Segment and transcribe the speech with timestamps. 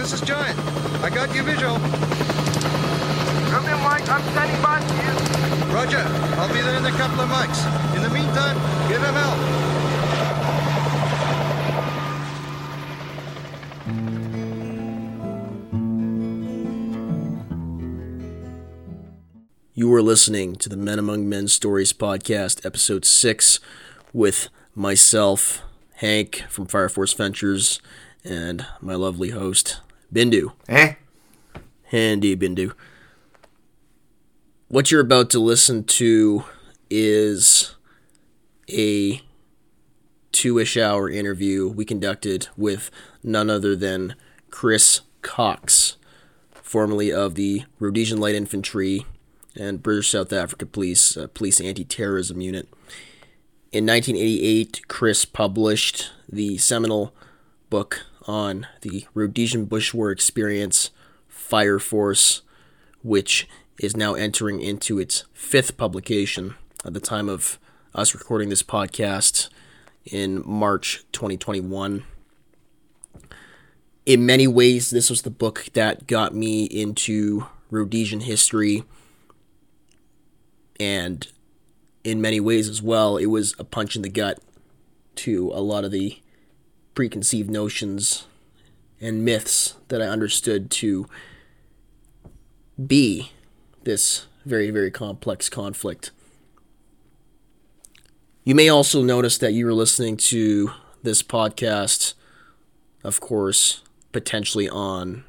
[0.00, 0.58] this is Giant.
[1.04, 1.76] I got your visual.
[3.50, 4.08] Come in, Mike.
[4.08, 5.12] I'm standing by for you.
[5.74, 6.02] Roger.
[6.38, 7.66] I'll be there in a couple of mics.
[7.94, 8.56] In the meantime,
[8.88, 9.38] give him help.
[19.74, 23.60] You are listening to the Men Among Men Stories podcast, episode 6,
[24.14, 25.62] with myself,
[25.96, 27.82] Hank from Fire Force Ventures,
[28.24, 29.80] and my lovely host,
[30.12, 30.52] Bindu.
[30.68, 30.94] Eh?
[31.84, 32.72] Handy Bindu.
[34.68, 36.44] What you're about to listen to
[36.88, 37.74] is
[38.68, 39.20] a
[40.32, 42.90] two ish hour interview we conducted with
[43.22, 44.14] none other than
[44.50, 45.96] Chris Cox,
[46.52, 49.04] formerly of the Rhodesian Light Infantry
[49.56, 52.68] and British South Africa Police uh, Police Anti-Terrorism Unit.
[53.72, 57.14] In 1988, Chris published the seminal
[57.68, 60.90] book on the Rhodesian Bush War experience,
[61.28, 62.42] Fire Force,
[63.02, 66.54] which is now entering into its fifth publication
[66.84, 67.58] at the time of
[67.94, 69.48] us recording this podcast
[70.04, 72.04] in March 2021.
[74.06, 78.84] In many ways, this was the book that got me into Rhodesian history
[80.80, 81.28] and
[82.02, 84.40] in many ways as well, it was a punch in the gut
[85.16, 86.18] to a lot of the
[87.00, 88.26] preconceived notions
[89.00, 91.06] and myths that I understood to
[92.86, 93.32] be
[93.84, 96.10] this very, very complex conflict.
[98.44, 102.12] You may also notice that you were listening to this podcast,
[103.02, 103.80] of course,
[104.12, 105.24] potentially on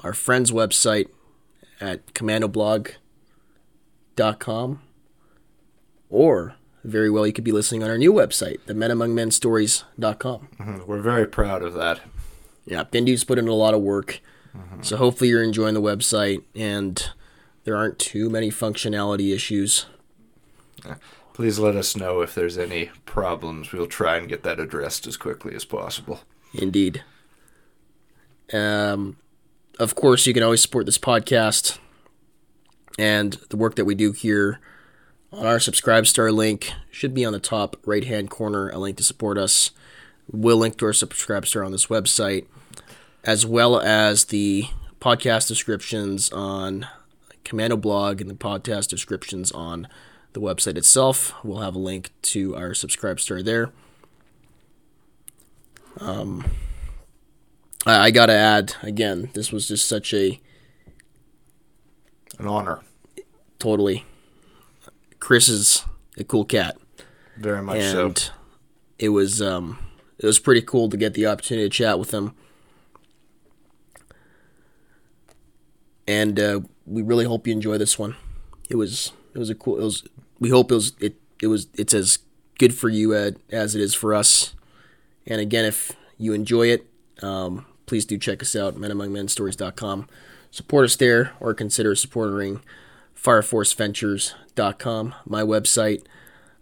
[0.00, 1.08] our friend's website
[1.80, 2.98] at commandoblog.com
[4.38, 4.82] com,
[6.10, 10.84] or very well you could be listening on our new website, the menamongmenstories.com.
[10.86, 12.00] We're very proud of that.
[12.66, 14.20] Yeah, Bindu's put in a lot of work,
[14.82, 17.10] so hopefully you're enjoying the website and
[17.64, 19.86] there aren't too many functionality issues.
[21.32, 23.72] Please let us know if there's any problems.
[23.72, 26.20] We'll try and get that addressed as quickly as possible.
[26.54, 27.02] Indeed.
[28.52, 29.16] Um,
[29.80, 31.78] of course, you can always support this podcast
[32.98, 34.60] and the work that we do here
[35.36, 38.96] on our subscribe star link should be on the top right hand corner a link
[38.96, 39.72] to support us
[40.30, 42.46] we'll link to our subscribe star on this website
[43.24, 44.64] as well as the
[45.00, 46.86] podcast descriptions on
[47.42, 49.88] commando blog and the podcast descriptions on
[50.34, 53.70] the website itself we'll have a link to our subscribe star there
[56.00, 56.44] um,
[57.86, 60.40] I, I gotta add again this was just such a
[62.38, 62.80] An honor.
[63.58, 64.04] totally.
[65.24, 65.86] Chris is
[66.18, 66.76] a cool cat,
[67.38, 68.32] Very much and so.
[68.98, 69.78] it was um,
[70.18, 72.34] it was pretty cool to get the opportunity to chat with him.
[76.06, 78.16] And uh, we really hope you enjoy this one.
[78.68, 79.78] It was it was a cool.
[79.80, 80.06] It was
[80.40, 82.18] we hope it was it it was it's as
[82.58, 84.54] good for you as it is for us.
[85.26, 86.86] And again, if you enjoy it,
[87.22, 90.06] um, please do check us out, menamongmenstories.com.
[90.50, 92.60] Support us there or consider supporting
[93.20, 96.04] fireforceventures.com, my website,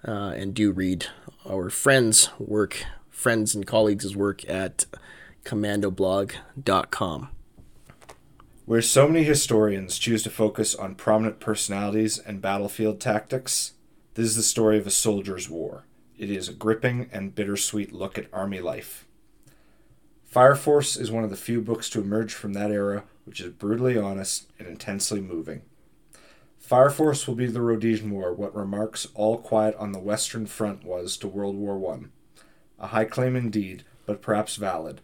[0.07, 1.07] uh, and do read
[1.49, 4.87] our friends' work, friends and colleagues' work at
[5.45, 7.29] commandoblog.com.
[8.65, 13.73] Where so many historians choose to focus on prominent personalities and battlefield tactics,
[14.15, 15.85] this is the story of a soldier's war.
[16.17, 19.07] It is a gripping and bittersweet look at Army life.
[20.25, 23.53] Fire Force is one of the few books to emerge from that era which is
[23.53, 25.63] brutally honest and intensely moving.
[26.63, 30.85] Fire Force will be the Rhodesian War what Remarque's All Quiet on the Western Front
[30.85, 32.13] was to World War One.
[32.79, 35.01] A high claim indeed, but perhaps valid,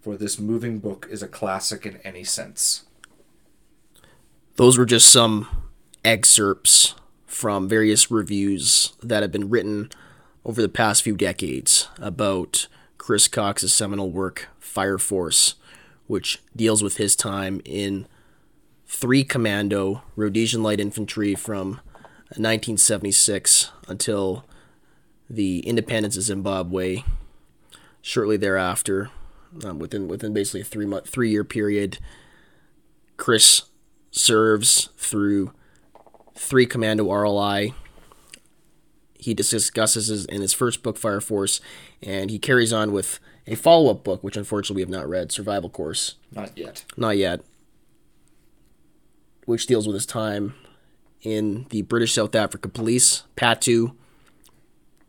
[0.00, 2.86] for this moving book is a classic in any sense.
[4.56, 5.46] Those were just some
[6.02, 6.94] excerpts
[7.26, 9.90] from various reviews that have been written
[10.46, 15.56] over the past few decades about Chris Cox's seminal work, Fire Force,
[16.06, 18.06] which deals with his time in
[18.92, 21.80] 3 Commando Rhodesian Light Infantry from
[22.36, 24.44] 1976 until
[25.30, 27.02] the independence of Zimbabwe.
[28.02, 29.10] Shortly thereafter,
[29.64, 31.98] um, within within basically a three month three year period,
[33.16, 33.62] Chris
[34.10, 35.52] serves through
[36.34, 37.74] three Commando RLI.
[39.18, 41.60] He discusses his, in his first book, Fire Force,
[42.02, 45.32] and he carries on with a follow up book, which unfortunately we have not read,
[45.32, 46.16] Survival Course.
[46.32, 46.84] Not yet.
[46.96, 47.40] Not yet.
[49.44, 50.54] Which deals with his time
[51.22, 53.94] in the British South Africa Police, PATU.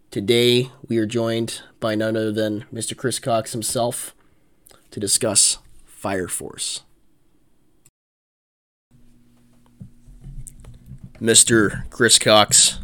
[0.09, 2.97] Today we are joined by none other than Mr.
[2.97, 4.15] Chris Cox himself
[4.91, 6.81] to discuss Fire Force.
[11.21, 11.89] Mr.
[11.89, 12.79] Chris Cox,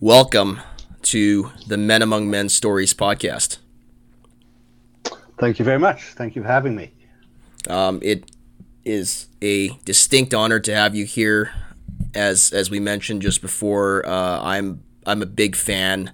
[0.00, 0.60] welcome
[1.02, 3.58] to the Men Among Men Stories podcast.
[5.38, 6.02] Thank you very much.
[6.14, 6.92] Thank you for having me.
[7.68, 8.30] Um, it
[8.84, 11.52] is a distinct honor to have you here.
[12.14, 16.12] As as we mentioned just before, uh, I'm I'm a big fan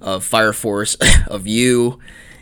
[0.00, 0.96] of Fire Force,
[1.28, 1.98] of you,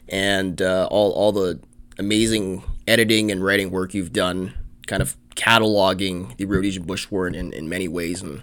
[0.09, 1.61] and uh, all all the
[1.99, 4.55] amazing editing and writing work you've done,
[4.87, 8.43] kind of cataloging the Rhodesian Bush War in, in many ways and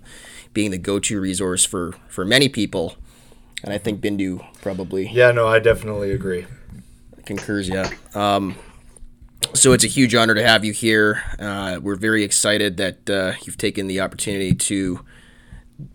[0.54, 2.96] being the go-to resource for for many people.
[3.64, 6.46] And I think Bindu probably Yeah, no, I definitely agree.
[7.26, 7.68] concurs.
[7.70, 7.90] Yeah.
[8.14, 8.56] Um,
[9.54, 11.22] so it's a huge honor to have you here.
[11.40, 15.00] Uh, we're very excited that uh, you've taken the opportunity to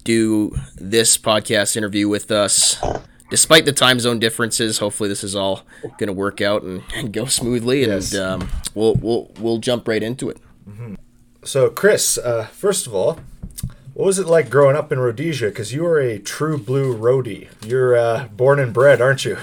[0.05, 2.83] do this podcast interview with us.
[3.31, 5.63] Despite the time zone differences, hopefully this is all
[5.99, 8.15] going to work out and, and go smoothly, and Yes.
[8.15, 10.39] um, we'll we'll we'll jump right into it.
[11.45, 13.21] So, Chris, uh, first of all,
[13.95, 15.47] what was it like growing up in Rhodesia?
[15.49, 17.49] Because you are a true blue Rhodie.
[17.67, 19.37] You're uh, born and bred, aren't you?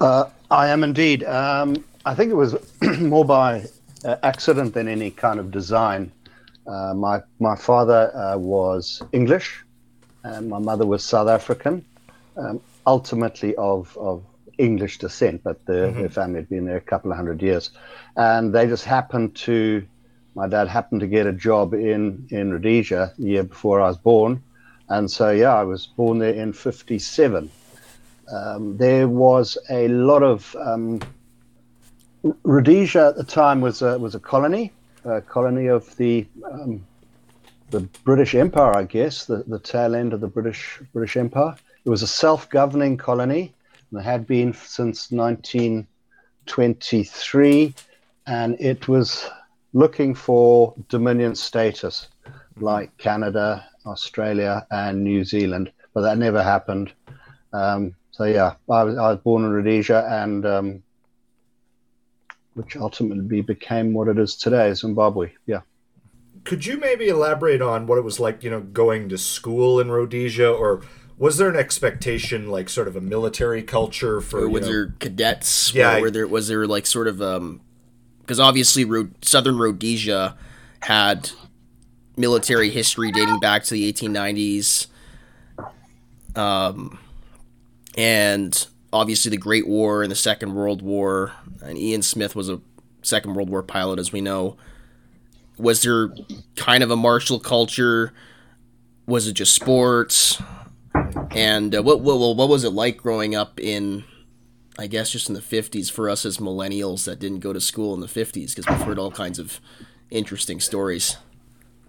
[0.00, 1.24] I am indeed.
[1.24, 2.56] Um, I think it was
[2.98, 3.66] more by
[4.04, 6.10] uh, accident than any kind of design.
[6.66, 9.62] Uh, my my father uh, was English,
[10.24, 11.84] and my mother was South African,
[12.38, 14.24] um, ultimately of of
[14.56, 17.70] English descent, but the, their family had been there a couple of hundred years,
[18.16, 19.86] and they just happened to.
[20.34, 23.98] My dad happened to get a job in in Rhodesia the year before I was
[23.98, 24.42] born,
[24.88, 27.50] and so yeah, I was born there in '57
[28.78, 31.00] there was a lot of um,
[32.22, 34.72] Rhodesia at the time was a, was a colony,
[35.04, 36.86] a colony of the um,
[37.70, 41.56] the British Empire, I guess, the, the tail end of the British British Empire.
[41.84, 43.54] It was a self-governing colony,
[43.90, 47.74] and it had been since 1923,
[48.26, 49.30] and it was
[49.72, 52.08] looking for dominion status,
[52.56, 56.92] like Canada, Australia, and New Zealand, but that never happened.
[57.52, 60.82] Um, so yeah, I was, I was born in Rhodesia, and um,
[62.60, 65.30] which ultimately became what it is today, Zimbabwe.
[65.46, 65.60] Yeah.
[66.44, 69.90] Could you maybe elaborate on what it was like, you know, going to school in
[69.90, 70.82] Rhodesia, or
[71.16, 74.40] was there an expectation, like sort of a military culture for?
[74.40, 75.74] Or you know- there cadets?
[75.74, 77.62] Yeah, Or were there was there like sort of um
[78.20, 80.36] because obviously Rho- Southern Rhodesia
[80.80, 81.30] had
[82.16, 84.86] military history dating back to the 1890s.
[86.36, 86.98] Um,
[87.96, 91.32] and obviously the Great War and the Second World War,
[91.62, 92.60] and Ian Smith was a
[93.02, 94.56] Second World War pilot, as we know.
[95.58, 96.14] Was there
[96.56, 98.12] kind of a martial culture?
[99.06, 100.40] Was it just sports?
[101.32, 104.04] And uh, what, what what was it like growing up in,
[104.78, 107.94] I guess, just in the fifties for us as millennials that didn't go to school
[107.94, 108.54] in the fifties?
[108.54, 109.60] Because we've heard all kinds of
[110.10, 111.16] interesting stories.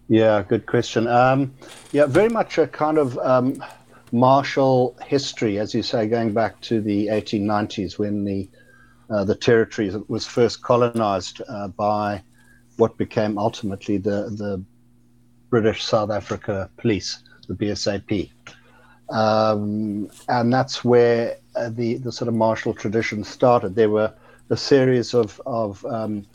[0.07, 1.07] Yeah, good question.
[1.07, 1.53] Um,
[1.92, 3.63] yeah, very much a kind of um,
[4.12, 8.50] martial history, as you say, going back to the 1890s when the
[9.10, 12.24] uh, the territory was first colonized uh, by
[12.78, 14.63] what became ultimately the the
[15.50, 18.31] British South Africa Police, the BSAP,
[19.10, 23.75] um, and that's where uh, the the sort of martial tradition started.
[23.75, 24.13] There were
[24.50, 26.25] a series of of um,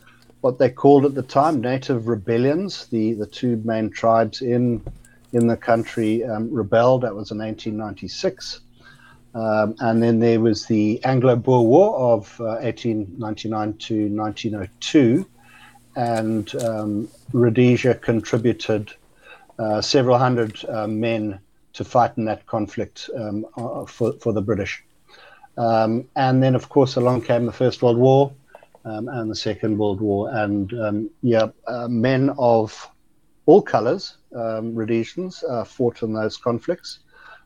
[0.43, 2.87] what they called at the time native rebellions.
[2.87, 4.83] The the two main tribes in
[5.33, 7.03] in the country um, rebelled.
[7.03, 8.61] That was in 1896.
[9.35, 15.27] Um, and then there was the Anglo-Boer War of uh, 1899 to 1902,
[15.95, 18.93] and um, Rhodesia contributed
[19.59, 21.39] uh, several hundred uh, men
[21.75, 24.83] to fight in that conflict um, uh, for for the British.
[25.59, 28.33] Um, and then, of course, along came the First World War
[28.87, 32.89] um, and the Second World War, and um, yeah, uh, men of
[33.47, 36.99] all colours, um, Rhodesians, uh, fought in those conflicts.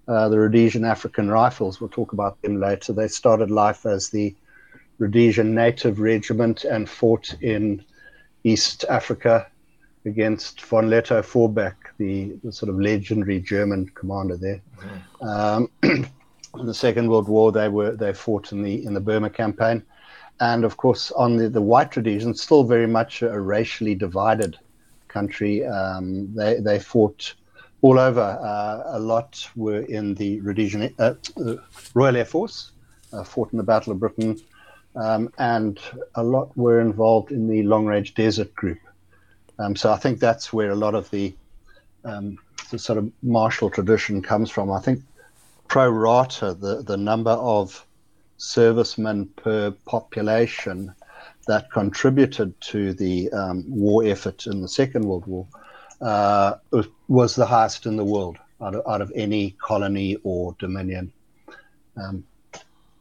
[0.09, 2.93] Uh, the Rhodesian African Rifles, we'll talk about them later.
[2.93, 4.35] They started life as the
[4.99, 7.85] Rhodesian Native Regiment and fought in
[8.45, 9.47] East Africa
[10.07, 14.61] against von Lettow Vorbeck, the, the sort of legendary German commander there.
[15.21, 16.09] Um, in
[16.65, 19.83] the Second World War, they were they fought in the in the Burma campaign,
[20.41, 24.59] and of course on the, the white Rhodesians, still very much a racially divided
[25.11, 25.65] country.
[25.67, 27.35] Um, they they fought
[27.83, 28.21] all over.
[28.21, 31.15] Uh, a lot were in the Rhodesian uh,
[31.95, 32.73] Royal Air Force,
[33.13, 34.41] uh, fought in the Battle of Britain,
[34.97, 35.79] um, and
[36.15, 38.79] a lot were involved in the Long Range Desert Group.
[39.59, 41.35] Um, so I think that's where a lot of the
[42.05, 42.39] um,
[42.71, 44.71] the sort of martial tradition comes from.
[44.71, 45.03] I think
[45.69, 47.87] pro rata, the the number of
[48.39, 50.95] servicemen per population,
[51.51, 55.47] that contributed to the um, war effort in the Second World War
[56.01, 56.55] uh,
[57.09, 61.13] was the highest in the world out of, out of any colony or dominion.
[61.97, 62.25] Um,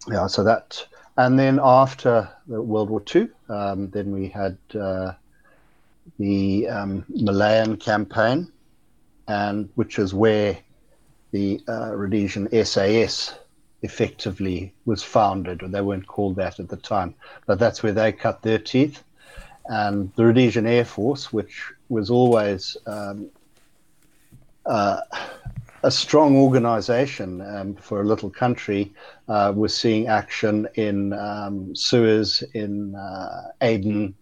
[0.07, 0.85] yeah, so that,
[1.17, 5.13] and then after World War II, um, then we had uh,
[6.17, 8.51] the um, Malayan campaign,
[9.27, 10.57] and which is where
[11.31, 13.37] the uh, Rhodesian SAS
[13.81, 18.11] effectively was founded, or they weren't called that at the time, but that's where they
[18.11, 19.03] cut their teeth.
[19.65, 23.29] And the Rhodesian Air Force, which was always um,
[24.65, 25.01] uh,
[25.83, 28.91] a strong organization um, for a little country,
[29.27, 34.13] uh, was seeing action in um, Suez, in uh, Aden,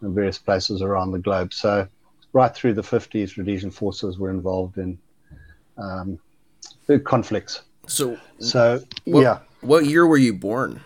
[0.00, 1.52] and various places around the globe.
[1.52, 1.88] So,
[2.32, 4.98] right through the 50s, Rhodesian forces were involved in
[5.78, 6.18] um,
[7.04, 7.62] conflicts.
[7.86, 9.38] So, so what, yeah.
[9.60, 10.80] What year were you born?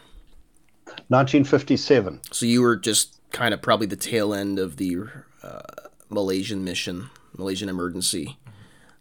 [1.08, 2.20] 1957.
[2.30, 4.96] So you were just kind of probably the tail end of the
[5.42, 5.60] uh,
[6.08, 8.38] Malaysian mission, Malaysian emergency.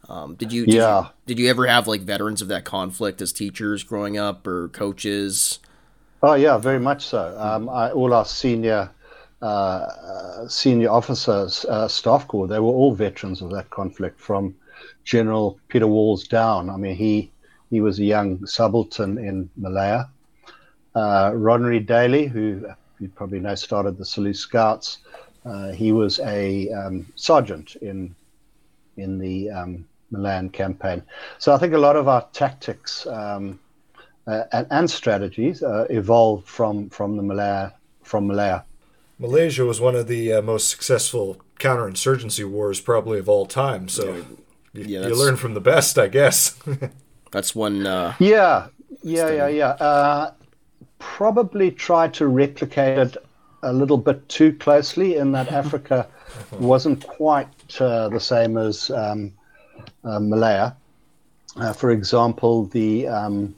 [0.08, 0.66] Um, did you?
[0.66, 1.02] Did yeah.
[1.02, 4.70] You, did you ever have like veterans of that conflict as teachers growing up or
[4.70, 5.60] coaches?
[6.24, 7.38] Oh yeah, very much so.
[7.40, 8.90] Um, I, all our senior
[9.42, 14.56] uh, senior officers, uh, staff corps, they were all veterans of that conflict from
[15.06, 16.70] General Peter Walls down.
[16.70, 17.32] I mean, he
[17.70, 20.10] he was a young subaltern in Malaya.
[20.96, 22.66] Uh, Ron Reid-Daly, who
[23.00, 25.00] you probably know started the Selous Scouts,
[25.46, 28.14] uh, he was a um, sergeant in
[28.98, 31.02] in the um, Malayan campaign.
[31.38, 33.60] So I think a lot of our tactics um,
[34.28, 37.74] uh, and, and, strategies uh, evolved from from the Malaya
[38.04, 38.64] from Malaya.
[39.18, 43.88] Malaysia was one of the uh, most successful counterinsurgency wars probably of all time.
[43.90, 44.26] So
[44.74, 46.58] yeah, you, you learn from the best, I guess.
[47.32, 47.86] That's one.
[47.86, 48.68] Uh, yeah,
[49.04, 49.70] yeah, yeah, yeah.
[49.70, 50.32] Uh,
[51.00, 53.18] probably tried to replicate it
[53.64, 56.08] a little bit too closely in that Africa
[56.60, 57.48] wasn't quite
[57.82, 59.34] uh, the same as um,
[60.04, 60.76] uh, Malaya.
[61.56, 63.56] Uh, for example, the um,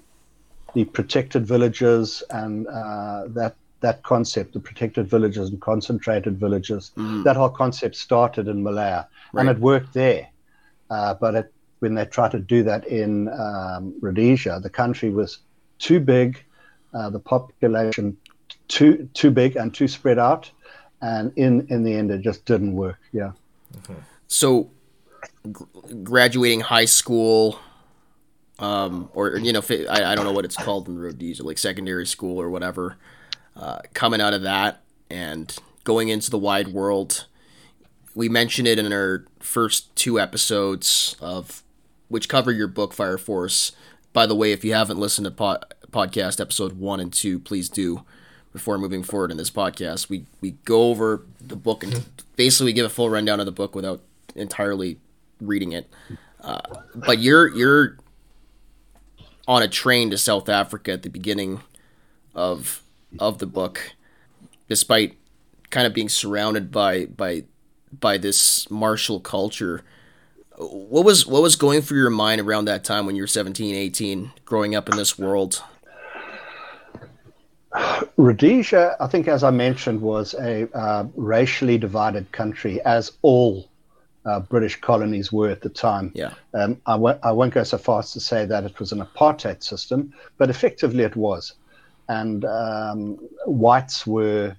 [0.74, 7.24] the protected villages and uh, that that concept, the protected villages and concentrated villages, mm.
[7.24, 9.42] that whole concept started in Malaya, right.
[9.42, 10.30] and it worked there.
[10.90, 15.40] Uh, but it when they tried to do that in um, Rhodesia, the country was
[15.80, 16.44] too big,
[16.94, 18.16] uh, the population
[18.68, 20.50] too too big and too spread out,
[21.02, 23.00] and in in the end, it just didn't work.
[23.12, 23.32] Yeah.
[23.76, 23.94] Mm-hmm.
[24.28, 24.70] So,
[25.46, 25.66] g-
[26.04, 27.60] graduating high school,
[28.60, 32.06] um, or you know, I, I don't know what it's called in Rhodesia, like secondary
[32.06, 32.98] school or whatever.
[33.56, 37.26] Uh, coming out of that and going into the wide world.
[38.14, 41.64] We mentioned it in our first two episodes of
[42.12, 43.72] which cover your book Fire Force.
[44.12, 48.04] By the way, if you haven't listened to podcast episode one and two, please do.
[48.52, 52.04] Before moving forward in this podcast, we we go over the book and
[52.36, 54.02] basically we give a full rundown of the book without
[54.36, 55.00] entirely
[55.40, 55.90] reading it.
[56.42, 56.60] Uh,
[56.94, 57.98] but you're you're
[59.48, 61.62] on a train to South Africa at the beginning
[62.36, 62.84] of
[63.20, 63.94] of the book,
[64.68, 65.16] despite
[65.70, 67.46] kind of being surrounded by by
[67.98, 69.82] by this martial culture
[70.62, 73.74] what was what was going through your mind around that time when you were 17
[73.74, 75.64] 18 growing up in this world?
[78.18, 83.70] Rhodesia i think as i mentioned was a uh, racially divided country as all
[84.26, 86.12] uh, british colonies were at the time.
[86.14, 86.34] Yeah.
[86.54, 89.00] Um, I, w- I won't go so far as to say that it was an
[89.02, 91.54] apartheid system but effectively it was.
[92.10, 94.56] And um, whites were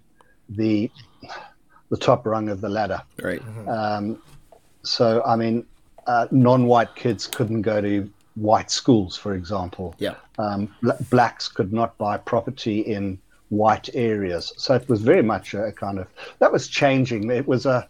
[0.48, 0.90] the
[1.90, 3.02] the top rung of the ladder.
[3.22, 3.42] Right.
[3.42, 3.68] Mm-hmm.
[3.68, 4.22] um,
[4.84, 5.64] so i mean
[6.06, 9.94] uh, non-white kids couldn't go to white schools, for example.
[9.98, 10.14] Yeah.
[10.38, 13.18] Um, bl- blacks could not buy property in
[13.50, 14.52] white areas.
[14.56, 17.30] So it was very much a kind of that was changing.
[17.30, 17.86] It was a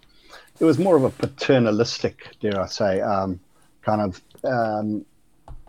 [0.60, 3.40] it was more of a paternalistic, dare I say, um,
[3.82, 5.04] kind of um,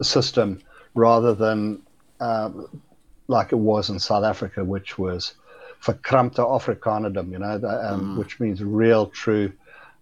[0.02, 0.60] system
[0.96, 1.82] rather than
[2.20, 2.82] um,
[3.28, 5.36] like it was in South Africa, which was
[5.82, 8.18] verkrampte Afrikanerdom, you know, the, um, mm.
[8.18, 9.52] which means real, true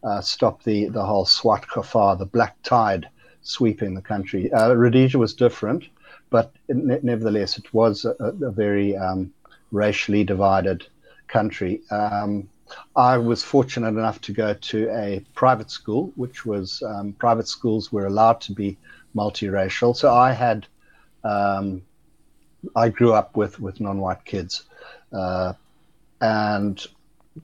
[0.03, 3.07] uh, stop the, the whole Swart Gevaar, the black tide
[3.43, 4.51] sweeping the country.
[4.51, 5.85] Uh, Rhodesia was different,
[6.29, 9.33] but nevertheless, it was a, a very um,
[9.71, 10.85] racially divided
[11.27, 11.81] country.
[11.91, 12.49] Um,
[12.95, 17.91] I was fortunate enough to go to a private school, which was um, private schools
[17.91, 18.77] were allowed to be
[19.15, 19.95] multiracial.
[19.95, 20.67] So I had,
[21.23, 21.81] um,
[22.75, 24.63] I grew up with with non-white kids,
[25.11, 25.53] uh,
[26.21, 26.85] and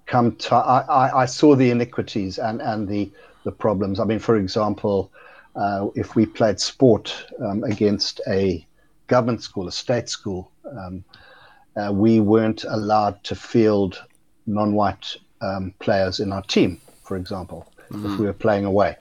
[0.06, 3.10] come to I, I saw the iniquities and and the
[3.44, 4.00] the problems.
[4.00, 5.12] I mean, for example,
[5.56, 8.66] uh, if we played sport um, against a
[9.08, 11.04] government school, a state school, um,
[11.78, 14.04] uh, we weren't allowed to field
[14.46, 18.06] non-white um, players in our team, for example, mm-hmm.
[18.06, 18.98] if we were playing away.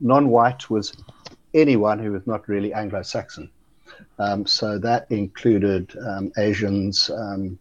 [0.00, 0.92] Non-white was
[1.52, 3.48] anyone who was not really Anglo-Saxon.
[4.18, 7.58] Um, so that included um, Asians, um,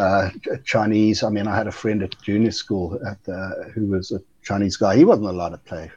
[0.00, 0.30] uh,
[0.64, 1.22] Chinese.
[1.22, 4.76] I mean, I had a friend at junior school at the, who was a Chinese
[4.76, 4.96] guy.
[4.96, 5.90] He wasn't allowed to play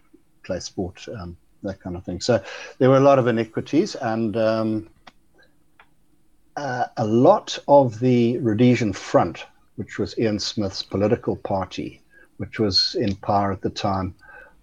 [0.44, 2.20] play sport, um, that kind of thing.
[2.20, 2.44] So
[2.78, 4.90] there were a lot of inequities, and um,
[6.58, 9.46] uh, a lot of the Rhodesian Front,
[9.78, 12.02] which was Ian Smith's political party,
[12.38, 14.14] which was in power at the time,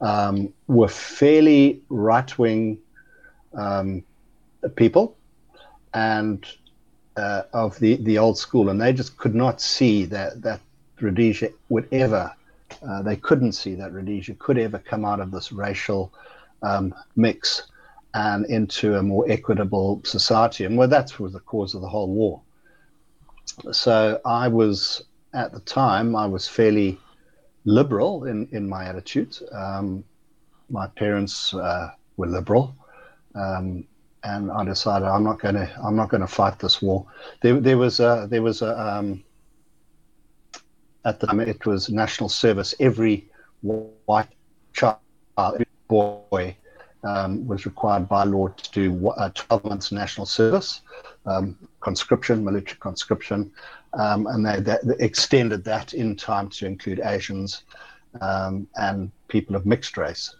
[0.02, 2.78] um, were fairly right wing
[3.54, 4.04] um,
[4.76, 5.16] people
[5.94, 6.46] and
[7.16, 10.60] uh, of the, the old school, and they just could not see that that
[11.00, 12.32] Rhodesia would ever.
[12.86, 16.12] Uh, they couldn't see that Rhodesia could ever come out of this racial
[16.62, 17.68] um, mix
[18.14, 22.08] and into a more equitable society, and well, that was the cause of the whole
[22.08, 22.40] war.
[23.72, 25.02] So I was
[25.32, 26.98] at the time I was fairly
[27.64, 29.42] liberal in in my attitudes.
[29.52, 30.04] Um,
[30.68, 32.74] my parents uh, were liberal.
[33.34, 33.84] Um,
[34.24, 37.06] and I decided I'm not going to I'm not going to fight this war.
[37.42, 39.24] There, there was a there was a um,
[41.04, 42.74] at the time it was national service.
[42.80, 43.28] Every
[43.62, 44.28] white
[44.72, 44.98] child,
[45.38, 46.56] every boy,
[47.04, 50.82] um, was required by law to do uh, 12 months national service,
[51.26, 53.50] um, conscription, military conscription,
[53.94, 57.64] um, and they, they, extended that in time to include Asians
[58.20, 60.34] um, and people of mixed race.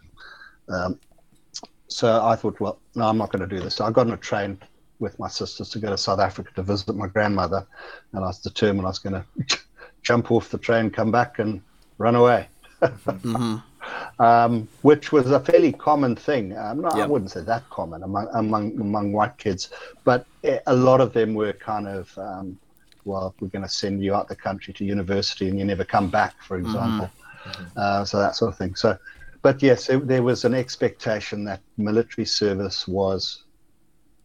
[1.91, 3.75] So I thought, well, no, I'm not going to do this.
[3.75, 4.57] So I got on a train
[4.99, 7.65] with my sisters to go to South Africa to visit my grandmother,
[8.13, 9.59] and I was determined I was going to
[10.01, 11.61] jump off the train, come back, and
[11.97, 12.47] run away.
[12.81, 13.57] mm-hmm.
[14.19, 16.57] um, which was a fairly common thing.
[16.57, 17.05] Um, no, yep.
[17.05, 19.69] I wouldn't say that common among among among white kids,
[20.03, 20.25] but
[20.67, 22.57] a lot of them were kind of, um,
[23.05, 26.09] well, we're going to send you out the country to university, and you never come
[26.09, 26.67] back, for mm-hmm.
[26.67, 27.09] example.
[27.43, 27.63] Mm-hmm.
[27.75, 28.75] Uh, so that sort of thing.
[28.75, 28.97] So
[29.41, 33.43] but yes, it, there was an expectation that military service was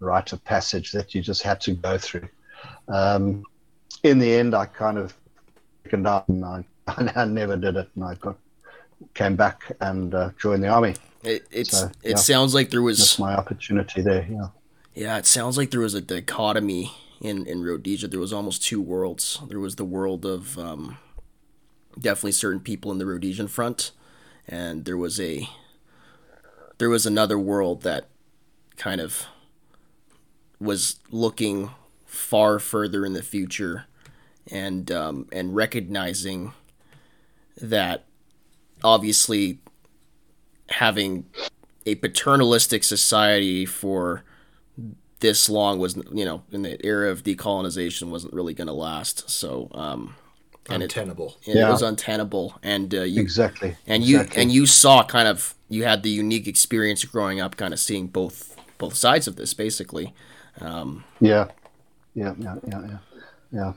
[0.01, 2.29] rite of passage that you just had to go through.
[2.89, 3.45] Um,
[4.03, 5.17] in the end, I kind of
[5.93, 8.37] and I, I never did it, and I got
[9.15, 10.95] came back and uh, joined the army.
[11.23, 14.27] It it's so, it yeah, sounds like there was that's my opportunity there.
[14.31, 14.49] Yeah.
[14.95, 18.09] Yeah, it sounds like there was a dichotomy in in Rhodesia.
[18.09, 19.41] There was almost two worlds.
[19.49, 20.97] There was the world of um,
[21.99, 23.93] definitely certain people in the Rhodesian front,
[24.49, 25.49] and there was a
[26.79, 28.07] there was another world that
[28.77, 29.27] kind of
[30.61, 31.71] was looking
[32.05, 33.85] far further in the future
[34.51, 36.53] and um, and recognizing
[37.61, 38.05] that
[38.85, 39.59] obviously
[40.71, 41.25] having
[41.85, 44.23] a paternalistic society for
[45.21, 49.29] this long was you know in the era of decolonization wasn't really going to last.
[49.31, 50.15] So um,
[50.69, 51.37] and untenable.
[51.47, 51.69] It, yeah.
[51.69, 54.37] it was untenable, and uh, you exactly, and exactly.
[54.37, 57.81] you and you saw kind of you had the unique experience growing up, kind of
[57.81, 60.15] seeing both both sides of this, basically.
[60.61, 61.49] Um, yeah,
[62.15, 62.99] yeah, yeah, yeah, yeah,
[63.53, 63.73] yeah.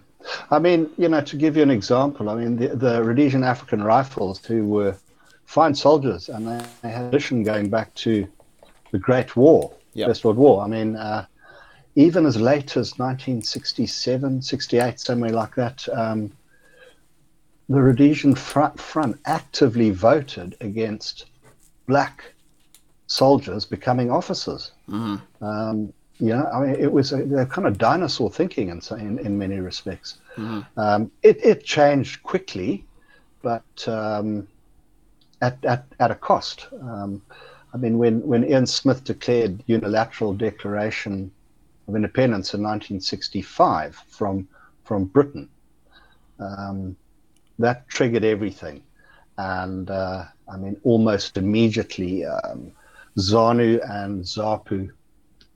[0.52, 3.84] I mean, you know, to give you an example, I mean, the, the Rhodesian African
[3.84, 4.97] Rifles, who were
[5.45, 8.28] fine soldiers, and they, they had a tradition going back to
[8.91, 10.10] the Great War, yep.
[10.10, 10.62] First World War.
[10.63, 11.25] I mean, uh,
[11.95, 15.88] even as late as 1967, 68, somewhere like that.
[15.89, 16.32] Um,
[17.69, 21.27] the Rhodesian front, front actively voted against
[21.88, 22.34] black
[23.05, 24.71] soldiers becoming officers.
[24.89, 25.43] Mm-hmm.
[25.43, 29.38] Um, you know, I mean, it was a, kind of dinosaur thinking in, in, in
[29.38, 30.17] many respects.
[30.36, 30.79] Mm-hmm.
[30.79, 32.84] Um, it, it changed quickly,
[33.41, 34.47] but um,
[35.41, 36.67] at, at, at a cost.
[36.82, 37.21] Um,
[37.73, 41.32] I mean, when, when Ian Smith declared unilateral declaration
[41.88, 44.47] of independence in 1965 from,
[44.84, 45.47] from Britain,
[46.39, 46.97] um,
[47.59, 48.83] that triggered everything.
[49.37, 52.71] And uh, I mean, almost immediately, um,
[53.17, 54.89] ZANU and ZAPU,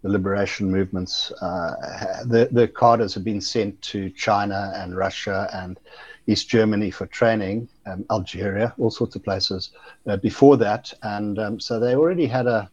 [0.02, 5.80] the liberation movements, uh, the, the have been sent to China and Russia and
[6.28, 9.72] East Germany for training, um, Algeria, all sorts of places
[10.08, 10.94] uh, before that.
[11.04, 12.70] And um, so they already had a,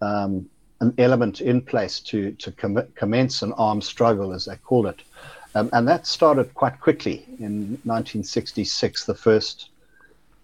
[0.00, 0.48] um,
[0.80, 5.02] an element in place to, to com- commence an armed struggle, as they call it.
[5.54, 9.70] Um, and that started quite quickly in 1966, the first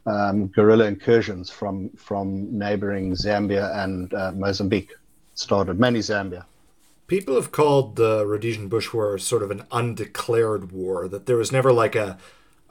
[0.06, 4.92] um, guerrilla incursions from, from neighboring Zambia and uh, Mozambique
[5.34, 6.44] started, mainly Zambia.
[7.08, 11.50] People have called the Rhodesian Bush War sort of an undeclared war, that there was
[11.50, 12.18] never like a,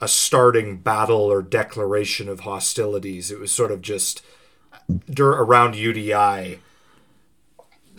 [0.00, 3.30] a starting battle or declaration of hostilities.
[3.30, 4.22] It was sort of just
[5.18, 6.58] around UDI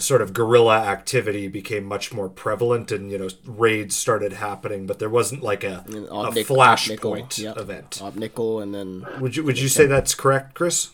[0.01, 4.99] sort of guerrilla activity became much more prevalent and you know raids started happening but
[4.99, 7.57] there wasn't like a, And a flashpoint yep.
[7.57, 10.89] event Op Nickel, and then would you would you say that's correct chris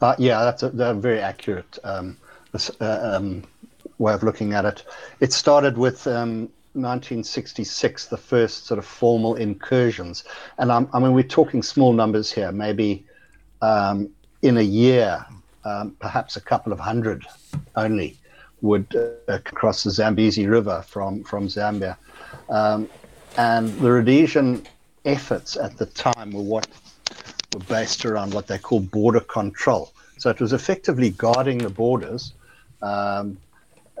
[0.00, 2.16] Uh, yeah, that's a, a very accurate um,
[2.52, 3.44] this, uh, um,
[3.98, 4.84] way of looking at it.
[5.20, 10.24] It started with um, 1966, the first sort of formal incursions,
[10.58, 12.50] and I'm, I mean we're talking small numbers here.
[12.50, 13.04] Maybe
[13.60, 14.08] um,
[14.42, 15.24] in a year,
[15.64, 17.26] um, perhaps a couple of hundred
[17.76, 18.16] only
[18.62, 18.94] would
[19.28, 21.96] uh, cross the Zambezi River from from Zambia,
[22.48, 22.88] um,
[23.36, 24.66] and the Rhodesian
[25.04, 26.68] efforts at the time were what
[27.52, 29.92] were based around what they call border control.
[30.18, 32.34] So it was effectively guarding the borders
[32.82, 33.38] um,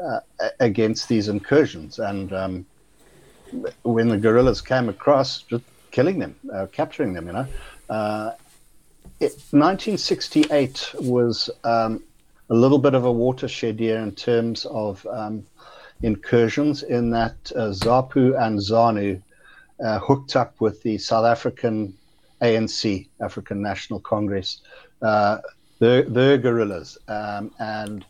[0.00, 0.20] uh,
[0.60, 1.98] against these incursions.
[1.98, 2.66] And um,
[3.82, 7.46] when the guerrillas came across, just killing them, uh, capturing them, you know.
[7.88, 8.32] Uh,
[9.18, 12.02] it, 1968 was um,
[12.50, 15.46] a little bit of a watershed year in terms of um,
[16.02, 19.22] incursions, in that uh, ZAPU and ZANU
[19.84, 21.96] uh, hooked up with the South African
[22.42, 24.60] ANC, African National Congress,
[25.02, 25.38] uh,
[25.78, 28.04] the the guerrillas, um, and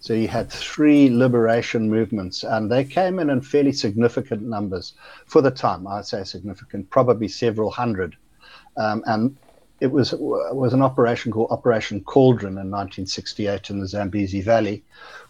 [0.00, 4.94] so you had three liberation movements, and they came in in fairly significant numbers
[5.26, 5.86] for the time.
[5.86, 8.16] I'd say significant, probably several hundred,
[8.76, 9.36] um, and
[9.80, 14.82] it was was an operation called Operation Cauldron in 1968 in the Zambezi Valley,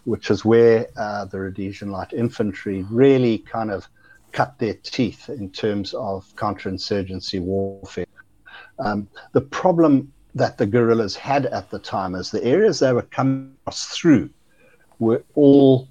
[0.05, 3.87] which is where uh, the Rhodesian Light Infantry really kind of
[4.31, 8.05] cut their teeth in terms of counterinsurgency warfare.
[8.79, 13.01] Um, the problem that the guerrillas had at the time is the areas they were
[13.01, 14.29] coming across through
[14.99, 15.87] were all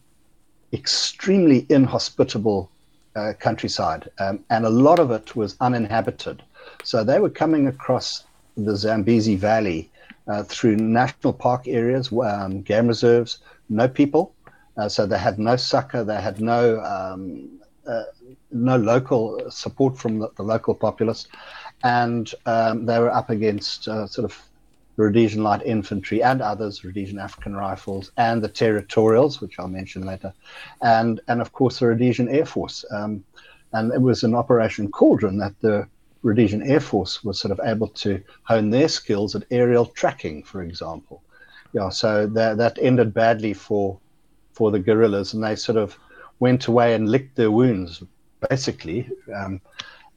[0.72, 2.70] extremely inhospitable
[3.16, 6.42] uh, countryside, um, and a lot of it was uninhabited.
[6.84, 8.25] So they were coming across
[8.56, 9.90] the Zambezi Valley
[10.28, 13.38] uh, through national park areas, um, game reserves,
[13.68, 14.34] no people.
[14.76, 17.48] Uh, so they had no succor, they had no um,
[17.86, 18.04] uh,
[18.50, 21.28] no local support from the, the local populace,
[21.84, 24.38] and um, they were up against uh, sort of
[24.96, 30.04] the Rhodesian Light Infantry and others, Rhodesian African Rifles, and the Territorials, which I'll mention
[30.04, 30.32] later,
[30.82, 32.84] and and of course the Rhodesian Air Force.
[32.90, 33.24] Um,
[33.72, 35.88] and it was an Operation Cauldron that the
[36.26, 40.60] Rhodesian Air Force was sort of able to hone their skills at aerial tracking, for
[40.60, 41.22] example.
[41.72, 43.98] Yeah, so that that ended badly for
[44.52, 45.96] for the guerrillas, and they sort of
[46.40, 48.02] went away and licked their wounds,
[48.50, 49.08] basically.
[49.32, 49.60] Um,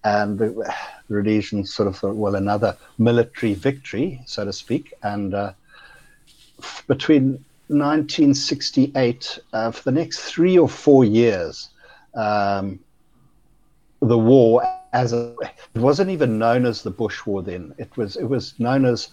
[0.04, 0.74] and the
[1.10, 4.93] Rhodesians sort of thought, well, another military victory, so to speak.
[5.04, 5.54] And uh,
[6.88, 11.69] between 1968, uh, for the next three or four years,
[12.15, 12.80] um,
[14.02, 15.36] the war, as a,
[15.75, 17.73] it wasn't even known as the Bush War then.
[17.78, 19.10] It was it was known as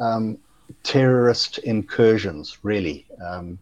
[0.00, 0.38] um,
[0.82, 2.58] terrorist incursions.
[2.62, 3.58] Really, um,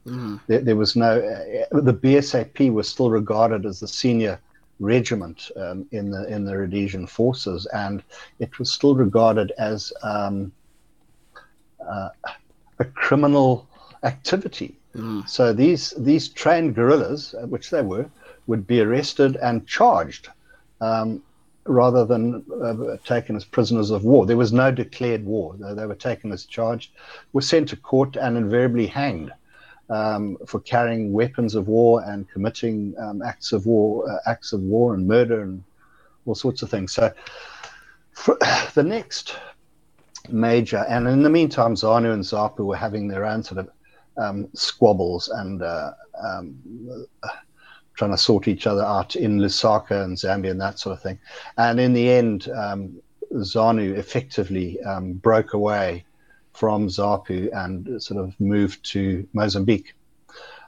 [0.49, 1.19] there, there was no.
[1.19, 4.41] Uh, the BSAP was still regarded as the senior
[4.81, 8.03] regiment um, in the in the Rhodesian forces, and
[8.39, 10.53] it was still regarded as um,
[11.89, 12.09] uh,
[12.79, 13.69] a criminal
[14.03, 14.77] activity.
[15.27, 18.11] So these these trained guerrillas, uh, which they were,
[18.47, 20.29] would be arrested and charged.
[20.81, 21.23] Um,
[21.65, 24.27] rather than uh, taken as prisoners of war.
[24.27, 25.57] There was no declared war.
[25.59, 26.91] They, were taken as charged,
[27.33, 29.33] were sent to court, and invariably hanged
[29.91, 34.61] um, for carrying weapons of war and committing um, acts of war, uh, acts of
[34.61, 35.63] war and murder and
[36.27, 36.93] all sorts of things.
[36.93, 37.13] So,
[38.75, 39.37] the next
[40.31, 43.71] major, and in the meantime, ZANU and ZAPU were having their own sort of
[44.17, 47.07] um, squabbles and uh, um,
[48.03, 51.21] trying to sort each other out in Lusaka and Zambia and that sort of thing.
[51.57, 53.01] And in the end, um,
[53.33, 56.05] ZANU effectively um, broke away
[56.53, 59.95] from ZAPU and sort of moved to Mozambique.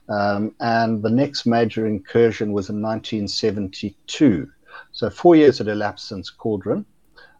[0.08, 4.48] Um, and the next major incursion was in 1972.
[4.92, 6.86] So four years had elapsed since Cauldron.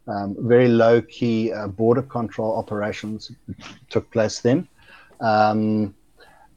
[0.09, 3.31] Um, very low key uh, border control operations
[3.91, 4.67] took place then.
[5.21, 5.95] Um,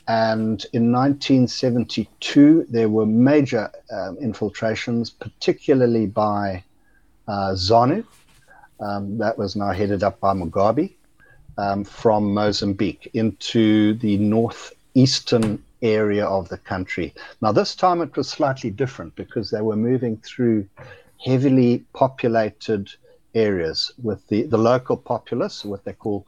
[0.07, 6.63] and in 1972, there were major um, infiltrations, particularly by
[7.27, 8.05] uh, ZANU.
[8.79, 10.93] Um, that was now headed up by Mugabe
[11.57, 17.13] um, from Mozambique into the northeastern area of the country.
[17.41, 20.67] Now, this time it was slightly different because they were moving through
[21.23, 22.89] heavily populated
[23.35, 26.25] areas with the, the local populace, what they call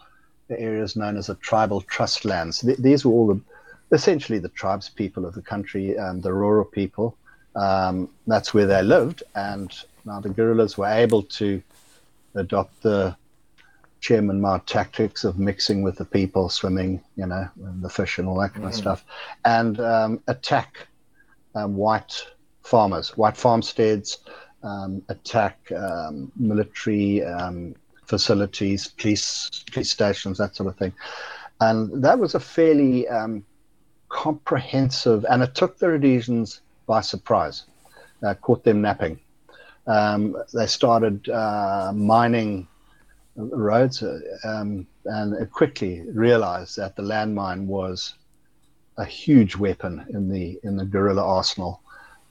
[0.49, 2.59] the areas known as the tribal trust lands.
[2.59, 3.41] Th- these were all the
[3.91, 7.17] essentially the tribes people of the country, um, the rural people.
[7.55, 9.71] Um, that's where they lived, and
[10.05, 11.61] now the guerrillas were able to
[12.35, 13.15] adopt the
[14.01, 18.27] Chairman Mao tactics of mixing with the people, swimming, you know, and the fish and
[18.27, 19.03] all that kind of stuff,
[19.45, 20.87] and um, attack
[21.55, 22.25] um, white
[22.63, 24.19] farmers, white farmsteads,
[24.63, 27.75] um, attack um, military um,
[28.05, 30.93] facilities, police police stations, that sort of thing,
[31.59, 33.43] and that was a fairly um,
[34.09, 37.65] comprehensive, and it took the Rhodesians by surprise,
[38.23, 39.19] uh, caught them napping.
[39.87, 42.67] they started uh, mining
[43.35, 48.15] roads uh, um, and quickly realized that the landmine was
[48.97, 51.81] a huge weapon in the in the guerrilla arsenal.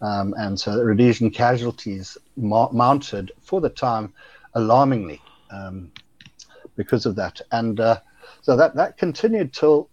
[0.00, 4.12] Um, and so the Rhodesian casualties ma- mounted for the time
[4.54, 5.90] alarmingly um,
[6.76, 7.40] because of that.
[7.50, 8.00] And uh,
[8.42, 9.88] so that, that continued till,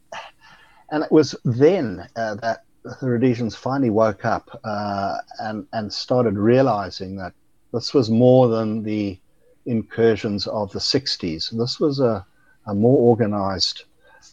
[0.96, 6.38] and it was then uh, that the Rhodesians finally woke up uh, and, and started
[6.38, 7.34] realizing that
[7.74, 9.20] this was more than the
[9.66, 11.52] incursions of the 60s.
[11.52, 12.26] This was a,
[12.68, 13.84] a more organized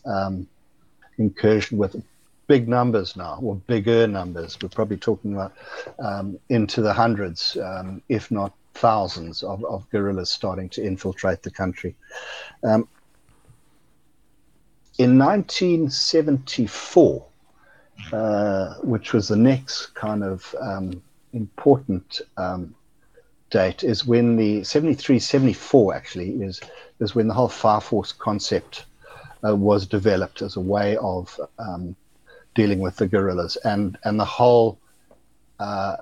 [0.07, 0.47] um,
[1.19, 2.01] incursion with
[2.47, 4.57] big numbers now, or bigger numbers.
[4.63, 5.55] We're probably talking about
[5.99, 11.51] um, into the hundreds, um, if not thousands, of, of, guerrillas starting to infiltrate the
[11.51, 11.97] country.
[12.63, 12.87] Um,
[14.99, 17.27] in 1974,
[18.13, 21.03] uh, which was the next kind of um,
[21.33, 22.75] important um,
[23.51, 26.61] date is when the 73 74 actually is
[27.01, 28.87] is when the whole fire force concept
[29.47, 31.95] uh, was developed as a way of um,
[32.55, 34.79] dealing with the guerrillas and and the whole
[35.59, 35.97] uh,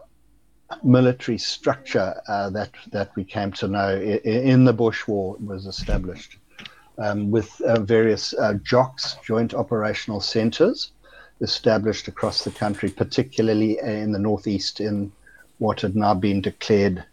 [0.82, 5.66] military structure uh, that that we came to know in, in the Bush War was
[5.66, 6.36] established
[7.00, 10.92] um, with uh, various uh, JOCs, joint operational centres,
[11.40, 15.10] established across the country, particularly in the northeast in
[15.58, 17.04] what had now been declared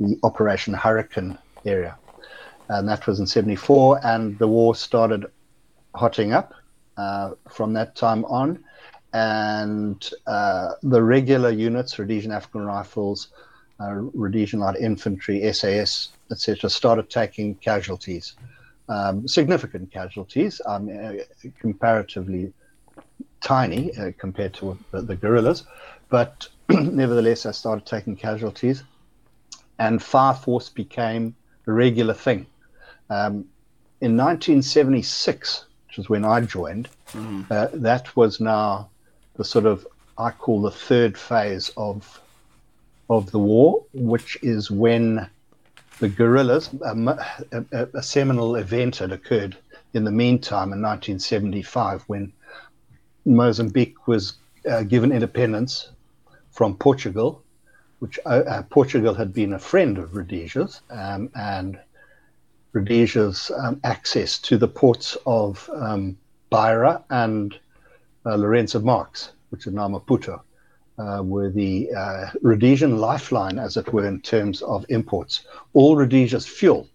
[0.00, 1.96] the Operation Hurricane area.
[2.68, 5.26] And that was in 74, and the war started
[5.94, 6.54] hotting up
[6.96, 8.62] uh, from that time on.
[9.12, 13.28] And uh, the regular units, Rhodesian African Rifles,
[13.80, 18.34] uh, Rhodesian Light Infantry, SAS, etc., started taking casualties,
[18.88, 21.12] um, significant casualties, um, uh,
[21.60, 22.52] comparatively
[23.40, 25.64] tiny uh, compared to the, the guerrillas,
[26.08, 28.82] but nevertheless, I started taking casualties
[29.78, 31.34] and fire force became
[31.66, 32.46] a regular thing.
[33.10, 33.46] Um,
[34.00, 37.42] in 1976, which is when I joined, mm-hmm.
[37.50, 38.90] uh, that was now
[39.36, 39.86] the sort of
[40.18, 42.20] I call the third phase of
[43.10, 45.28] of the war, which is when
[46.00, 49.56] the guerrillas, a, a, seminal event had occurred
[49.94, 52.32] in the meantime in 1975 when
[53.24, 54.34] Mozambique was
[54.70, 55.90] uh, given independence
[56.50, 57.42] from Portugal
[57.98, 61.78] which uh, uh, Portugal had been a friend of Rhodesia's, um, and
[62.72, 66.16] Rhodesia's um, access to the ports of um,
[66.50, 67.58] Beira and
[68.24, 70.40] uh, Lourenço Marques, which is now Maputo,
[70.98, 75.44] uh, were the uh, Rhodesian lifeline, as it were, in terms of imports.
[75.72, 76.88] All Rhodesia's fuel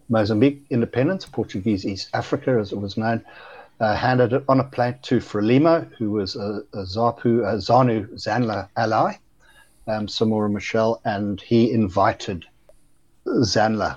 [0.08, 3.24] Mozambique independence, Portuguese East Africa as it was known,
[3.80, 8.08] uh, handed it on a plate to Frelimo, who was a, a ZAPU, a ZANU
[8.14, 9.14] Zanla ally,
[9.86, 12.46] um, Samora Machel, and he invited
[13.40, 13.96] Zanla,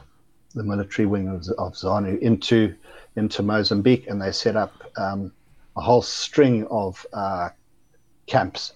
[0.53, 2.75] the military wing of, of ZANU, into
[3.15, 5.31] into Mozambique, and they set up um,
[5.75, 7.49] a whole string of uh,
[8.27, 8.73] camps,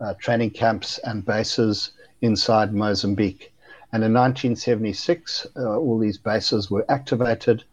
[0.00, 3.52] uh, training camps, and bases inside Mozambique.
[3.92, 7.64] And in 1976, uh, all these bases were activated,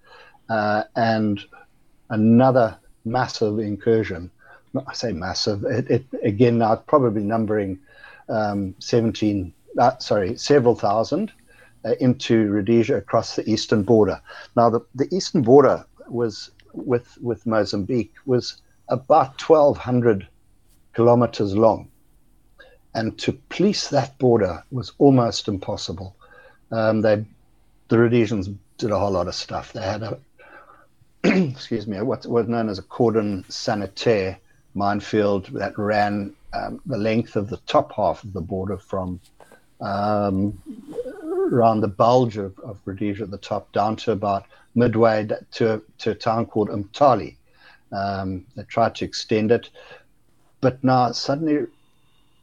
[0.49, 1.39] uh, and
[2.09, 4.31] another massive incursion.
[4.87, 5.63] I say massive.
[5.63, 7.79] It, it again now probably numbering
[8.27, 11.31] um, 17, uh, sorry, several thousand
[11.85, 14.21] uh, into Rhodesia across the eastern border.
[14.55, 20.27] Now the, the eastern border was with with Mozambique was about 1,200
[20.93, 21.89] kilometers long
[22.93, 26.15] and to police that border was almost impossible.
[26.71, 27.25] Um, they,
[27.87, 29.73] the Rhodesians did a whole lot of stuff.
[29.73, 30.19] They had a,
[31.23, 34.39] excuse me, what was known as a cordon sanitaire
[34.73, 39.19] minefield that ran um, the length of the top half of the border from
[39.81, 40.61] um,
[41.51, 46.11] around the bulge of, of Rhodesia at the top down to about midway to, to
[46.11, 47.35] a town called Umtali.
[47.91, 49.69] Um, they tried to extend it,
[50.61, 51.65] but now suddenly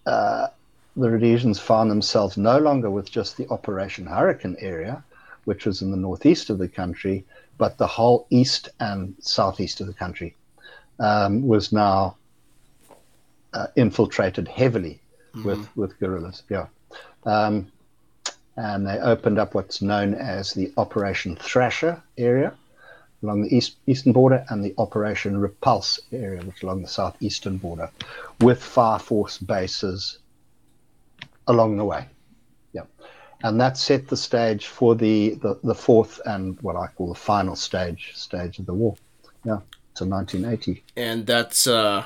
[0.07, 0.49] uh,
[0.97, 5.05] the Rhodesians found themselves no longer with just the Operation Hurricane area,
[5.45, 7.25] which was in the northeast of the country,
[7.59, 10.35] but the whole east and southeast of the country
[10.99, 12.17] um, was now
[13.53, 15.01] uh, infiltrated heavily
[15.45, 16.43] with with guerrillas.
[16.49, 16.67] Yeah,
[17.25, 17.71] um,
[18.57, 22.55] and they opened up what's known as the Operation Thrasher area
[23.23, 27.57] along the east, eastern border and the Operation Repulse area, which is along the southeastern
[27.57, 27.91] border,
[28.41, 30.19] with fire force bases
[31.47, 32.07] along the way.
[32.73, 32.83] Yeah,
[33.43, 37.15] and that set the stage for the, the, the fourth and what I call the
[37.15, 38.97] final stage stage of the war.
[39.45, 39.61] Yeah,
[39.97, 40.83] to 1980.
[40.97, 42.05] and that's uh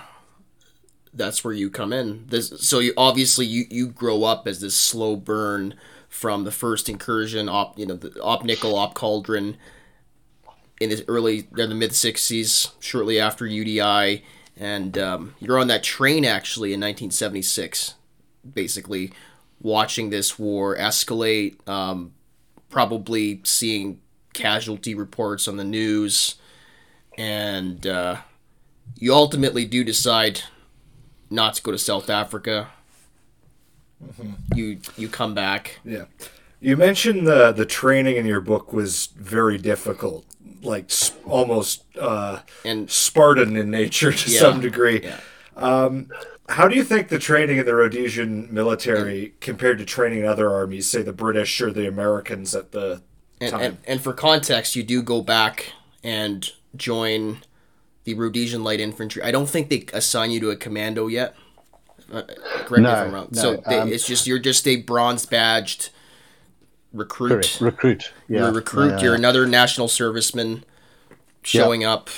[1.12, 4.76] that's where you come in this so you obviously you you grow up as this
[4.76, 5.74] slow burn
[6.10, 9.56] from the first incursion op you know the op nickel op cauldron
[10.78, 14.22] in the early in the mid 60s shortly after udi
[14.58, 17.94] and um, you're on that train actually in 1976
[18.54, 19.10] basically
[19.62, 22.12] watching this war escalate um,
[22.68, 24.00] probably seeing
[24.34, 26.34] casualty reports on the news
[27.16, 28.16] and uh,
[28.96, 30.42] you ultimately do decide
[31.28, 32.68] not to go to South Africa.
[34.54, 35.78] You you come back.
[35.84, 36.04] Yeah.
[36.60, 40.26] You mentioned the the training in your book was very difficult,
[40.62, 44.40] like s- almost uh, And Spartan in nature to Yeah.
[44.40, 45.00] some degree.
[45.02, 45.20] Yeah.
[45.56, 46.08] Um,
[46.48, 50.50] how do you think the training in the Rhodesian military compared to training in other
[50.50, 53.02] armies, say the British or the Americans at the
[53.40, 53.60] and, time?
[53.60, 57.38] and, and for context, you do go back and join
[58.04, 59.22] the Rhodesian Light Infantry.
[59.22, 61.36] I don't think they assign you to a commando yet.
[62.10, 63.28] Uh, correct me if I'm wrong.
[63.30, 65.90] no, so they, um, it's just you're just a bronze badged
[66.92, 67.30] recruit.
[67.30, 67.60] Correct.
[67.60, 68.12] Recruit.
[68.28, 68.40] Yeah.
[68.40, 68.90] You're a recruit.
[68.90, 70.62] Yeah, You're another national serviceman
[71.42, 72.10] showing up.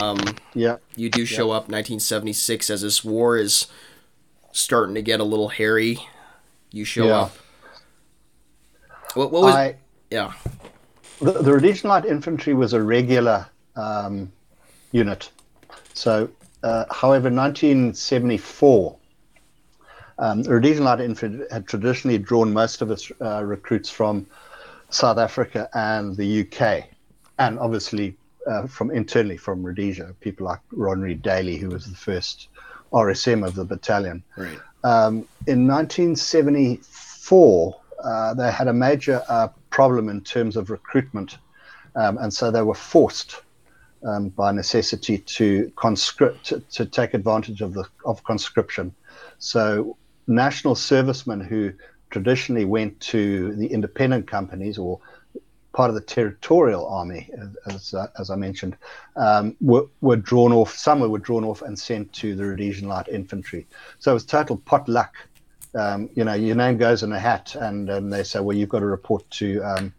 [0.00, 0.18] Um,
[0.54, 0.76] yeah.
[0.96, 3.66] You do show up 1976 as this war is
[4.52, 5.98] starting to get a little hairy.
[6.70, 7.36] You show up.
[9.14, 9.54] What, what was?
[9.54, 9.76] I,
[10.10, 10.32] yeah.
[11.20, 14.32] the, the Rhodesian Light Infantry was a regular um,
[14.90, 15.30] unit.
[15.92, 16.28] So,
[16.62, 18.96] uh, however, 1974,
[20.18, 24.26] um, Rhodesian Light Infantry had traditionally drawn most of its uh, recruits from
[24.90, 26.84] South Africa and the UK,
[27.38, 32.48] and obviously uh, from internally from Rhodesia, people like Ron Reid-Daly, who was the first
[32.92, 34.22] RSM of the battalion.
[34.36, 34.58] Right.
[34.84, 41.38] Um, in 1974, uh, they had a major uh, problem in terms of recruitment,
[41.96, 43.42] um, and so they were forced
[44.04, 48.94] um, by necessity to conscript to, to take advantage of the of conscription.
[49.38, 51.72] So national servicemen who
[52.10, 55.00] traditionally went to the independent companies or
[55.74, 57.28] part of the territorial army,
[57.66, 58.76] as, uh, as I mentioned,
[59.16, 60.74] um, were, were drawn off.
[60.76, 63.66] Some were drawn off and sent to the Rhodesian Light Infantry.
[63.98, 65.14] So it was total potluck.
[65.74, 68.68] Um, you know, your name goes in a hat, and, and they say, well, you've
[68.68, 69.60] got to report to.
[69.62, 69.92] Um,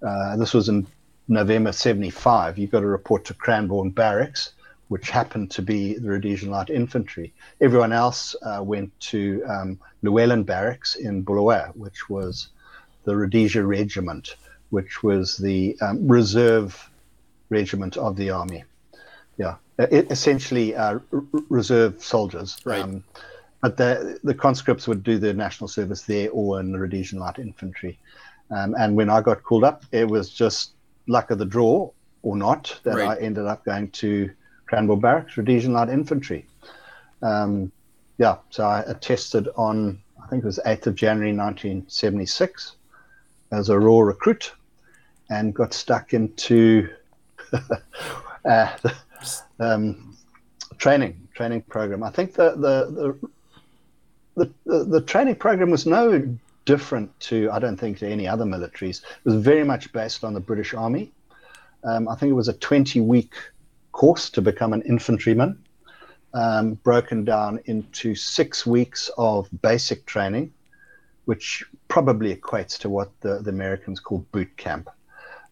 [0.00, 0.86] uh, this was in
[1.26, 2.58] November '75.
[2.58, 4.52] You've got to report to Cranborne Barracks,
[4.94, 7.34] which happened to be the Rhodesian Light Infantry.
[7.60, 12.50] Everyone else uh, went to um, Llewellyn Barracks in Bulawayo, which was
[13.02, 14.36] the Rhodesia Regiment,
[14.70, 16.88] which was the um, reserve
[17.50, 18.62] regiment of the army.
[19.36, 21.00] Yeah, it, essentially uh,
[21.48, 22.56] reserve soldiers.
[22.64, 22.82] Right.
[22.82, 23.02] Um,
[23.62, 27.40] but the the conscripts would do their national service there or in the Rhodesian Light
[27.40, 27.98] Infantry.
[28.52, 30.74] Um, and when I got called up, it was just
[31.08, 31.90] luck of the draw
[32.22, 33.18] or not that Right.
[33.18, 34.30] I ended up going to
[34.70, 36.46] Cranborne Barracks, Rhodesian Light Infantry.
[37.22, 37.72] Um,
[38.18, 42.76] yeah, so I attested on, I think it was 8th of January 1976
[43.50, 44.52] as a raw recruit
[45.30, 46.88] and got stuck into
[48.44, 48.76] uh,
[49.60, 50.16] um,
[50.78, 52.02] training training program.
[52.02, 53.16] I think the the,
[54.36, 58.26] the the the the training program was no different to I don't think to any
[58.26, 59.02] other militaries.
[59.02, 61.12] It was very much based on the British Army.
[61.84, 63.34] Um, I think it was a 20 week
[63.94, 65.56] course to become an infantryman,
[66.34, 70.52] um, broken down into six weeks of basic training,
[71.26, 74.90] which probably equates to what the, the Americans call boot camp,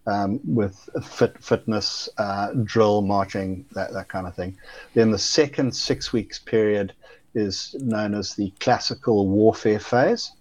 [0.09, 4.59] um, with fit, fitness, uh, drill, marching, that, that kind of thing.
[4.93, 6.93] Then the second six weeks period
[7.35, 10.33] is known as the classical warfare phase.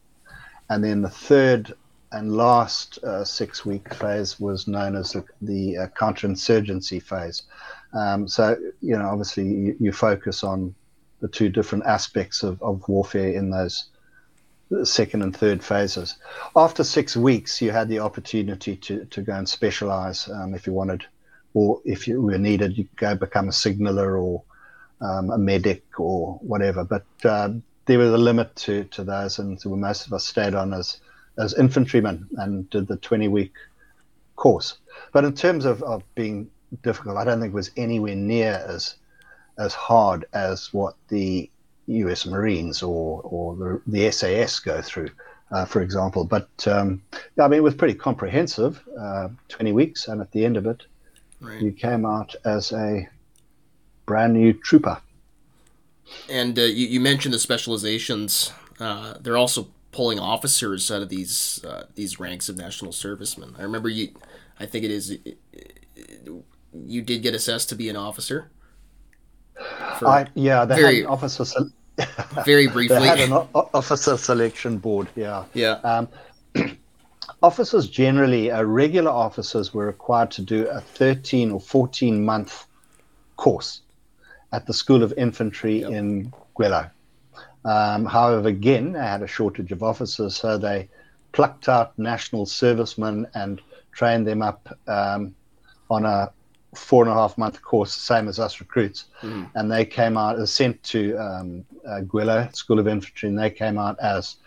[0.70, 1.74] And then the third
[2.12, 7.44] and last uh, six week phase was known as the, the uh, counterinsurgency phase.
[7.94, 10.74] Um, so, you know, obviously you, you focus on
[11.20, 13.90] the two different aspects of, of warfare in those
[14.84, 16.16] second and third phases.
[16.56, 20.74] After six weeks, you had the opportunity to, to go and specialize um, if you
[20.74, 21.04] wanted,
[21.54, 24.44] or if you were needed, you could go become a signaller or
[25.02, 26.84] um, a medic or whatever.
[26.86, 27.50] But uh,
[27.86, 31.00] there was a limit to, to those, and so most of us stayed on as
[31.38, 33.54] as infantrymen and did the 20 week
[34.36, 34.78] course.
[35.12, 36.50] But in terms of, of being
[36.84, 38.96] difficult, I don't think it was anywhere near as
[39.58, 41.50] as hard as what the
[41.88, 42.26] U.S.
[42.26, 45.10] Marines or or the, the SAS go through,
[45.52, 46.24] uh, for example.
[46.24, 47.02] But um,
[47.40, 48.82] I mean, it was pretty comprehensive.
[49.00, 50.84] Uh, Twenty weeks, and at the end of it,
[51.42, 51.62] Right.
[51.62, 53.08] you came out as a
[54.06, 55.02] brand new trooper.
[56.30, 58.52] And uh, you, you mentioned the specializations.
[58.80, 63.56] Uh, they're also pulling officers out of these uh, these ranks of national servicemen.
[63.58, 64.10] I remember you.
[64.60, 65.18] I think it is.
[66.74, 68.50] You did get assessed to be an officer.
[69.60, 71.46] I yeah, they very- had an officer.
[71.46, 71.60] Se-
[72.46, 73.08] very they briefly.
[73.08, 75.08] had an o- officer selection board.
[75.16, 75.44] Yeah.
[75.54, 75.74] yeah.
[75.84, 76.08] Um,
[77.44, 82.66] officers generally, uh, regular officers were required to do a 13 or 14 month
[83.36, 83.82] course
[84.54, 86.90] at the School of Infantry in Gwelo.
[87.66, 90.90] Um, however, again, they had a shortage of officers, so they
[91.34, 93.62] plucked out national servicemen and
[93.92, 95.36] trained them up um,
[95.90, 96.32] on a
[96.76, 99.06] four and a half month course, same as us recruits.
[99.22, 103.78] And they came out, uh, sent to um, uh, School of Infantry, and they came
[103.78, 104.38] out as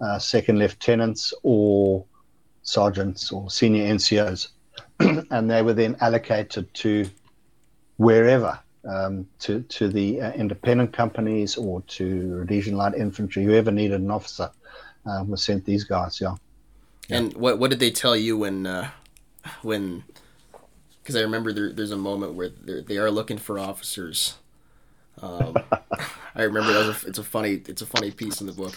[0.00, 2.04] uh, second lieutenants or
[2.62, 4.48] sergeants or senior NCOs.
[5.30, 7.08] and they were then allocated to
[7.96, 8.58] wherever,
[8.88, 14.10] um, to, to the uh, independent companies or to Rhodesian Light Infantry, whoever needed an
[14.10, 14.50] officer
[15.06, 16.34] uh, was sent these guys, yeah.
[17.10, 18.90] And what what did they tell you when uh,
[19.62, 20.04] when?
[21.08, 24.34] Because I remember there, there's a moment where they're, looking for officers.
[25.22, 25.56] Um,
[26.34, 28.74] I remember that was a, it's a funny it's a funny piece in the book.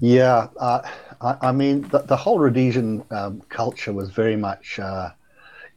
[0.00, 0.82] Yeah, uh,
[1.20, 5.10] I, I mean, the, the whole Rhodesian um, culture was very much uh,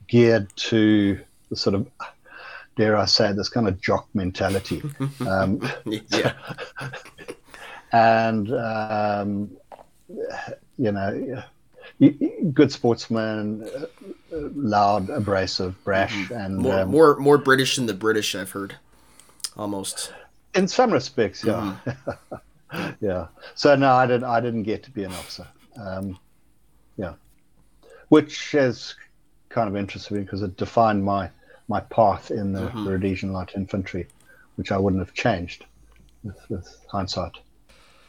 [0.08, 1.20] geared to
[1.52, 1.88] the sort of,
[2.78, 4.82] dare I say, this kind of jock mentality.
[5.20, 6.34] Um, yeah,
[7.92, 9.52] and, um,
[10.80, 11.44] you know,
[12.54, 13.86] good sportsman, uh,
[14.36, 18.76] uh, loud, abrasive, brash, and more um, more more British than the British I've heard,
[19.56, 20.12] almost.
[20.56, 21.76] in some respects, yeah.
[23.02, 23.28] yeah.
[23.56, 24.24] So no, I didn't.
[24.24, 25.48] I didn't get to be an officer.
[25.78, 26.18] Um,
[26.98, 27.14] yeah,
[28.10, 28.96] which is
[29.50, 31.30] kind of interesting because it defined my
[31.68, 34.08] my path in the Rhodesian Light Infantry,
[34.56, 35.66] which I wouldn't have changed
[36.24, 37.38] with, with hindsight.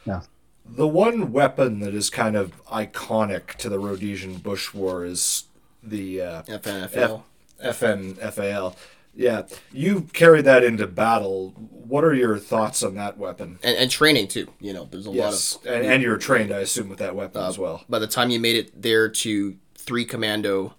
[0.05, 0.22] Yeah.
[0.65, 5.45] The one weapon that is kind of iconic to the Rhodesian Bush War is
[5.83, 7.23] the uh, FNFL.
[7.61, 8.77] F- FNFAL.
[9.15, 9.43] Yeah,
[9.73, 11.51] you carried that into battle.
[11.51, 13.59] What are your thoughts on that weapon?
[13.63, 14.49] and, and training too.
[14.59, 17.15] You know, there's a Yes, lot of and, and you're trained, I assume, with that
[17.15, 17.85] weapon as well.
[17.91, 20.75] by the time you made it there to three commando,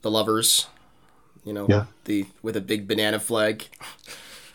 [0.00, 0.68] the lovers,
[1.44, 1.84] you know, Yeah.
[2.04, 3.66] the with a big banana flag,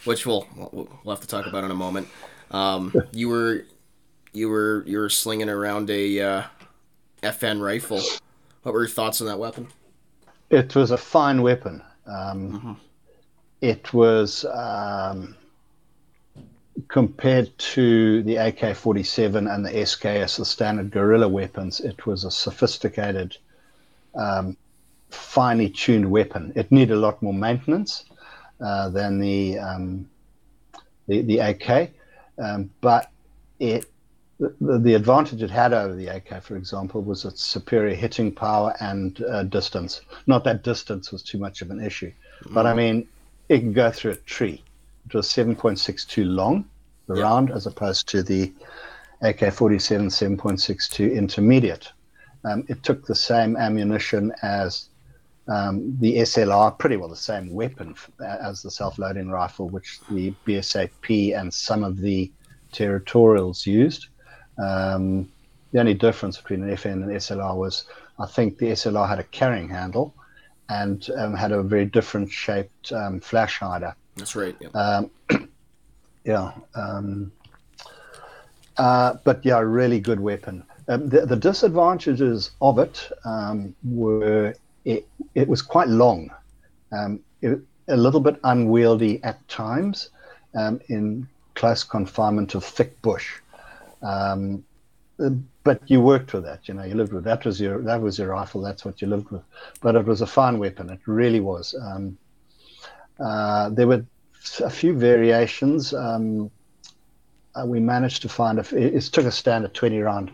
[0.06, 2.08] which we'll we'll we'll have to talk about in a moment.
[2.50, 3.66] Um, you were
[4.34, 6.44] you were you were slinging around a uh,
[7.24, 8.02] FN rifle.
[8.64, 9.68] What were your thoughts on that weapon?
[10.50, 11.82] It was a fine weapon.
[12.06, 12.80] Um,
[13.62, 15.36] It was um,
[16.88, 22.32] compared to the AK 47 and the SKS, the standard guerrilla weapons, it was a
[22.32, 23.38] sophisticated,
[24.16, 24.58] um,
[25.10, 26.52] finely tuned weapon.
[26.56, 28.06] It needed a lot more maintenance
[28.60, 30.10] uh, than the, um,
[31.08, 31.92] the, the AK,
[32.40, 33.12] um, but
[33.60, 33.91] it
[34.60, 38.74] the, the advantage it had over the AK, for example, was its superior hitting power
[38.80, 40.02] and uh, distance.
[40.28, 42.12] Not that distance was too much of an issue,
[42.50, 43.08] but I mean,
[43.50, 44.64] it could go through a tree.
[45.08, 46.66] It was 7.62 long,
[47.08, 47.24] the Yeah.
[47.24, 48.52] round, as opposed to the
[49.22, 51.92] AK 47 7.62 intermediate.
[52.44, 54.90] Um, it took the same ammunition as
[55.48, 60.00] um, the SLR, pretty well the same weapon f- as the self loading rifle, which
[60.10, 62.32] the BSAP and some of the
[62.72, 64.08] territorials used.
[64.58, 65.32] Um,
[65.72, 67.86] the only difference between an FN and SLR was
[68.20, 70.14] I think the SLR had a carrying handle
[70.70, 73.96] and um, had a very different shaped um, flash hider.
[74.16, 74.56] That's right.
[74.60, 74.70] Yeah.
[74.70, 75.12] Um,
[76.24, 76.52] yeah.
[76.76, 77.32] Um,
[78.78, 80.64] uh, but yeah, really good weapon.
[80.88, 86.32] Um, the, the disadvantages of it um, were it, it was quite long,
[86.92, 90.10] um, it, a little bit unwieldy at times
[90.56, 93.40] um, in close confinement of thick bush.
[94.02, 94.64] Um,
[95.64, 96.84] but you worked with that, you know.
[96.84, 98.62] You lived with that was your that was your rifle.
[98.62, 99.44] That's what you lived with.
[99.82, 100.90] But it was a fine weapon.
[100.90, 101.76] It really was.
[101.80, 102.18] Um,
[103.20, 104.04] uh, there were
[104.64, 105.94] a few variations.
[105.94, 106.50] Um,
[107.54, 110.32] uh, we managed to find a, it, it took a standard 20 round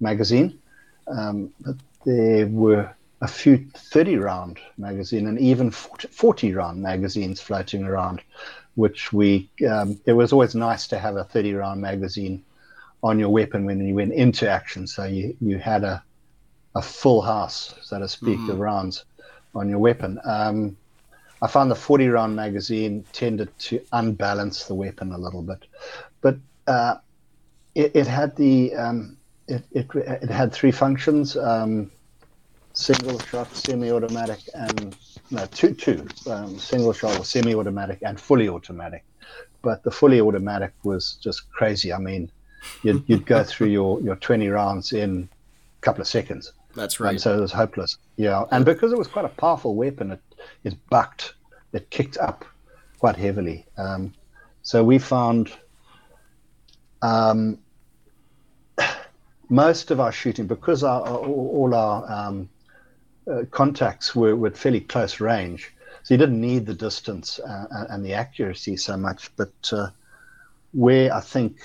[0.00, 0.58] magazine,
[1.06, 7.40] um, but there were a few 30 round magazine and even 40, 40 round magazines
[7.40, 8.20] floating around,
[8.74, 12.42] which we um, it was always nice to have a 30 round magazine
[13.04, 16.02] on your weapon when you went into action, so you you had a
[16.74, 19.04] a full house, so to speak, of rounds
[19.54, 20.18] on your weapon.
[20.24, 20.76] Um,
[21.40, 25.66] I found the 40 round magazine tended to unbalance the weapon a little bit,
[26.20, 26.36] but
[26.66, 26.96] uh,
[27.74, 31.92] it, it, had the um, it, it, it had three functions: um,
[32.72, 34.96] single shot, semi-automatic, and
[35.30, 39.04] no two two um, single shot or semi-automatic and fully automatic.
[39.60, 41.92] But the fully automatic was just crazy.
[41.92, 42.30] I mean,
[42.82, 45.28] you'd, you'd go through your, your 20 rounds in
[45.78, 46.52] a couple of seconds.
[46.74, 47.10] That's right.
[47.10, 47.98] And so it was hopeless.
[48.16, 48.44] Yeah.
[48.50, 50.20] And because it was quite a powerful weapon, it,
[50.64, 51.34] it bucked,
[51.72, 52.44] it kicked up
[52.98, 53.64] quite heavily.
[53.76, 54.12] Um,
[54.62, 55.52] so we found
[57.02, 57.58] um,
[59.48, 62.48] most of our shooting, because our, all our um,
[63.30, 68.04] uh, contacts were, were fairly close range, so you didn't need the distance uh, and
[68.04, 69.34] the accuracy so much.
[69.36, 69.88] But uh,
[70.72, 71.60] where I think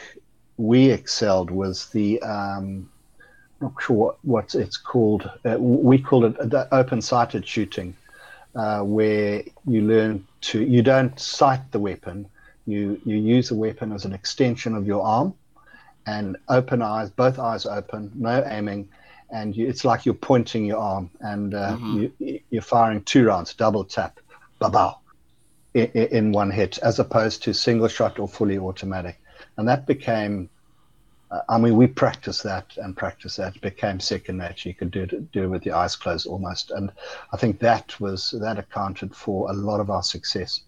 [0.59, 2.89] we excelled was the um,
[3.61, 5.29] not sure what, what it's called.
[5.45, 6.35] Uh, we call it
[6.73, 7.95] open-sighted shooting,
[8.55, 12.27] uh, where you learn to you don't sight the weapon.
[12.67, 15.33] You you use the weapon as an extension of your arm,
[16.05, 18.89] and open eyes, both eyes open, no aiming,
[19.29, 22.07] and you, it's like you're pointing your arm, and uh, mm-hmm.
[22.19, 24.19] you, you're firing two rounds, double tap,
[24.59, 24.95] ba
[25.73, 29.17] in, in one hit, as opposed to single shot or fully automatic
[29.59, 30.49] and that became
[31.31, 33.55] uh, I mean, we practiced that and practiced that.
[33.55, 34.69] It became second nature.
[34.69, 36.71] You could do it, do it with your eyes closed almost.
[36.71, 36.91] And
[37.31, 40.61] I think that was that accounted for a lot of our success,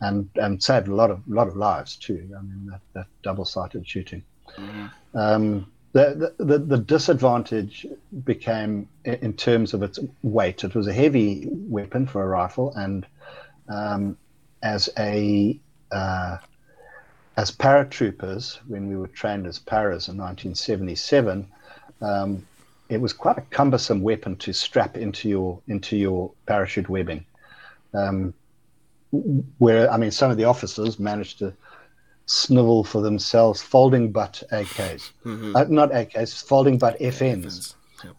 [0.00, 2.28] and and saved a lot of lot of lives too.
[2.38, 4.22] I mean, that, that double sighted shooting.
[4.56, 4.86] Mm-hmm.
[5.16, 7.86] Um, the, the, the disadvantage
[8.24, 10.64] became in terms of its weight.
[10.64, 13.06] It was a heavy weapon for a rifle, and
[13.68, 14.16] um,
[14.62, 16.38] as a uh,
[17.42, 21.44] as paratroopers, when we were trained as paras in 1977,
[22.00, 22.46] um,
[22.88, 27.24] it was quite a cumbersome weapon to strap into your into your parachute webbing.
[27.94, 28.32] Um,
[29.58, 31.52] where I mean, some of the officers managed to
[32.26, 35.56] snivel for themselves folding butt AKs, mm-hmm.
[35.56, 37.74] uh, not AKs, folding butt FNs,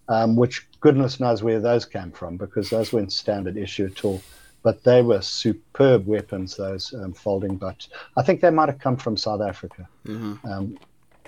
[0.09, 4.21] um, which goodness knows where those came from because those weren't standard issue at all
[4.63, 6.55] but they were superb weapons.
[6.55, 7.89] Those um, folding butts.
[8.17, 9.87] I think they might have come from South Africa.
[10.07, 10.47] Mm-hmm.
[10.47, 10.77] Um,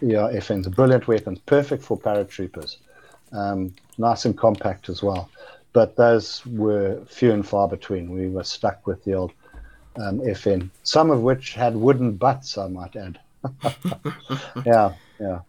[0.01, 2.77] yeah, FNs, brilliant weapons, perfect for paratroopers.
[3.31, 5.29] Um, nice and compact as well.
[5.73, 8.09] But those were few and far between.
[8.11, 9.33] We were stuck with the old
[9.97, 13.19] um, FN, some of which had wooden butts, I might add.
[14.65, 15.39] yeah, yeah.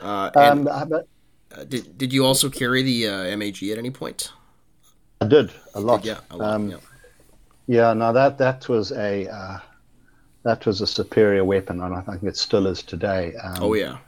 [0.00, 1.08] Uh, and, um, but,
[1.54, 4.32] uh, did, did you also carry the uh, MAG at any point?
[5.20, 6.04] I did a lot.
[6.04, 6.54] Yeah, a lot.
[6.54, 6.76] Um, yeah.
[7.70, 9.60] Yeah, no, that that was a uh,
[10.42, 13.36] that was a superior weapon, and I think it still is today.
[13.36, 13.98] Um, oh yeah,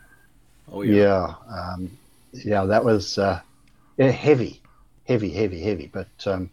[0.73, 1.97] oh yeah, yeah, um,
[2.33, 2.65] yeah.
[2.65, 3.41] That was uh,
[3.99, 4.61] yeah, heavy,
[5.07, 5.87] heavy, heavy, heavy.
[5.87, 6.51] But um,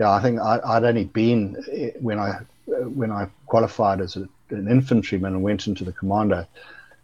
[0.00, 4.26] yeah, I think I, would only been eh, when I when I qualified as a,
[4.48, 6.46] an infantryman and went into the commando.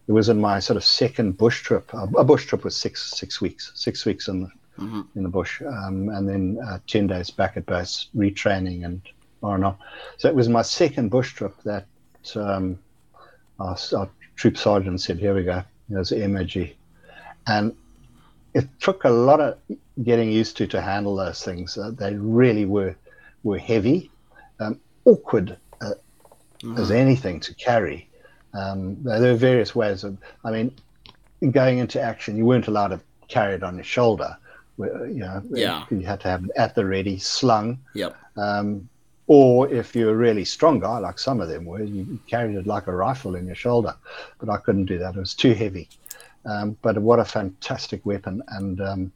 [0.08, 1.92] It was in my sort of second bush trip.
[1.92, 4.50] A bush trip was six six weeks, six weeks in the
[4.80, 5.02] mm-hmm.
[5.14, 9.02] in the bush, um, and then uh, ten days back at base retraining and
[9.42, 9.76] on and on.
[10.16, 11.86] So it was my second bush trip that
[12.34, 12.78] um,
[13.58, 16.74] our, our, troop sergeant said, "Here we go, there's the MAG,"
[17.46, 17.74] and
[18.54, 19.58] it took a lot of
[20.02, 21.76] getting used to to handle those things.
[21.76, 22.96] Uh, they really were
[23.42, 24.10] were heavy,
[24.60, 25.92] um, awkward uh,
[26.62, 26.78] mm-hmm.
[26.78, 28.08] as anything to carry.
[28.52, 30.16] Um, there were various ways of.
[30.44, 30.74] I mean,
[31.50, 34.36] going into action, you weren't allowed to carry it on your shoulder
[34.84, 35.84] you know, yeah.
[35.90, 37.78] you had to have it at the ready, slung.
[37.94, 38.16] Yep.
[38.36, 38.88] Um,
[39.26, 42.66] or if you're a really strong guy, like some of them were, you carried it
[42.66, 43.94] like a rifle in your shoulder.
[44.40, 45.88] But I couldn't do that; it was too heavy.
[46.44, 48.42] Um, but what a fantastic weapon!
[48.48, 49.12] And um,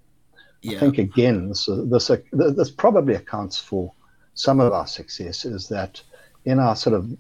[0.63, 0.77] yeah.
[0.77, 3.93] I think again, this, this this probably accounts for
[4.35, 5.45] some of our success.
[5.45, 6.01] Is that
[6.45, 7.11] in our sort of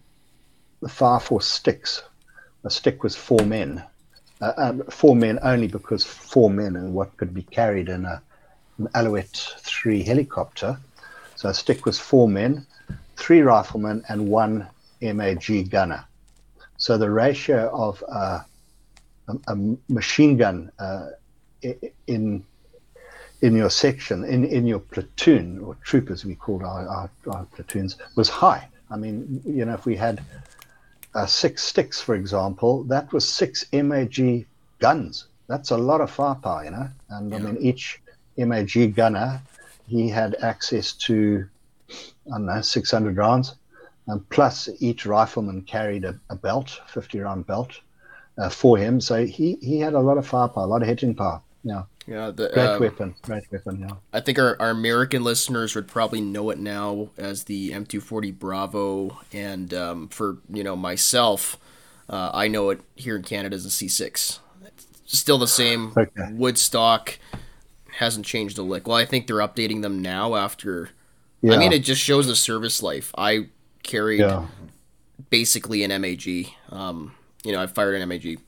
[0.81, 2.03] the far four sticks,
[2.63, 3.83] a stick was four men,
[4.41, 8.23] uh, um, four men only because four men and what could be carried in a
[8.95, 10.79] Alouette 3 helicopter.
[11.37, 12.67] So a stick was four men,
[13.17, 14.67] three riflemen, and one
[15.01, 16.05] MAG gunner.
[16.77, 18.41] So the ratio of uh,
[19.29, 21.11] a, a, machine gun uh,
[22.07, 22.45] in
[23.43, 27.99] in your section, in, in your platoon, or troopers we called our, our, our platoons,
[28.17, 28.67] was high.
[28.91, 30.23] I mean, you know, if we had
[31.15, 34.47] uh, six sticks, for example, that was six MAG
[34.79, 35.27] guns.
[35.47, 36.89] That's a lot of firepower, you know.
[37.11, 37.37] And yeah.
[37.37, 38.01] I mean, each
[38.37, 39.41] MAG gunner,
[39.87, 41.47] he had access to,
[41.91, 41.95] I
[42.31, 43.55] don't know, 600 rounds.
[44.07, 47.81] And plus, each rifleman carried a, a belt, 50 round belt
[48.39, 49.01] uh, for him.
[49.01, 51.41] So he, he had a lot of firepower, a lot of hitting power.
[51.63, 51.85] Yeah.
[52.07, 53.15] Yeah, the, Great um, weapon.
[53.23, 53.81] Great weapon.
[53.81, 53.95] Yeah.
[54.13, 59.21] I think our, our American listeners would probably know it now as the M240 Bravo,
[59.33, 61.57] and um, for you know myself,
[62.11, 64.39] uh, I know it here in Canada as a C6.
[64.67, 66.29] It's still the same Okay.
[66.33, 67.19] wood stock,
[67.99, 68.87] hasn't changed a lick.
[68.89, 70.91] Well, I think they're updating them now after.
[71.43, 71.55] Yeah.
[71.55, 73.13] I mean, it just shows the service life.
[73.19, 73.49] I
[73.83, 74.47] carried yeah.
[75.31, 76.49] basically an MAG.
[76.71, 77.15] Um,
[77.45, 78.39] you know, I fired an MAG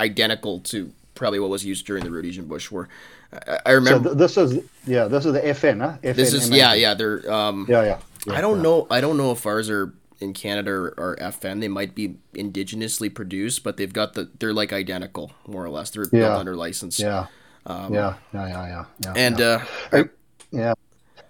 [0.00, 2.88] identical to probably what was used during the Rhodesian Bush War.
[3.32, 5.06] I, I So remember th- this is yeah.
[5.08, 5.80] This is the FN.
[5.80, 5.98] Huh?
[6.02, 6.58] FN this is MAG.
[6.58, 7.82] yeah yeah they're um Yeah.
[7.82, 7.98] Yeah.
[8.26, 11.60] yeah I don't know I don't know if ours are in Canada or, or FN
[11.60, 15.90] they might be indigenously produced but they've got the they're like identical more or less
[15.90, 16.20] they're Yeah.
[16.28, 17.26] built under license Yeah.
[17.68, 17.86] Yeah.
[17.90, 18.14] Yeah.
[18.32, 18.46] Yeah.
[18.48, 18.84] Yeah.
[19.04, 19.12] Yeah.
[19.16, 19.64] and yeah.
[19.92, 20.04] uh
[20.50, 20.74] Yeah.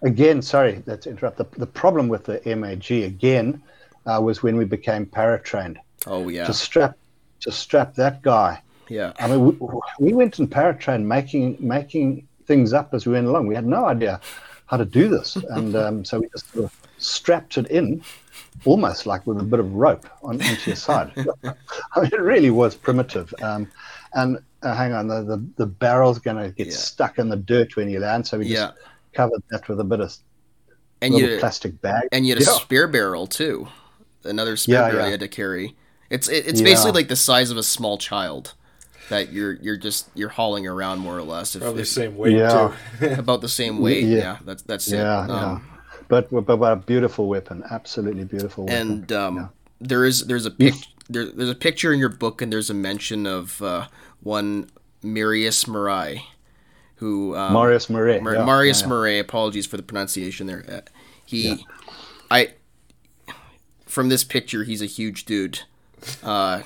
[0.02, 1.38] Again, sorry, let's interrupt.
[1.38, 3.60] The, the problem with the MAG again
[4.06, 5.76] uh, was when we became paratrained.
[6.06, 6.96] oh yeah To strap,
[7.40, 8.62] to strap that guy.
[8.88, 9.52] yeah I mean, we,
[9.98, 13.46] we went in paratrain making making things up as we went along.
[13.48, 14.20] We had no idea
[14.66, 18.02] how to do this, and um, so we just sort of strapped it in,
[18.64, 21.10] almost like with a bit of rope on into your side.
[21.16, 23.34] I mean, it really was primitive.
[23.42, 23.68] Um,
[24.14, 26.72] and uh, hang on, the, the, the barrel's going to get Yeah.
[26.74, 28.70] stuck in the dirt when you land, so we just yeah
[29.14, 30.14] covered that with a bit of
[31.00, 32.04] and little you plastic bag.
[32.12, 32.52] and you had a Yeah.
[32.52, 33.68] spear barrel too
[34.24, 35.04] another spear Yeah, barrel yeah.
[35.06, 35.76] you had to carry
[36.10, 36.64] it's it, it's Yeah.
[36.66, 38.54] basically like the size of a small child
[39.08, 42.36] that you're you're just you're hauling around more or less if, Probably if- same weight
[42.36, 42.74] Yeah.
[43.00, 43.06] too.
[43.18, 44.16] about the same weight Yeah.
[44.18, 45.44] yeah, that's that's Yeah, it yeah.
[45.52, 45.68] Um,
[46.08, 48.90] But, but but a beautiful weapon, absolutely beautiful weapon.
[48.90, 49.50] and um,
[49.80, 50.74] there is there's a pic,
[51.08, 53.88] there, there's a picture in your book and there's a mention of uh,
[54.20, 54.70] one
[55.02, 56.24] Marius Marai,
[56.96, 58.20] who um, Marius Murray.
[58.20, 59.20] Mar- yeah, Marius yeah, yeah.
[59.20, 60.64] Apologies for the pronunciation there.
[60.68, 60.80] Uh,
[61.24, 61.66] he,
[62.30, 62.54] I,
[63.86, 65.60] from this picture, he's a huge dude.
[66.22, 66.62] Uh,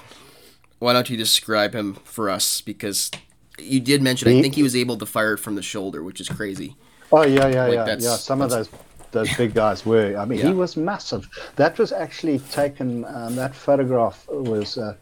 [0.78, 2.61] why don't you describe him for us?
[2.61, 3.11] Because
[3.59, 6.20] you did mention, I think he was able to fire it from the shoulder, which
[6.20, 6.76] is crazy.
[7.12, 8.16] Oh yeah, yeah, Like, yeah, yeah.
[8.16, 8.68] Some of those
[9.12, 10.16] those big guys were.
[10.16, 10.48] I mean, Yeah.
[10.48, 11.28] he was massive.
[11.56, 13.04] That was actually taken.
[13.04, 14.94] Um, that photograph was uh,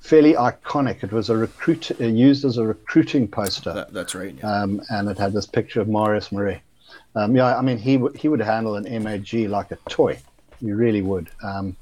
[0.00, 1.02] fairly iconic.
[1.02, 4.34] It was a recruit uh, used as a recruiting poster, That, that's right.
[4.38, 4.62] yeah.
[4.62, 6.62] um, and it had this picture of Marius Murray.
[7.16, 10.18] Um, yeah, I mean, he would he would handle an MAG like a toy.
[10.60, 11.28] He really would.
[11.42, 11.76] Um,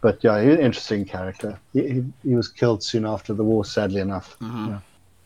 [0.00, 1.58] but yeah, an interesting character.
[1.72, 4.36] He, he, he was killed soon after the war, sadly enough.
[4.40, 4.76] Mm-hmm.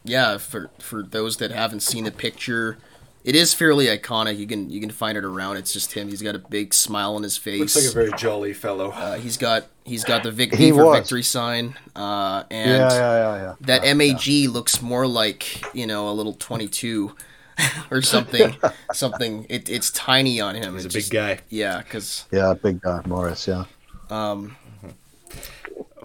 [0.05, 2.77] yeah for for those that haven't seen the picture
[3.27, 6.23] it is fairly iconic you can you can find it around it's just him he's
[6.23, 8.91] got a big smile on his face Looks like a very jolly fellow.
[8.93, 10.99] uh, he's got he's got the vic- He for was.
[11.01, 13.55] victory sign uh, and Yeah, yeah, yeah, yeah.
[13.63, 17.15] that Yeah, mag looks more like you know a little 22
[17.91, 18.55] or something
[18.93, 21.39] something it, it's tiny on him He's a big just- guy.
[21.51, 23.47] yeah because Yeah, big guy, Morris.
[23.49, 23.65] Yeah.
[24.11, 24.57] um,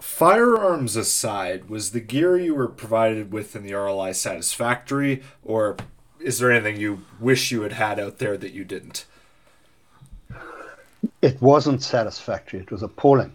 [0.00, 5.76] Firearms aside, was the gear you were provided with in the RLI satisfactory, or
[6.24, 9.06] is there anything you wish you had had out there that you didn't?
[11.20, 12.60] It wasn't satisfactory.
[12.60, 13.32] It was appalling.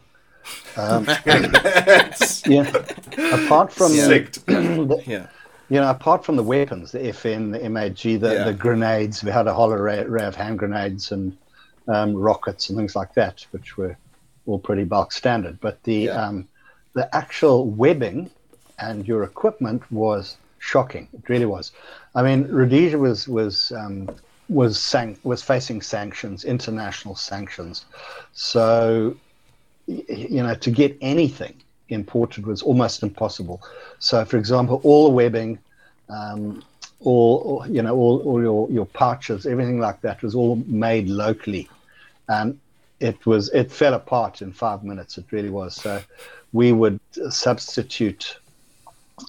[0.78, 2.72] Um, yeah.
[3.34, 4.40] Apart from Sicked.
[4.48, 5.28] yeah
[5.70, 8.44] you know, apart from the weapons, the FN, the MAG, the, Yeah.
[8.46, 11.38] the grenades, we had a whole array, array of hand grenades and
[11.88, 13.98] um, rockets and things like that, which were
[14.46, 15.60] all pretty bulk standard.
[15.60, 16.26] But the Yeah.
[16.26, 16.48] um,
[16.94, 18.32] the actual webbing
[18.80, 21.08] and your equipment was shocking.
[21.14, 21.72] It really was.
[22.16, 24.10] I mean, Rhodesia was was um,
[24.50, 27.86] was san- was facing sanctions, international sanctions.
[28.34, 29.16] So,
[29.86, 31.56] you know, to get anything
[31.90, 33.62] imported was almost impossible.
[34.00, 35.60] So, for example, all the webbing,
[36.10, 36.64] um,
[37.02, 41.70] all you know, all, all your your pouches, everything like that was all made locally,
[42.30, 42.60] and
[43.00, 45.18] it was it fell apart in five minutes.
[45.18, 45.76] It really was.
[45.76, 46.02] So,
[46.54, 47.00] we would
[47.30, 48.38] substitute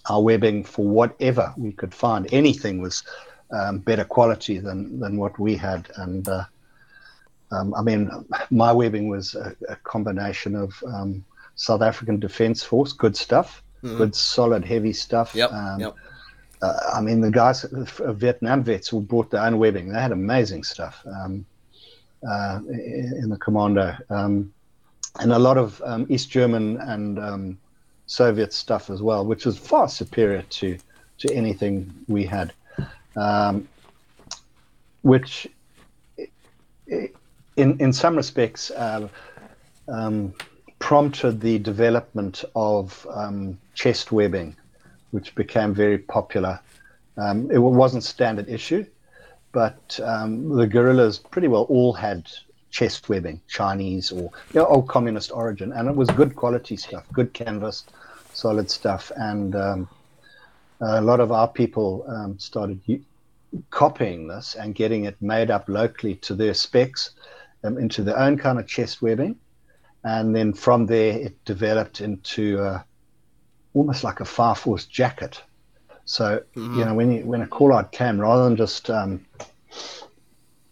[0.09, 2.29] our webbing for whatever we could find.
[2.33, 3.03] Anything was
[3.51, 6.45] um, better quality than than what we had, and uh,
[7.51, 8.11] um, I mean,
[8.51, 11.25] my webbing was a, a combination of um,
[11.57, 15.35] South African Defence Force, good stuff, good solid heavy stuff.
[15.35, 15.95] yep Um, yep
[16.61, 19.93] uh, I mean, the guys, uh, Vietnam vets, who brought their own webbing.
[19.93, 21.47] They had amazing stuff um,
[22.29, 24.53] uh, in in the commando, um,
[25.21, 27.59] and a lot of um, East German and um,
[28.09, 30.77] Soviet stuff as well, which was far superior to
[31.19, 32.53] to anything we had.
[33.17, 33.69] Um,
[35.03, 35.47] which,
[36.87, 37.11] in
[37.57, 39.09] in some respects, uh,
[39.89, 40.35] um,
[40.81, 44.57] prompted the development of um, chest webbing
[45.11, 46.61] which became very popular.
[47.17, 48.85] Um, it wasn't standard issue,
[49.53, 52.31] but um, the guerrillas pretty well all had
[52.71, 57.05] chest webbing, Chinese or you know, old communist origin, and it was good quality stuff,
[57.13, 57.85] good canvas,
[58.33, 59.89] solid stuff, and um,
[60.81, 63.05] a lot of our people um, started u-
[63.71, 67.11] copying this and getting it made up locally to their specs
[67.65, 69.37] um, into their own kind of chest webbing.
[70.05, 72.83] And then from there, it developed into uh,
[73.75, 75.43] almost like a Fire Force jacket.
[76.05, 79.27] So, you know, when, you, when a call out came, rather than just um,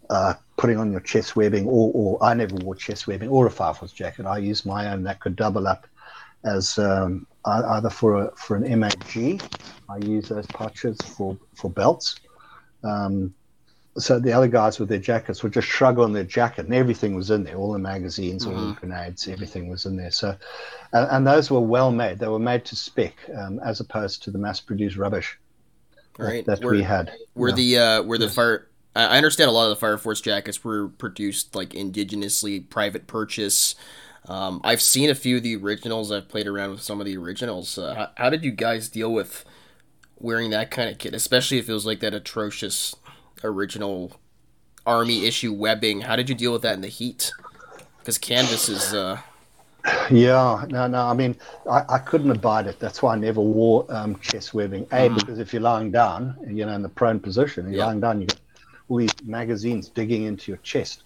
[0.08, 3.50] uh, putting on your chest webbing, or, or I never wore chest webbing or a
[3.50, 5.86] Fire Force jacket, I used my own that could double up
[6.44, 9.42] as um, either for a, for an MAG.
[9.88, 12.16] I use those pouches for, for belts.
[12.84, 13.34] Um,
[13.98, 17.14] so the other guys with their jackets would just shrug on their jacket, and everything
[17.14, 17.56] was in there.
[17.56, 20.10] All the magazines, all the grenades, everything was in there.
[20.10, 20.36] So,
[20.92, 22.18] and, and those were well made.
[22.18, 25.38] They were made to spec, um, as opposed to the mass-produced rubbish
[26.18, 26.44] Right.
[26.46, 27.12] that Were- we had.
[27.34, 27.54] Were Yeah.
[27.54, 28.68] the uh, were the fire?
[29.04, 33.74] I understand a lot of the Fire Force jackets were produced like indigenously, private purchase.
[34.28, 36.10] Um, I've seen a few of the originals.
[36.10, 37.78] I've played around with some of the originals.
[37.78, 39.44] Uh, how, how did you guys deal with
[40.18, 42.94] wearing that kind of kit, especially if it was like that atrocious
[43.44, 44.12] original
[44.86, 46.02] army issue webbing?
[46.02, 47.36] How did you deal with that in the heat?
[47.98, 49.20] Because canvas is uh,
[50.10, 51.06] Yeah, no, no.
[51.06, 51.36] I mean,
[51.70, 52.78] I, I couldn't abide it.
[52.80, 54.86] That's why I never wore um, chest webbing.
[54.92, 57.86] A, because if you're lying down, you know, in the prone position, you're Yeah.
[57.86, 58.40] lying down, you get
[58.90, 61.02] these magazines digging into your chest.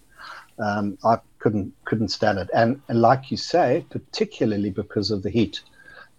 [0.59, 5.31] Um, I couldn't couldn't stand it, and, and like you say, particularly because of the
[5.31, 5.63] heat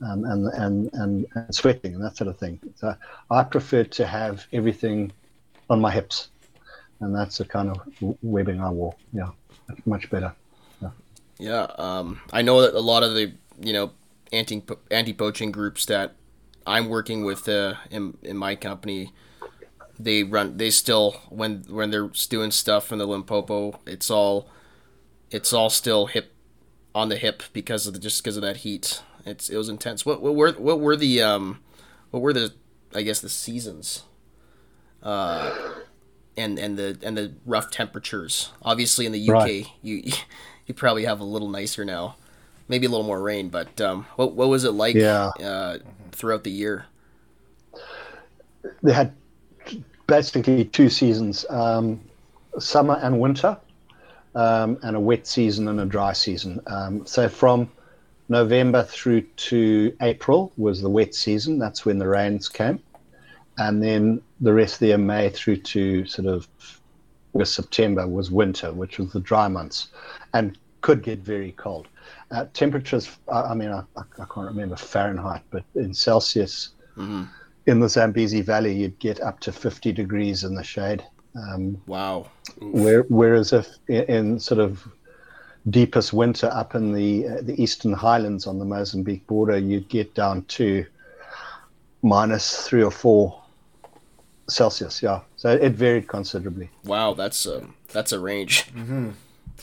[0.02, 2.60] um, and, and and and sweating and that sort of thing.
[2.76, 2.96] So
[3.30, 5.12] I prefer to have everything
[5.70, 6.30] on my hips,
[7.00, 7.82] and that's the kind of
[8.22, 8.96] webbing I wore.
[9.14, 9.30] Yeah,
[9.86, 10.34] much better.
[11.42, 13.92] Yeah, um, I know that a lot of the you know
[14.32, 16.16] anti anti poaching groups that
[16.68, 19.12] I'm working with uh, in in my company,
[20.04, 24.50] they run they still when when they're doing stuff from the Limpopo, it's all
[25.30, 26.34] it's all still hip
[26.94, 29.02] on the hip because of the just because of that heat.
[29.26, 30.06] It's it was intense.
[30.06, 31.60] What what were what were the um
[32.10, 32.54] what were the
[32.94, 34.04] I guess the seasons.
[35.04, 35.52] Uh,
[36.38, 38.52] and and the and the rough temperatures.
[38.62, 39.68] Obviously, in the UK, Right.
[39.82, 40.04] you
[40.68, 42.16] you probably have a little nicer now,
[42.68, 43.50] maybe a little more rain.
[43.50, 45.28] But um, what what was it like Yeah.
[45.40, 45.78] uh,
[46.12, 46.86] throughout the year?
[48.84, 49.14] they had
[50.12, 51.98] basically two seasons um,
[52.60, 53.58] summer and winter
[54.36, 56.60] um, and a wet season and a dry season.
[56.68, 57.72] Um, so from
[58.28, 61.58] november through to april was the wet season.
[61.58, 62.78] That's when the rains came.
[63.58, 66.46] And then the rest of the year may through to sort of
[67.32, 69.92] August, september was winter which was the dry months
[70.34, 71.88] and could get very cold.
[72.32, 76.72] Uh, temperatures i, I mean I, I can't remember fahrenheit but in celsius
[77.68, 81.04] in the Zambezi Valley, you'd get up to 50 degrees in the shade.
[81.36, 82.28] Um, Wow.
[82.60, 84.86] where, whereas if in, in sort of
[85.70, 90.14] deepest winter up in the uh, the eastern highlands on the Mozambique border, you'd get
[90.16, 90.86] down to
[92.02, 93.42] minus three or four
[94.50, 95.02] Celsius.
[95.02, 96.70] Yeah, so it varied considerably.
[96.84, 98.66] Wow, that's a that's a range.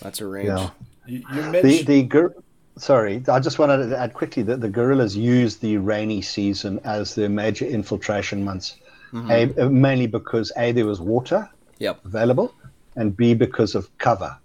[0.00, 0.48] That's a range.
[0.48, 0.70] Yeah.
[1.06, 2.34] You, you mentioned the gor-
[2.78, 7.14] sorry, I just wanted to add quickly that the guerrillas use the rainy season as
[7.14, 8.76] their major infiltration months,
[9.30, 11.48] a, uh, mainly because a there was water
[11.78, 12.04] Yep.
[12.04, 12.52] available,
[12.96, 14.36] and b because of cover.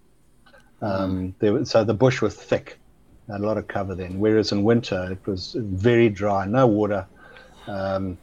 [0.82, 2.80] Um, was, so the bush was thick,
[3.30, 4.20] a lot of cover then.
[4.20, 7.08] Whereas in winter it was very dry, no water.
[7.68, 8.18] Um,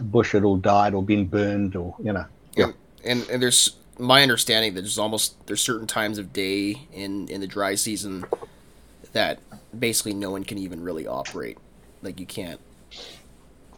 [0.00, 2.24] bush had all died or been burned, or you know.
[2.56, 2.74] And,
[3.04, 7.40] and and there's my understanding that there's almost there's certain times of day in in
[7.40, 8.24] the dry season
[9.12, 9.40] that
[9.78, 11.58] basically no one can even really operate.
[12.02, 12.60] Like you can't.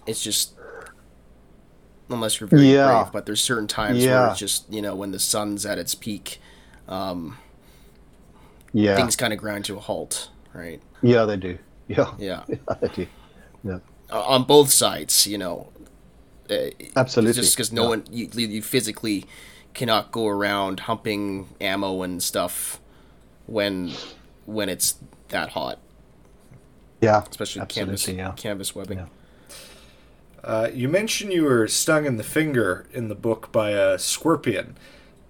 [0.06, 0.54] It's just
[2.08, 2.76] unless you're very Yeah.
[2.82, 3.12] brave.
[3.12, 6.40] But there's certain times where it's just you know when the sun's at its peak,
[6.88, 7.38] um,
[8.72, 10.82] Yeah, things kind of grind to a halt, right?
[11.02, 11.58] yeah, they do.
[11.88, 12.44] Yeah, Yeah.
[12.48, 13.06] yeah they do.
[13.62, 13.78] Yeah,
[14.12, 15.72] Uh, on both sides, you know.
[16.50, 17.32] Uh, absolutely.
[17.32, 17.88] just because no Yeah.
[17.88, 19.26] one you, you physically
[19.74, 22.80] cannot go around humping ammo and stuff
[23.46, 23.98] when
[24.46, 24.96] when it's
[25.30, 25.78] that hot
[27.00, 28.32] Yeah, especially canvas Yeah.
[28.36, 29.06] canvas webbing Yeah.
[30.44, 34.76] uh, you mentioned you were stung in the finger in the book by a scorpion,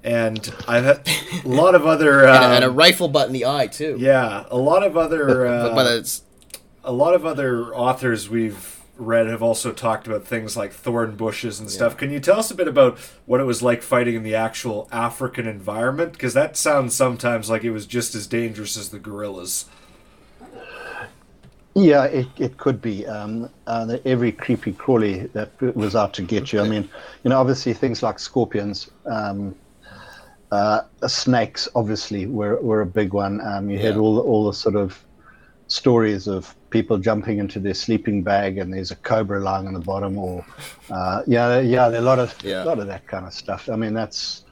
[0.04, 1.08] and I've had
[1.44, 3.96] a lot of other and, a, and a um, rifle butt in the eye too
[3.98, 6.22] yeah, a lot of other uh, but, but it's
[6.84, 11.58] a lot of other authors we've read have also talked about things like thorn bushes
[11.58, 11.96] and stuff.
[11.96, 14.88] Can you tell us a bit about what it was like fighting in the actual
[14.92, 16.12] African environment?
[16.12, 19.64] Because that sounds sometimes like it was just as dangerous as the guerrillas.
[21.74, 23.06] Yeah, it, it could be.
[23.06, 26.60] Um, uh, every creepy crawly that was out to get you.
[26.60, 26.88] I mean,
[27.22, 29.54] you know, obviously things like scorpions, um,
[30.50, 33.40] uh, snakes, obviously were, were a big one.
[33.40, 34.00] Um, you had Yeah.
[34.00, 35.04] all all the sort of
[35.68, 39.80] stories of people jumping into their sleeping bag and there's a cobra lying on the
[39.80, 40.44] bottom, or
[40.90, 42.64] uh, yeah, yeah, there are a lot of Yeah.
[42.64, 43.68] a lot of that kind of stuff.
[43.68, 44.42] I mean, that's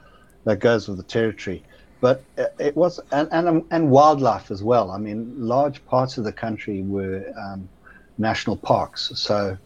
[0.45, 1.65] that goes with the territory.
[2.01, 2.27] But
[2.59, 4.91] it- was and and and wildlife as well.
[4.91, 7.71] I mean, large parts of the country were um,
[8.19, 9.59] national parks, so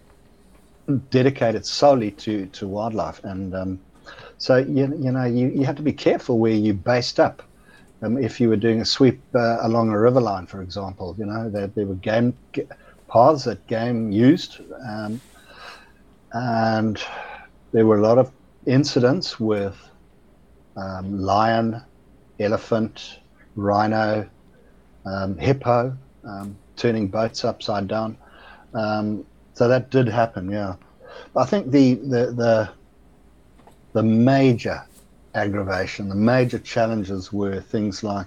[1.08, 3.54] dedicated solely to to wildlife and.
[3.54, 3.80] Um,
[4.38, 7.42] so you, you know you, you had to be careful where you based up.
[8.02, 11.26] Um, if you were doing a sweep uh, along a river line, for example, you
[11.26, 12.64] know there, there were game g-
[13.12, 15.22] paths that game used, um,
[16.32, 17.02] and
[17.72, 18.32] there were a lot of
[18.66, 19.78] incidents with
[20.76, 21.82] um, lion,
[22.44, 23.20] elephant,
[23.56, 24.28] rhino,
[25.04, 28.16] um, hippo, um, turning boats upside down.
[28.74, 29.24] Um,
[29.54, 30.76] so that did happen, yeah.
[31.36, 32.70] I think the the the
[33.92, 34.82] the major
[35.34, 38.26] aggravation, the major challenges were things like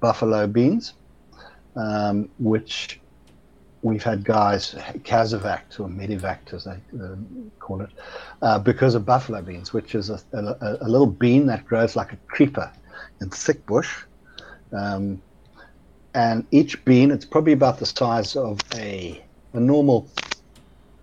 [0.00, 0.94] buffalo beans,
[1.76, 3.00] um, which
[3.82, 7.16] we've had guys casevac or medivac as they uh,
[7.58, 7.90] call it,
[8.40, 12.12] uh, because of buffalo beans, which is a, a, a little bean that grows like
[12.12, 12.70] a creeper
[13.20, 14.04] in thick bush.
[14.72, 15.22] Um,
[16.14, 19.22] and each bean, it's probably about the size of a,
[19.52, 20.08] a normal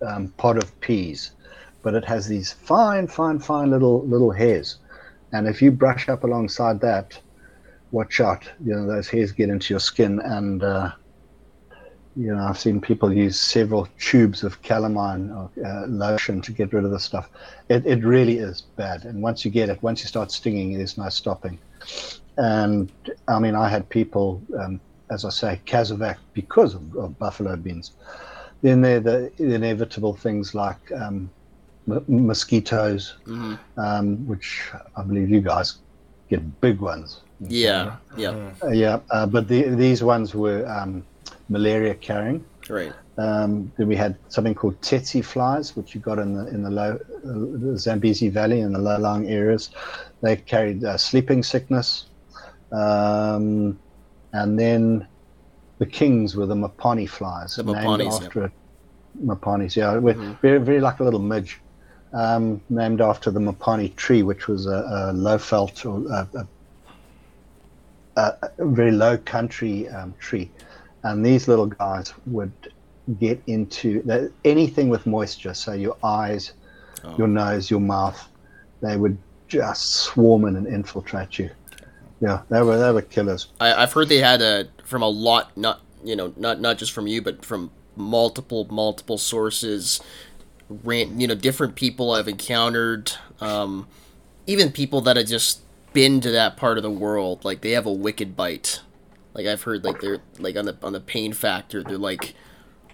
[0.02, 1.32] um, of peas
[1.82, 4.78] but it has these fine, fine, fine little little hairs,
[5.32, 7.18] and if you brush up alongside that,
[7.90, 8.44] watch out.
[8.64, 10.92] You know those hairs get into your skin, and uh,
[12.16, 16.72] you know I've seen people use several tubes of calamine or, uh, lotion to get
[16.72, 17.30] rid of the stuff.
[17.68, 20.98] It it really is bad, and once you get it, once you start stinging, there's
[20.98, 21.58] no stopping.
[22.36, 22.90] And
[23.28, 27.92] I mean, I had people, um, as I say, casevac because of, of buffalo beans.
[28.62, 31.30] Then there are the inevitable things like um,
[31.88, 33.58] m- mosquitoes, Mhm.
[33.76, 35.78] um, which I believe you guys
[36.28, 37.20] get big ones.
[37.40, 41.02] Yeah, yeah, Uh, yeah, uh, but the, these ones were um,
[41.48, 42.44] malaria carrying.
[42.68, 42.92] right.
[43.20, 46.70] Um, then we had something called tsetse flies, which you got in the in the
[46.70, 47.32] low uh,
[47.64, 49.70] the Zambezi Valley in the low-lying areas.
[50.22, 52.06] They carried uh, sleeping sickness,
[52.72, 53.78] um,
[54.32, 55.06] and then
[55.78, 58.26] the kings were the mapani flies, The named mapanis, yeah.
[58.26, 58.52] after
[59.22, 59.76] mapanis.
[59.76, 61.60] Yeah, we're very very like a little midge,
[62.14, 66.46] um, named after the mapani tree, which was a, a lowveld or a, a,
[68.22, 70.48] a, a very low country um, tree,
[71.02, 72.52] and these little guys would
[73.18, 75.54] get into the, anything with moisture.
[75.54, 76.52] So your eyes,
[77.02, 77.16] Oh.
[77.16, 78.28] your nose, your mouth,
[78.82, 79.16] they would
[79.48, 81.48] just swarm in and infiltrate you.
[82.20, 83.46] Yeah, they were they were killers.
[83.58, 86.92] I, I've heard they had a from a lot, not you know, not not just
[86.92, 90.00] from you, but from multiple multiple sources.
[90.68, 93.88] Ran, you know, different people I've encountered, um,
[94.46, 95.60] even people that have just
[95.94, 97.44] been to that part of the world.
[97.44, 98.80] Like they have a wicked bite.
[99.34, 102.34] Like I've heard, like they're like on the on the pain factor, they're like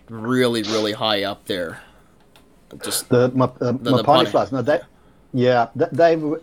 [0.09, 1.81] really really high up there.
[2.83, 4.29] Just The, ma- uh, the Mapani Mapani.
[4.29, 4.53] flies.
[4.53, 4.85] No, that
[5.33, 6.41] yeah, th- they were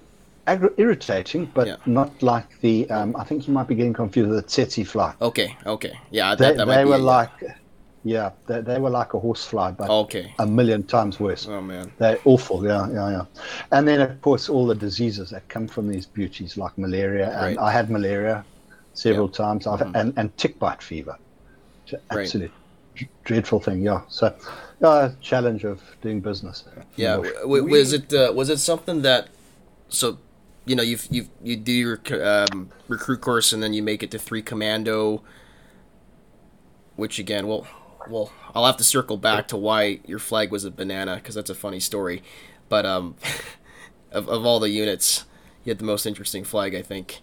[0.78, 1.76] irritating, but Yeah.
[1.86, 2.90] not like the.
[2.90, 5.14] Um, I think you might be getting confused with the tsetse fly.
[5.22, 7.30] okay, okay, yeah, They, that, they were like,
[8.04, 10.34] yeah, they, they were like a horsefly, but okay.
[10.40, 11.48] a million times worse.
[11.48, 13.26] Oh man, They're awful, yeah, yeah, yeah.
[13.72, 17.28] And then, of course, all the diseases that come from these beauties, like malaria.
[17.32, 17.56] And Right.
[17.56, 17.64] Mm-hmm.
[17.66, 18.44] I had malaria
[18.94, 21.18] several times, I've, and, and tick bite fever.
[21.92, 22.30] An Right.
[22.94, 24.02] Absolute d- dreadful thing, yeah.
[24.08, 24.36] So,
[24.82, 26.64] uh, challenge of doing business.
[26.96, 29.30] Yeah, w- w- was it uh, was it something that
[29.90, 30.18] so
[30.66, 34.12] you know you you you do your um, recruit course and then you make it
[34.12, 35.24] to three commando,
[36.96, 37.68] which again, well,
[38.10, 41.50] well, I'll have to circle back to why your flag was a banana because that's
[41.50, 42.24] a funny story,
[42.70, 43.16] but um,
[44.12, 45.26] of of all the units,
[45.64, 47.22] you had the most interesting flag, I think.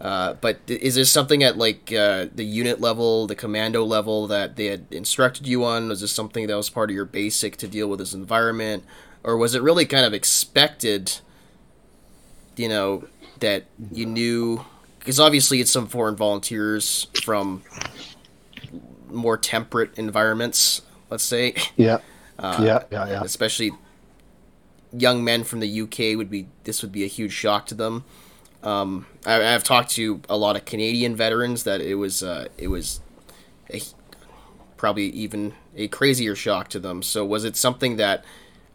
[0.00, 4.56] Uh, but is this something at like uh, the unit level, the commando level that
[4.56, 5.88] they had instructed you on?
[5.88, 8.84] Was this something that was part of your basic to deal with this environment,
[9.24, 11.18] or was it really kind of expected?
[12.56, 13.04] You know
[13.40, 14.64] that you knew
[14.98, 17.62] because obviously it's some foreign volunteers from
[19.10, 20.82] more temperate environments.
[21.10, 21.98] Let's say, Yeah,
[22.38, 23.22] Uh, yeah, yeah, yeah.
[23.22, 23.72] especially
[24.92, 28.04] young men from the UK would be this would be a huge shock to them.
[28.66, 32.66] Um, I, I've talked to a lot of Canadian veterans that it was uh, it
[32.66, 33.00] was
[33.72, 33.80] a,
[34.76, 37.04] probably even a crazier shock to them.
[37.04, 38.24] So was it something that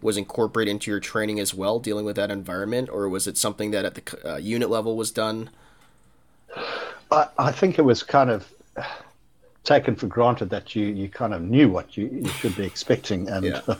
[0.01, 3.71] was incorporated into your training as well, dealing with that environment, or was it something
[3.71, 5.49] that at the uh, unit level was done?
[7.11, 8.47] I, I think it was kind of
[9.65, 13.27] taken for granted that you, you kind of knew what you, you should be expecting.
[13.29, 13.61] And Yeah.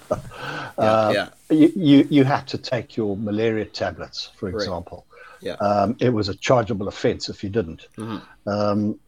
[0.78, 1.30] uh, yeah.
[1.50, 5.06] you, you, you had to take your malaria tablets, for example.
[5.42, 5.54] Yeah.
[5.54, 7.88] Um, it was a chargeable offence if you didn't.
[7.98, 8.22] Mhm.
[8.48, 9.00] Um,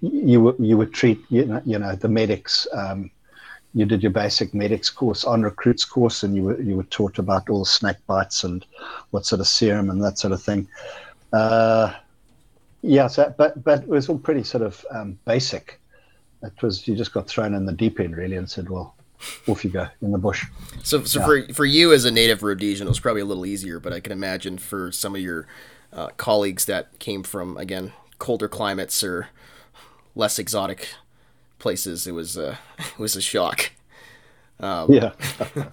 [0.00, 3.10] you would you would treat you know, you know the medics um,
[3.76, 7.18] you did your basic medics course on recruits course, and you were you were taught
[7.18, 8.64] about all snake bites and
[9.10, 10.66] what sort of serum and that sort of thing.
[11.32, 11.92] Uh,
[12.80, 15.78] yeah, so, but but it was all pretty sort of um, basic.
[16.42, 18.95] It was you just got thrown in the deep end really and said, well,
[19.46, 20.46] off you go in the bush.
[20.82, 21.26] So, so yeah.
[21.26, 23.80] for for you as a native Rhodesian, it was probably a little easier.
[23.80, 25.46] But I can imagine for some of your
[25.92, 29.28] uh, colleagues that came from again colder climates or
[30.14, 30.88] less exotic
[31.58, 33.70] places, it was uh, it was a shock.
[34.60, 35.12] Um, yeah.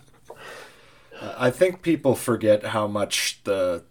[1.22, 3.84] I think people forget how much the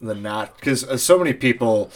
[0.00, 1.90] the not because uh, so many people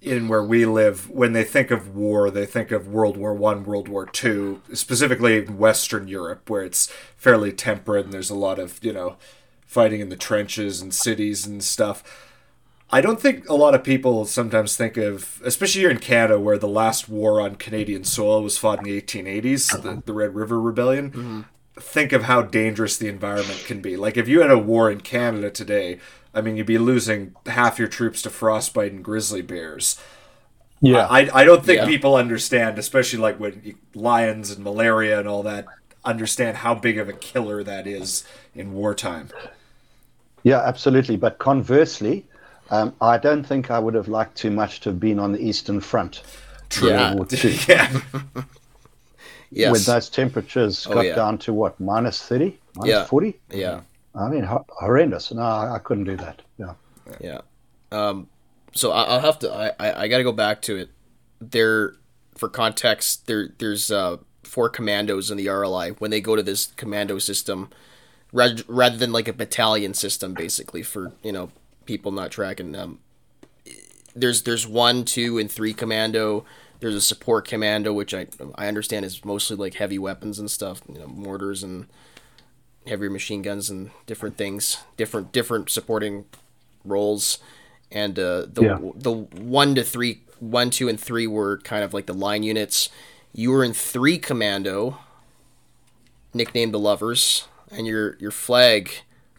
[0.00, 3.64] in where we live, when they think of war, they think of World War One,
[3.64, 6.86] World War Two, specifically in Western Europe, where it's
[7.16, 9.16] fairly temperate and there's a lot of you know
[9.66, 12.26] fighting in the trenches and cities and stuff.
[12.90, 16.56] I don't think a lot of people sometimes think of, especially here in Canada, where
[16.56, 20.58] the last war on Canadian soil was fought in the 1880s, the, the Red River
[20.58, 21.10] Rebellion.
[21.10, 21.40] Mm-hmm.
[21.74, 23.96] Think of how dangerous the environment can be.
[23.96, 25.98] Like if you had a war in Canada today,
[26.38, 30.00] I mean, you'd be losing half your troops to frostbite and grizzly bears.
[30.80, 31.86] Yeah, I, I don't think yeah.
[31.86, 35.66] people understand, especially like when lions and malaria and all that,
[36.04, 38.24] understand how big of a killer that is
[38.54, 39.30] in wartime.
[40.44, 41.16] Yeah, absolutely.
[41.16, 42.24] But conversely,
[42.70, 45.40] um, I don't think I would have liked too much to have been on the
[45.40, 46.22] Eastern Front.
[46.70, 46.90] True.
[46.90, 47.14] Yeah.
[47.68, 48.00] yeah.
[49.50, 49.72] yes.
[49.72, 51.14] When those temperatures oh, got yeah.
[51.16, 53.04] down to what, minus 30, minus yeah.
[53.04, 53.38] 40?
[53.50, 53.80] Yeah.
[54.18, 55.32] I mean, horrendous.
[55.32, 56.42] No, I couldn't do that.
[56.58, 56.74] Yeah.
[57.20, 57.40] Yeah.
[57.92, 58.28] Um,
[58.74, 59.52] so I'll have to.
[59.52, 60.90] I I, I got to go back to it.
[61.40, 61.94] There,
[62.36, 65.98] for context, there there's uh, four commandos in the RLI.
[66.00, 67.70] When they go to this commando system,
[68.32, 71.50] rather rather than like a battalion system, basically for you know
[71.84, 72.98] people not tracking them.
[74.14, 76.44] There's there's one, two, and three commando.
[76.80, 80.82] There's a support commando, which I I understand is mostly like heavy weapons and stuff,
[80.88, 81.86] you know, mortars and
[82.88, 86.24] heavier machine guns and different things, different different supporting
[86.84, 87.38] roles,
[87.90, 88.78] and uh, the yeah.
[88.94, 92.88] the one to three, one, two, and three were kind of like the line units.
[93.32, 94.98] You were in three commando,
[96.34, 98.90] nicknamed the Lovers, and your your flag.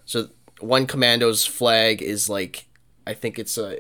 [0.06, 0.30] So
[0.60, 2.68] one commando's flag is like,
[3.06, 3.80] I think it's a,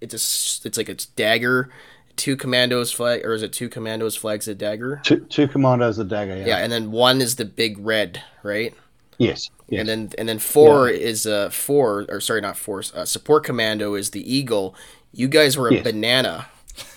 [0.00, 1.70] it's a, it's like it's dagger
[2.16, 6.04] two commandos flag or is it two commandos flags a dagger two, two commandos a
[6.04, 6.46] dagger yeah.
[6.46, 8.74] yeah and then one is the big red right
[9.18, 9.50] Yes.
[9.68, 9.80] yes.
[9.80, 10.96] And then and then four yeah.
[10.96, 14.74] is a uh, four or sorry not four uh, support commando is the eagle.
[15.12, 15.84] You guys were a yes.
[15.84, 16.46] banana.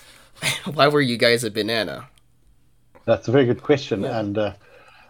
[0.74, 2.08] Why were you guys a banana?
[3.06, 4.20] That's a very good question, yeah.
[4.20, 4.52] and uh,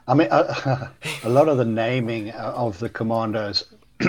[0.07, 0.91] I mean uh,
[1.25, 3.65] a lot of the naming of the commandos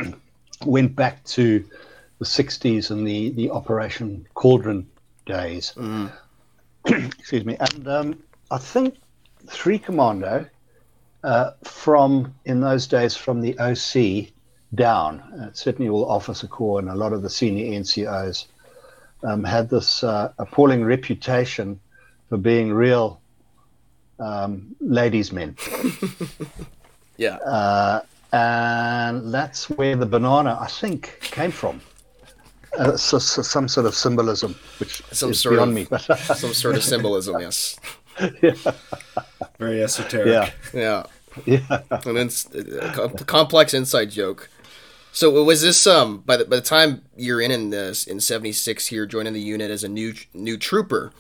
[0.66, 1.66] went back to
[2.20, 4.88] the '60s and the the Operation Cauldron
[5.26, 5.74] days.
[5.76, 6.12] Mm.
[6.86, 8.96] Excuse me, and um, I think
[9.48, 10.46] three commando
[11.24, 14.32] uh, from in those days from the OC
[14.74, 15.20] down.
[15.20, 18.46] Uh, certainly, all officer corps and a lot of the senior NCOs
[19.24, 21.80] um, had this uh, appalling reputation
[22.30, 23.22] for being real
[24.20, 25.56] um, ladies' men.
[27.18, 28.02] yeah, uh,
[28.34, 31.82] and that's where the banana, I think, came from.
[32.78, 35.98] Uh, so, so some sort of symbolism, which some is beyond of, me.
[36.36, 37.78] some sort of symbolism, yes.
[38.42, 38.54] yeah.
[39.60, 40.28] Very esoteric.
[40.28, 40.50] Yeah.
[40.74, 41.04] Yeah.
[41.46, 41.82] Yeah.
[42.06, 44.50] And it's a complex inside joke.
[45.14, 48.88] So was this um by the by the time you're in in this in '76
[48.88, 51.12] here joining the unit as a new new trooper,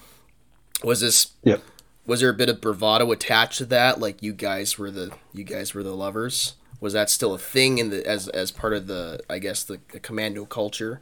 [0.83, 1.57] was this yeah
[2.05, 3.99] was there a bit of bravado attached to that?
[3.99, 6.55] Like you guys were the you guys were the lovers.
[6.79, 9.79] Was that still a thing in the as as part of the I guess the,
[9.91, 11.01] the commando culture?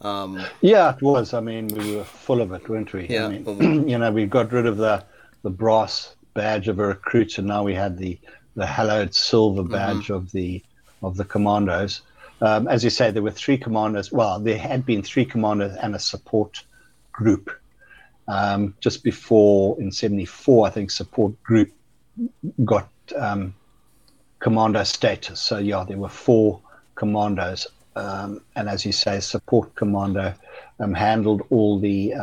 [0.00, 1.32] Um, yeah, it was.
[1.32, 3.06] I mean, we were full of it, weren't we?
[3.08, 3.26] Yeah.
[3.26, 5.04] I mean, you know, we got rid of the
[5.46, 8.18] the brass badge of a recruit, and now we had the
[8.56, 9.72] the hallowed silver mm-hmm.
[9.72, 10.14] badge mm-hmm.
[10.14, 10.60] of the
[11.04, 12.00] of the commandos.
[12.40, 14.10] Um, as you say, there were three commanders.
[14.10, 16.64] Well, there had been three commanders and a support
[17.12, 17.48] group.
[18.26, 21.70] Um, just before in '74, I think support group
[22.64, 23.54] got um,
[24.40, 25.40] commando status.
[25.40, 26.60] So yeah, there were four
[26.96, 30.34] commandos, um, and as you say, support commando
[30.80, 32.14] um, handled all the,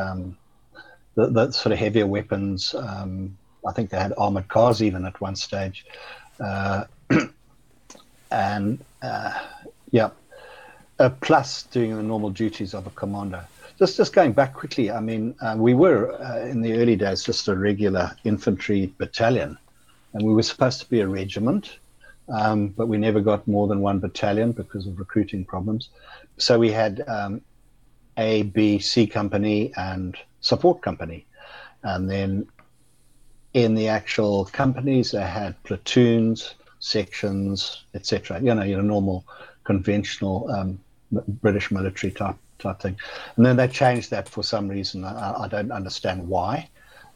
[1.16, 2.74] the, sort of heavier weapons.
[2.74, 5.86] Um, I think they had armored cars even at one stage,
[6.39, 6.86] uh,
[8.32, 9.39] and uh,
[9.91, 10.09] yeah,
[10.99, 13.41] uh, plus doing the normal duties of a commando.
[13.80, 17.24] Just just going back quickly, I mean, uh, we were uh, in the early days
[17.24, 19.57] just a regular infantry battalion,
[20.14, 21.78] and we were supposed to be a regiment.
[22.30, 25.89] Um, but we never got more than one battalion because of recruiting problems.
[26.38, 27.41] So we had um,
[28.18, 31.26] A, B, C company and support company.
[31.84, 32.47] And then
[33.53, 38.39] in the actual companies, they had platoons, sections, etc.
[38.41, 39.26] You know, your normal,
[39.64, 40.80] conventional um,
[41.11, 42.97] British military type type thing.
[43.36, 45.03] And then they changed that for some reason.
[45.03, 46.70] I, I don't understand why.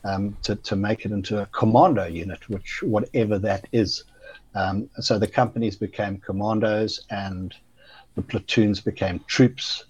[0.04, 4.06] Um, to, to make it into a commando unit, which whatever that is.
[4.56, 7.54] Um, so the companies became commandos and
[8.16, 9.86] the platoons became troops.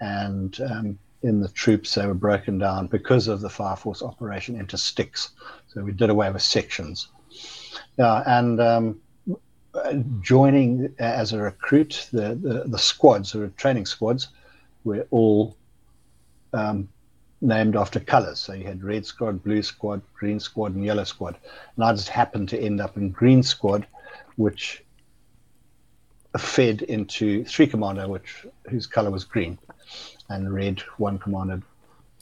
[0.00, 4.56] And um, in the troops, they were broken down because of the Fire Force operation
[4.56, 5.30] into sticks.
[5.68, 7.08] So we did away with sections.
[7.98, 9.00] And um,
[10.20, 14.28] joining as a recruit, the, the, the squads, the training squads,
[14.84, 15.56] were all
[16.52, 16.88] um,
[17.40, 18.38] named after colors.
[18.38, 21.36] So you had red squad, blue squad, green squad, and yellow squad.
[21.76, 23.86] And I just happened to end up in green squad,
[24.36, 24.82] which
[26.36, 29.58] fed into three commando, which whose color was green
[30.28, 31.62] and red one commander,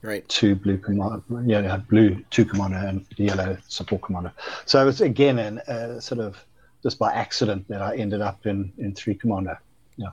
[0.02, 0.28] right?
[0.28, 4.32] Two blue commander, yeah, blue two commander and yellow support commander.
[4.66, 6.44] So it's again an uh, sort of
[6.82, 9.60] just by accident that I ended up in in three commander.
[9.96, 10.10] Yeah.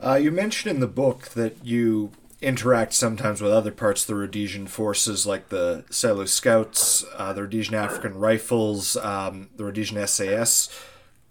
[0.00, 2.12] Uh, you mentioned in the book that you
[2.44, 7.42] interact sometimes with other parts of the Rhodesian forces, like the Selous Scouts, uh, the
[7.42, 10.68] Rhodesian African Rifles, um, the Rhodesian SAS.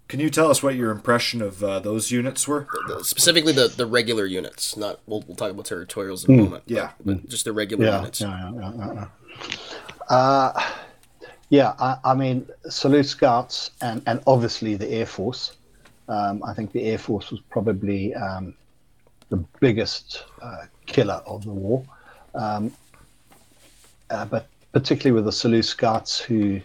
[0.08, 2.68] Can you tell us what your impression of uh, those units were?
[3.02, 4.76] Specifically, the, the regular units.
[4.76, 6.44] Not we'll, we'll talk about territorials in a mm.
[6.44, 6.64] moment.
[6.66, 8.20] Yeah, but, but just the regular yeah, units.
[8.20, 10.14] Yeah, yeah, yeah, yeah.
[10.14, 10.62] Uh,
[11.48, 15.56] yeah I, I, mean, Selous Scouts and and obviously the Air Force.
[16.08, 18.54] Um, I think the Air Force was probably um,
[19.30, 21.82] the biggest uh, killer of the war,
[22.34, 22.70] um,
[24.10, 26.60] uh, but particularly with the Selous Scouts who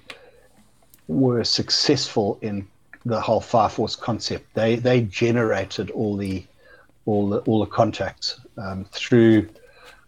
[1.07, 2.67] were successful in
[3.05, 4.53] the whole Fire Force concept.
[4.53, 6.45] They they generated all the
[7.05, 9.49] all the all the contacts um, through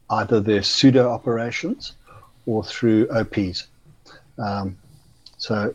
[0.09, 1.93] either their pseudo operations
[2.45, 3.67] or through OPs.
[4.37, 4.77] Um,
[5.37, 5.73] so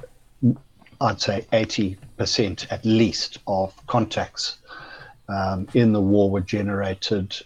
[1.01, 4.59] I'd say 80% at least of contacts
[5.29, 7.37] um, in the war were generated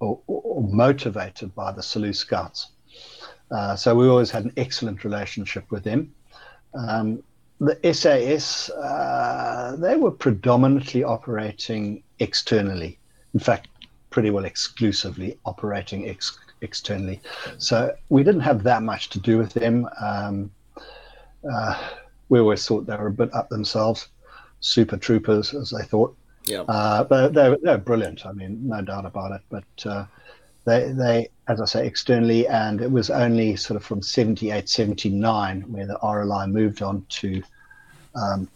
[0.00, 2.68] or, or motivated by the Selous Scouts.
[3.50, 6.12] Uh, so we always had an excellent relationship with them.
[6.74, 7.22] Um,
[7.62, 12.98] the SAS, uh, they were predominantly operating externally.
[13.34, 13.68] In fact,
[14.10, 17.20] pretty well exclusively operating ex- externally.
[17.58, 19.88] So we didn't have that much to do with them.
[20.00, 20.50] Um,
[21.48, 21.90] uh,
[22.28, 24.08] we always thought they were a bit up themselves,
[24.58, 26.16] super troopers, as they thought.
[26.46, 26.62] Yeah.
[26.62, 28.26] Uh, but they, were brilliant.
[28.26, 29.42] I mean, no doubt about it.
[29.50, 30.06] But uh,
[30.64, 35.62] they, they, as I say, externally, and it was only sort of from 78, 79
[35.72, 37.40] where the RLI moved on to
[38.14, 38.48] um,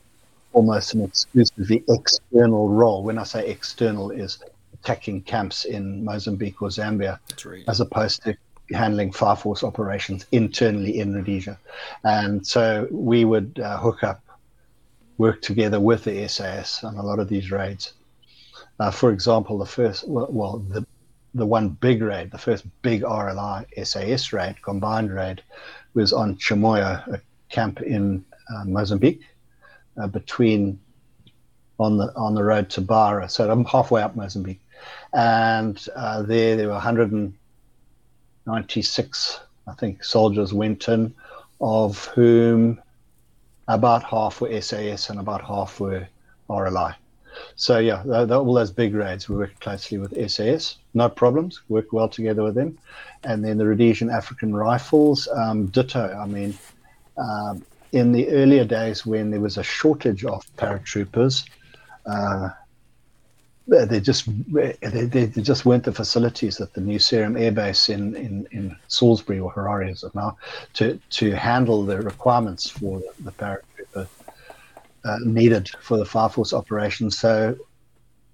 [0.52, 3.02] almost an exclusively external role.
[3.02, 4.38] When I say external, is
[4.74, 7.64] attacking camps in Mozambique or Zambia, right.
[7.68, 8.36] as opposed to
[8.72, 11.58] handling fire force operations internally in Rhodesia.
[12.04, 14.22] And so we would uh, hook up,
[15.18, 17.92] work together with the SAS on a lot of these raids.
[18.78, 20.86] Uh, for example, the first, well, well, the
[21.36, 25.42] the one big raid, the first big RLI SAS raid, combined raid,
[25.92, 29.20] was on Chimoio, a camp in uh, Mozambique,
[30.00, 30.78] uh, between
[31.78, 33.30] on the on the road to Beira.
[33.30, 34.60] So I'm halfway up Mozambique,
[35.12, 41.14] and uh, there there were 196, I think, soldiers went in,
[41.60, 42.80] of whom
[43.68, 46.06] about half were SAS and about half were
[46.48, 46.94] RLI.
[47.56, 52.08] So yeah, all those big raids, we worked closely with SAS, no problems, worked well
[52.08, 52.78] together with them,
[53.24, 56.18] and then the Rhodesian African Rifles, um, ditto.
[56.18, 56.56] I mean,
[57.18, 61.48] um, in the earlier days when there was a shortage of paratroopers,
[62.06, 62.50] uh,
[63.66, 68.14] they just they, they, just weren't the facilities that the new Sarum Air Base in,
[68.14, 70.36] in, in Salisbury or Harare is now
[70.74, 74.06] to to handle the requirements for the, the paratrooper
[75.04, 77.10] uh, needed for the Fire Force operation.
[77.10, 77.56] So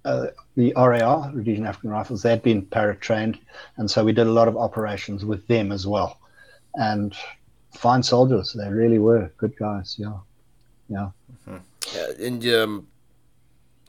[0.05, 3.39] uh, the RAR, Rhodesian African Rifles, they'd been paratrained,
[3.77, 6.19] and so we did a lot of operations with them as well.
[6.75, 7.15] And
[7.75, 8.53] fine soldiers.
[8.53, 9.95] They really were good guys.
[9.97, 10.17] Yeah,
[10.89, 11.09] yeah.
[11.47, 11.57] Mm-hmm.
[11.95, 12.87] yeah and um,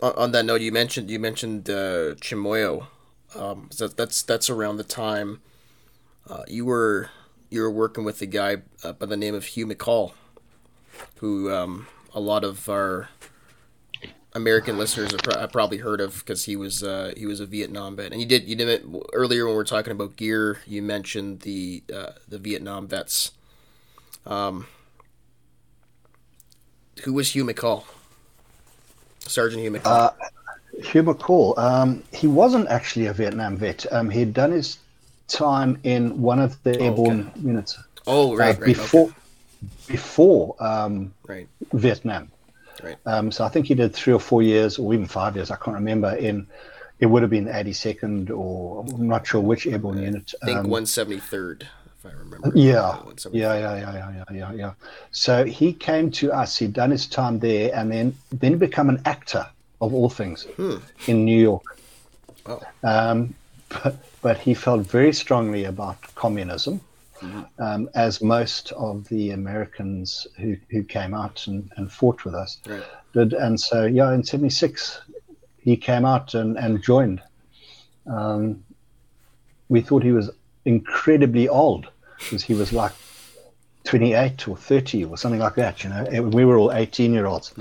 [0.03, 2.87] on, on, that note, you mentioned you mentioned uh, Chimoio.
[3.35, 5.41] Um, so that's that's around the time
[6.29, 7.11] uh, you were
[7.51, 10.13] you were working with a guy uh, by the name of Hugh McCall,
[11.17, 13.09] who um, a lot of our
[14.33, 17.97] American listeners have, pro- probably heard of because he was uh, he was a Vietnam
[17.97, 20.61] vet, and you did you did it earlier when we were talking about gear.
[20.67, 23.33] You mentioned the uh, the Vietnam vets
[24.27, 24.67] um,
[27.03, 27.85] who was Hugh McCall?
[29.21, 29.87] Sergeant Hugh McCall.
[29.87, 30.11] Uh,
[30.83, 31.59] Hugh McCall.
[31.59, 33.91] Um, he wasn't actually a Vietnam vet.
[33.93, 34.79] Um, he had done his
[35.29, 37.41] time in one of the airborne okay.
[37.41, 37.79] units.
[38.07, 38.67] Oh, right, uh, right.
[38.67, 39.15] Before, okay.
[39.89, 41.49] before um, Right.
[41.73, 42.31] Vietnam.
[42.83, 42.97] Right.
[43.07, 45.51] Um, so I think he did three or four years, or even five years.
[45.51, 46.15] I can't remember.
[46.17, 46.47] In
[47.01, 50.35] it would have been 82nd, or I'm not sure which airborne unit.
[50.43, 51.65] I think um, 173rd,
[52.05, 52.53] if I remember.
[52.55, 53.31] Yeah, 173rd.
[53.33, 54.73] yeah, yeah, yeah, yeah, yeah, yeah, yeah.
[55.11, 56.57] So he came to us.
[56.57, 59.47] He'd done his time there, and then then become an actor
[59.81, 60.47] of all things
[61.07, 61.63] in New York.
[62.47, 62.61] Oh.
[62.83, 63.35] Um,
[63.69, 66.81] but, but he felt very strongly about communism,
[67.59, 72.59] um, as most of the Americans who, who came out and, and fought with us
[72.67, 72.83] Right.
[73.15, 73.33] did.
[73.33, 75.01] And so, yeah, in '76,
[75.59, 77.23] he came out and, and joined.
[78.07, 78.63] Um,
[79.71, 80.31] we thought he was
[80.67, 81.89] incredibly old
[82.25, 82.93] because he was like
[83.85, 86.05] 28 or 30 or something like that, you know.
[86.23, 87.53] We were all 18 year olds.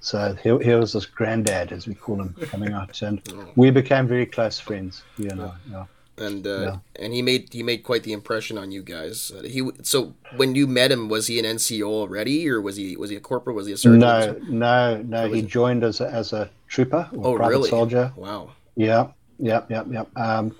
[0.00, 3.00] So here, here was this granddad, as we call him, coming out.
[3.02, 3.22] And
[3.56, 5.54] we became very close friends, you know.
[5.70, 5.84] Yeah.
[6.18, 6.76] and uh, Yeah.
[6.96, 9.30] and he made he made quite the impression on you guys.
[9.30, 12.96] Uh, he so when you met him, was he an NCO already, or was he
[12.96, 13.54] was he a corporal?
[13.54, 14.00] Was he a sergeant?
[14.00, 15.32] No, no, no.
[15.32, 17.70] He joined as a, as a trooper or Oh, private really?
[17.70, 18.12] soldier.
[18.16, 18.50] Wow.
[18.74, 19.08] Yeah,
[19.38, 20.04] yeah, yeah, yeah.
[20.16, 20.56] Um,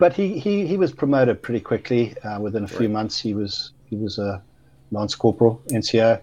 [0.00, 2.16] but he, he, he was promoted pretty quickly.
[2.24, 2.90] Uh, within a few Right.
[2.98, 4.42] months, he was he was a
[4.90, 6.20] lance corporal, NCO,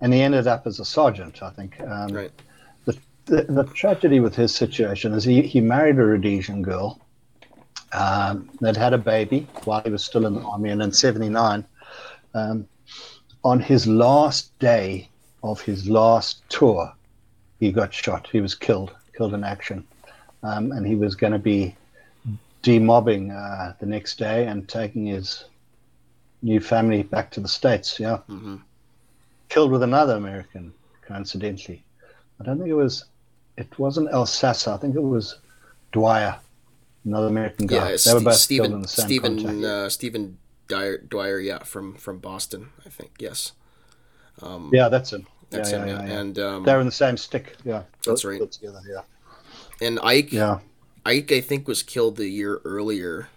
[0.00, 1.42] and he ended up as a sergeant.
[1.42, 1.80] I think.
[1.80, 2.32] Um, Right.
[2.84, 2.94] the,
[3.24, 7.00] the, the tragedy with his situation is he, he married a Rhodesian girl
[7.92, 11.64] um, that had a baby while he was still in the army, and in '79,
[12.34, 12.68] um,
[13.42, 15.08] on his last day
[15.42, 16.92] of his last tour,
[17.58, 18.28] he got shot.
[18.30, 19.86] He was killed, killed in action,
[20.42, 21.74] um, and he was going to be
[22.64, 25.44] demobbing uh, the next day and taking his
[26.42, 28.00] new family back to the states.
[28.00, 28.62] Yeah, Mhm.
[29.48, 30.72] killed with another American,
[31.02, 31.84] coincidentally.
[32.40, 33.04] I don't think it was.
[33.56, 34.74] It wasn't Elsasser.
[34.74, 35.38] I think it was
[35.92, 36.36] Dwyer,
[37.04, 37.90] another American guy.
[37.90, 41.94] Yeah, they were both killed in the same Stephen uh, Stephen Dyer, Dwyer, yeah, from
[41.94, 43.12] from Boston, I think.
[43.20, 43.52] Yes,
[44.72, 45.26] yeah, that's him.
[45.50, 45.88] that's yeah, him.
[45.88, 46.20] yeah, Yeah, yeah, yeah.
[46.20, 47.56] and um, They're in the same stick.
[47.64, 48.40] Yeah, That's right.
[48.50, 49.02] Together, yeah.
[49.86, 50.58] and Ike, Yeah.
[51.06, 53.28] Ike, I think was killed the year earlier.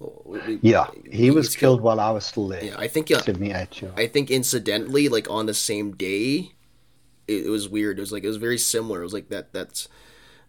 [0.00, 2.64] Oh, we- Yeah, he was was killed while I was still there.
[2.64, 3.90] Yeah, I think yeah, 78, yeah.
[3.96, 6.52] I think incidentally, like on the same day,
[7.28, 7.98] it, it was weird.
[7.98, 9.00] It was like it was very similar.
[9.00, 9.88] It was like that that's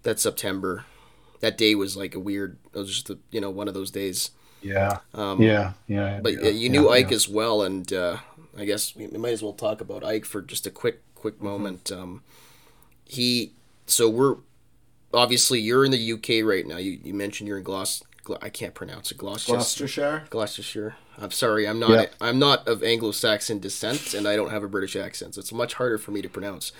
[0.03, 0.85] that September.
[1.41, 2.57] That day was like a weird.
[2.73, 4.31] It was just a, you know one of those days.
[4.61, 6.19] Yeah, Um, yeah, yeah.
[6.21, 7.15] But yeah, uh, you knew yeah, Ike yeah.
[7.15, 8.17] as well, and uh,
[8.55, 11.35] I guess we we might as well talk about Ike for just a quick quick
[11.37, 11.45] Mm-hmm.
[11.45, 11.91] moment.
[11.91, 12.21] Um,
[13.05, 13.53] he
[13.87, 14.35] so we're
[15.13, 16.77] obviously you're in the UK right now.
[16.77, 18.03] You you mentioned you're in Glos.
[18.23, 19.17] Gl- I can't pronounce it.
[19.17, 19.53] Gloucester.
[19.53, 20.23] Gloucestershire.
[20.29, 20.95] Gloucestershire.
[21.17, 21.89] I'm sorry, I'm not.
[21.91, 22.05] Yeah.
[22.19, 25.35] I'm not of Anglo-Saxon descent, and I don't have a British accent.
[25.35, 26.71] So it's much harder for me to pronounce.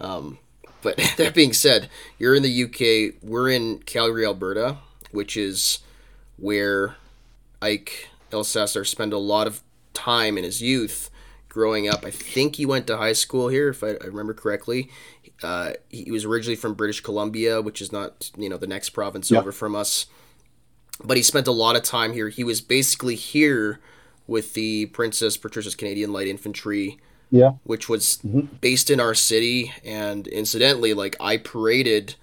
[0.00, 0.38] Um,
[0.82, 1.88] but that being said,
[2.18, 3.14] you're in the UK.
[3.22, 4.78] We're in Calgary, Alberta,
[5.10, 5.78] which is
[6.36, 6.96] where
[7.60, 9.62] Ike Elsasser spent a lot of
[9.94, 11.10] time in his youth
[11.52, 12.04] growing up.
[12.04, 14.90] I think he went to high school here, if I, I remember correctly.
[15.42, 19.30] Uh, he was originally from British Columbia, which is not you know the next province
[19.30, 19.38] Yeah.
[19.40, 20.06] over from us
[21.04, 22.28] but he spent a lot of time here.
[22.28, 23.80] He was basically here
[24.28, 27.00] with the Princess Patricia's Canadian Light Infantry,
[27.30, 28.18] Yeah, which was
[28.60, 29.72] based in our city.
[29.84, 32.14] And incidentally, like I paraded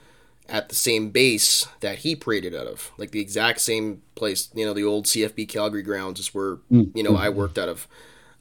[0.47, 4.49] at the same base that he paraded out of, like the exact same place.
[4.53, 7.87] You know, the old CFB Calgary grounds is where you know I worked out of.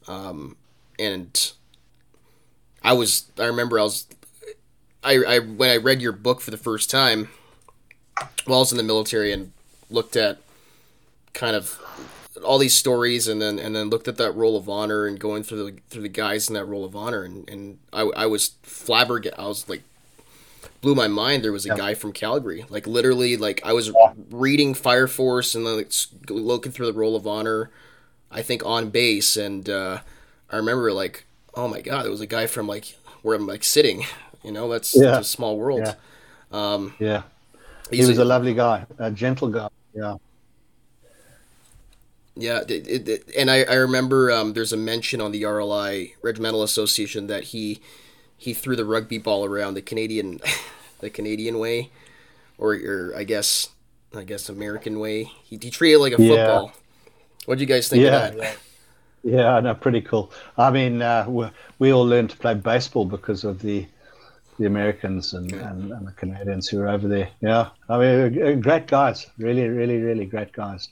[0.06, 0.56] Um,
[0.98, 1.52] and
[2.82, 4.06] I was, I remember I was,
[5.02, 7.28] I, I when I read your book for the first time
[8.46, 9.52] while I was in the military and
[9.90, 10.38] looked at
[11.34, 11.80] kind of
[12.44, 15.42] all these stories and then and then looked at that roll of honor and going
[15.42, 18.54] through the through the guys in that roll of honor and and I, I was
[18.62, 19.38] flabbergasted.
[19.38, 19.82] I was like
[20.80, 21.42] blew my mind.
[21.42, 23.92] There was a guy from Calgary, like literally, like I was
[24.30, 25.92] reading Fire Force and then like,
[26.28, 27.70] looking through the roll of honor.
[28.30, 30.00] I think on base and uh,
[30.50, 33.64] I remember like oh my god, there was a guy from like where I'm like
[33.64, 34.04] sitting.
[34.44, 35.18] You know, that's Yeah.
[35.18, 35.80] it's a small world.
[35.84, 35.94] Yeah.
[36.52, 37.22] Um, yeah.
[37.90, 39.68] He was a- a lovely guy, a gentle guy.
[39.94, 40.16] Yeah,
[42.36, 46.12] Yeah, it, it, it- and I, I remember um, there's a mention on the RLI
[46.22, 47.80] Regimental Association that he
[48.36, 50.40] he threw the rugby ball around the Canadian
[51.00, 51.90] the Canadian way,
[52.56, 53.70] or, or I guess
[54.14, 55.24] I guess American way.
[55.42, 56.28] He, he treated it like a Yeah.
[56.36, 56.72] football.
[57.46, 58.58] What do you guys think Yeah, of that?
[59.30, 60.32] Yeah, no, pretty cool.
[60.56, 61.26] I mean, uh,
[61.78, 63.86] we, all learned to play baseball because of the
[64.58, 67.28] the Americans and, and, and the Canadians who were over there.
[67.40, 70.88] Yeah, I mean, uh, great guys, really, really, really great guys.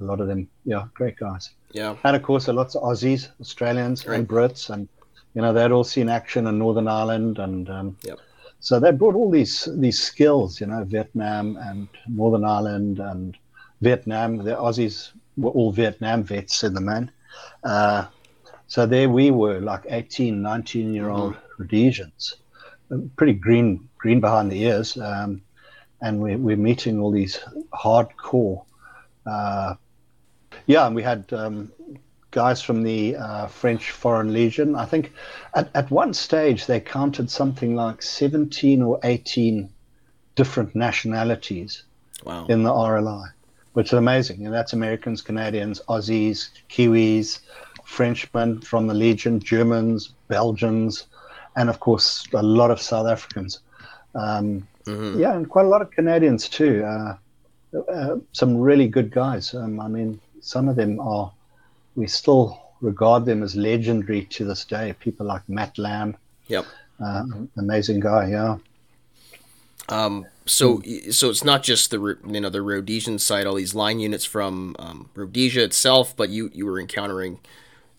[0.00, 1.50] A lot of them, yeah, great guys.
[1.72, 4.88] Yeah, And of course, there are lots of Aussies, Australians, and Brits, and
[5.34, 8.18] you know they'd all seen action in Northern Ireland, and um, Yep.
[8.60, 13.36] so they brought all these these skills, you know, Vietnam and Northern Ireland and
[13.80, 14.36] Vietnam.
[14.38, 17.10] The Aussies were all Vietnam vets in the main.
[17.62, 18.06] Uh,
[18.66, 22.34] So there we were, like 18, 19 year old Rhodesians,
[22.90, 24.96] uh, pretty green, green behind the ears.
[24.96, 25.42] Um,
[26.00, 27.38] and we're, we're meeting all these
[27.72, 28.64] hardcore,
[29.26, 29.74] uh,
[30.66, 31.70] yeah, and we had um,
[32.30, 34.74] guys from the uh, French Foreign Legion.
[34.74, 35.12] I think
[35.54, 39.68] at, at one stage they counted something like 17 or 18
[40.36, 41.84] different nationalities
[42.24, 42.46] Wow.
[42.48, 43.28] in the RLI,
[43.74, 44.44] which is amazing.
[44.46, 47.40] And that's Americans, Canadians, Aussies, Kiwis,
[47.84, 51.06] Frenchmen from the Legion, Germans, Belgians,
[51.56, 53.60] and of course a lot of South Africans.
[54.14, 54.66] Um,
[55.18, 56.84] Yeah, and quite a lot of Canadians too.
[56.84, 57.16] Uh,
[57.90, 59.54] uh, some really good guys.
[59.54, 61.32] Um, I mean, some of them are,
[61.96, 64.94] we still regard them as legendary to this day.
[65.00, 66.16] People like Matt Lamb,
[66.48, 66.64] Yep.
[67.04, 67.24] uh,
[67.56, 68.56] amazing guy, yeah.
[69.88, 74.00] Um, so so it's not just the you know the Rhodesian side, all these line
[74.00, 77.40] units from um, Rhodesia itself, but you you were encountering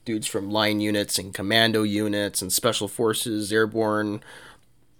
[0.03, 4.21] dudes from line units and commando units and special forces, airborne,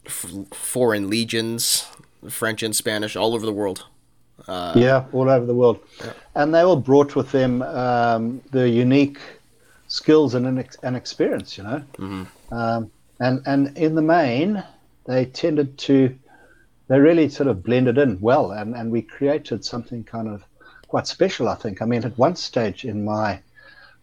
[0.06, 1.86] f- foreign legions,
[2.30, 3.86] French and Spanish, all over the world.
[4.76, 5.80] yeah, all over the world.
[6.34, 9.20] And they all brought with them um, the unique
[9.88, 11.84] skills and, an and experience, you know.
[12.52, 14.64] Um, and, and in the main,
[15.06, 16.18] they tended to,
[16.88, 18.52] they really sort of blended in well.
[18.52, 20.44] And, and we created something kind of
[20.88, 21.82] quite special, I think.
[21.82, 23.40] I mean, at one stage in my,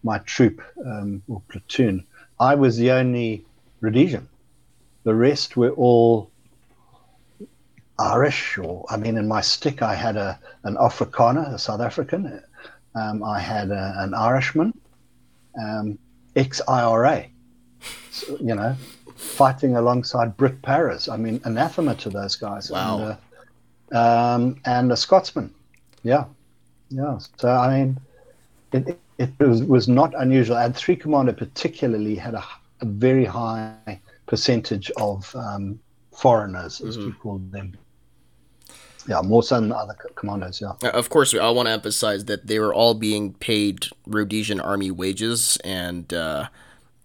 [0.02, 2.04] my troop um, or platoon,
[2.40, 3.44] I was the only
[3.80, 4.28] Rhodesian.
[5.04, 6.30] The rest were all
[7.98, 12.42] Irish, or I mean, in my stick, I had a an Afrikaner, a South African.
[12.94, 14.74] Um, I had a, an Irishman,
[15.60, 15.98] um,
[16.36, 17.26] ex-IRA.
[18.10, 18.76] So, you know,
[19.23, 21.09] fighting alongside Brit Paras.
[21.09, 22.70] I mean, anathema to those guys.
[22.70, 22.99] Wow.
[22.99, 23.16] And,
[23.93, 25.53] uh, um, and a Scotsman.
[26.03, 26.24] Yeah,
[26.90, 27.19] yeah.
[27.39, 28.01] So I mean,
[28.73, 30.57] it, it, was, was not unusual.
[30.57, 32.44] And three commander particularly had a,
[32.81, 35.78] a very high percentage of um,
[36.12, 37.77] foreigners, as we call them.
[39.09, 40.61] Yeah, more so than other co- commandos.
[40.61, 40.73] Yeah.
[40.82, 44.90] Uh, Of course, I want to emphasize that they were all being paid Rhodesian army
[44.90, 46.49] wages and uh,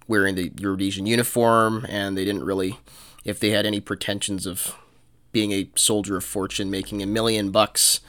[0.07, 2.79] wearing the Rhodesian uniform, and they didn't really,
[3.25, 4.75] if they had any pretensions of
[5.31, 7.99] being a soldier of fortune, making a million bucks,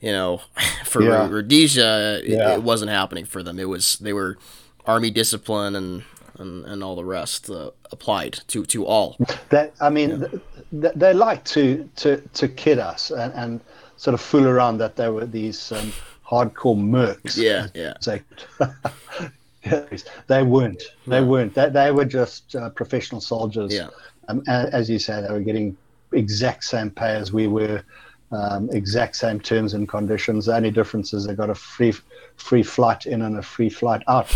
[0.00, 0.40] you know,
[0.84, 1.28] for Yeah.
[1.28, 2.54] Rhodesia, it, Yeah.
[2.54, 3.58] it wasn't happening for them.
[3.58, 4.38] It was they were
[4.86, 6.04] army discipline and
[6.38, 9.16] and, and all the rest uh, applied to to all.
[9.50, 10.42] That I mean, th-
[10.80, 13.60] th- they like to to to kid us and, and
[13.96, 15.92] sort of fool around that they were these um,
[16.24, 17.36] hardcore mercs.
[17.36, 17.94] Yeah, yeah.
[20.26, 20.82] they weren't.
[21.06, 21.54] They weren't.
[21.54, 23.72] They, they were just uh, professional soldiers.
[23.74, 23.88] Yeah.
[24.28, 25.76] Um, a- as you say, they were getting
[26.12, 27.82] exact same pay as we were,
[28.32, 30.46] um, exact same terms and conditions.
[30.46, 31.94] The only difference is they got a free
[32.36, 34.28] free flight in and a free flight out.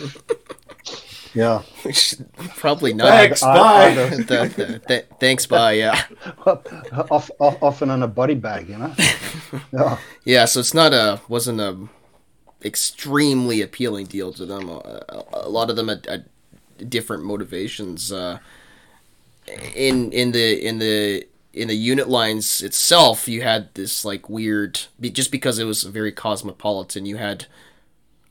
[1.34, 1.62] yeah.
[2.56, 3.08] Probably not.
[3.08, 3.84] Thanks, I- bye.
[3.90, 5.72] I don't- Th- th- th- thanks, bye.
[5.72, 6.02] Yeah.
[6.46, 8.92] off, off, often in a body bag, you know.
[9.72, 9.98] Yeah.
[10.24, 11.76] Yeah, so it's not a wasn't a
[12.64, 14.68] extremely appealing deal to them.
[14.68, 16.26] A, a, lot of them had
[16.88, 18.12] different motivations.
[18.12, 18.38] Uh,
[19.74, 24.80] in in the in the in the unit lines itself, you had this like weird
[25.00, 27.06] just because it was very cosmopolitan.
[27.06, 27.46] You had,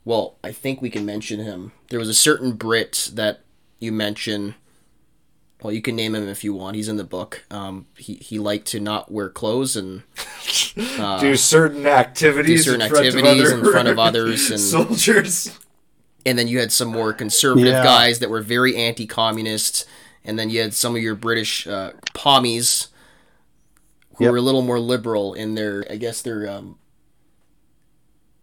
[0.04, 1.72] well, I think we can mention him.
[1.90, 3.40] There was a certain Brit that
[3.78, 4.54] you mention.
[5.62, 6.76] Well, you can name him if you want.
[6.76, 7.44] He's in the book.
[7.50, 10.02] Um, he he liked to not wear clothes and
[11.20, 15.58] do certain activities, certain in front of activities in front of others and- soldiers.
[16.24, 17.82] and then you had some more conservative Yeah.
[17.82, 19.84] guys that were very anti-communist,
[20.24, 22.88] and then you had some of your British uh, pommies
[24.16, 24.30] who Yep.
[24.32, 26.76] were a little more liberal in their, I guess their um,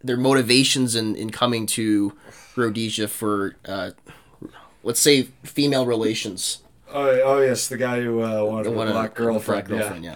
[0.03, 2.13] their motivations in, in coming to
[2.55, 3.91] Rhodesia for, uh,
[4.83, 6.59] let's say, female relations.
[6.93, 9.67] Oh, oh yes, the guy who uh, wanted a What a- black girlfriend.
[9.67, 9.77] black yeah.
[9.79, 10.15] girlfriend, yeah.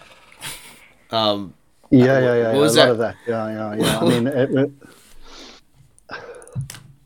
[1.11, 1.53] Um,
[1.91, 2.47] Yeah, yeah, yeah.
[2.47, 2.91] What yeah, was a lot that?
[2.91, 3.15] of that.
[3.27, 3.99] Yeah, yeah, yeah.
[3.99, 4.71] I mean, it, it-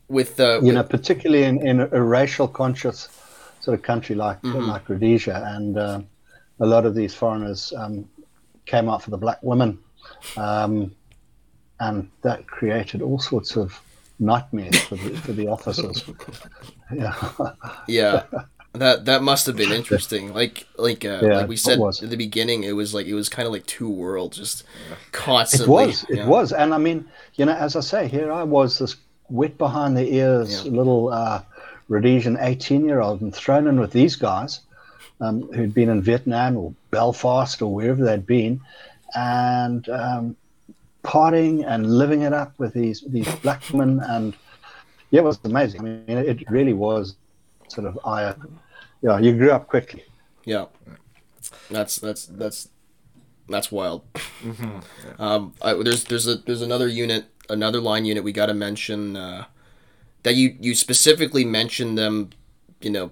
[0.08, 3.08] with uh, you know, particularly in, in a racial conscious
[3.60, 4.68] sort of country like Mm-hmm.
[4.68, 6.00] like Rhodesia, and uh,
[6.60, 8.06] a lot of these foreigners um,
[8.66, 9.78] came out for the black women,
[10.36, 10.94] um,
[11.80, 13.80] and that created all sorts of
[14.20, 16.04] nightmares for the, for the officers.
[16.94, 17.14] yeah,
[17.88, 18.22] Yeah,
[18.74, 20.32] that that must have been interesting.
[20.34, 22.02] Like like uh, Yeah, like we said was.
[22.02, 24.64] at the beginning, it was like it was kind of like two worlds, just
[25.12, 25.64] constantly.
[25.64, 25.86] it constantly.
[25.86, 26.26] was, it yeah.
[26.26, 27.06] was, and I mean,
[27.36, 28.96] you know, as I say, here I was, this
[29.30, 30.72] wet behind the ears Yeah.
[30.72, 31.42] little uh,
[31.88, 34.60] Rhodesian eighteen-year-old, and thrown in with these guys
[35.20, 38.60] um, who'd been in Vietnam or Belfast or wherever they'd been,
[39.14, 40.36] and um,
[41.04, 44.34] partying and living it up with these these black men, and
[45.10, 45.80] yeah, it was amazing.
[45.80, 47.14] I mean, it really was
[47.68, 48.34] sort of eye.
[49.04, 50.02] Yeah, you grew up quickly.
[50.46, 50.66] Yeah,
[51.70, 52.68] that's that's that's
[53.48, 54.02] that's wild.
[55.18, 59.16] Um, I, there's there's a there's another unit, another line unit we got to mention
[59.16, 59.44] uh,
[60.22, 62.30] that you you specifically mentioned them.
[62.80, 63.10] You know,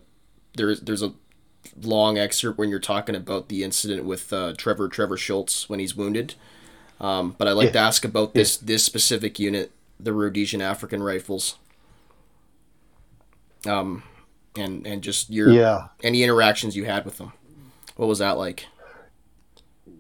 [0.55, 1.13] there's there's a
[1.83, 5.95] long excerpt when you're talking about the incident with uh, Trevor Trevor Schultz when he's
[5.95, 6.35] wounded.
[7.01, 7.73] Um, but I'd like Yeah.
[7.73, 11.57] to ask about this this specific unit, the Rhodesian African Rifles.
[13.67, 14.03] Um,
[14.57, 17.33] and and just your Yeah, any interactions you had with them.
[17.97, 18.67] What was that like?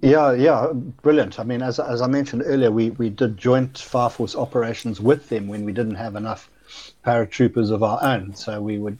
[0.02, 0.72] yeah, yeah,
[1.02, 1.38] brilliant.
[1.38, 5.28] I mean, as as I mentioned earlier, we we did joint fire force operations with
[5.28, 6.50] them when we didn't have enough
[7.04, 8.98] paratroopers of our own, so we would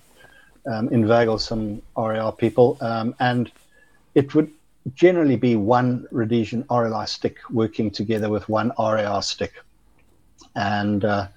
[0.67, 3.51] um, inveigle some RAR people, um, and
[4.15, 4.51] it would
[4.95, 9.55] generally be one Rhodesian RLI stick working together with one RAR stick.
[10.57, 11.29] And uh,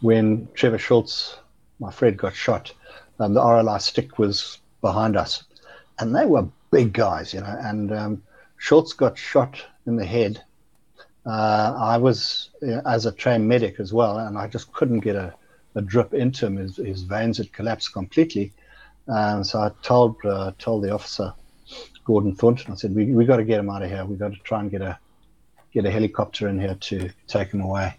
[0.00, 1.38] when Trevor Schultz,
[1.78, 2.72] my friend, got shot,
[3.18, 5.44] um, the RLI stick was behind us,
[5.98, 7.56] and they were big guys, you know.
[7.60, 8.22] And um,
[8.58, 10.42] Schultz got shot in the head.
[11.24, 15.16] Uh, I was uh, as a trained medic as well, and I just couldn't get
[15.16, 15.34] a,
[15.74, 16.56] a drip into him.
[16.56, 18.52] His, his veins had collapsed completely.
[19.08, 21.32] Um, so I told uh, told the officer,
[22.04, 24.04] Gordon Thornton, I said, we we got to get him out of here.
[24.04, 24.98] We got to try and get a
[25.72, 27.94] get a helicopter in here to take him away.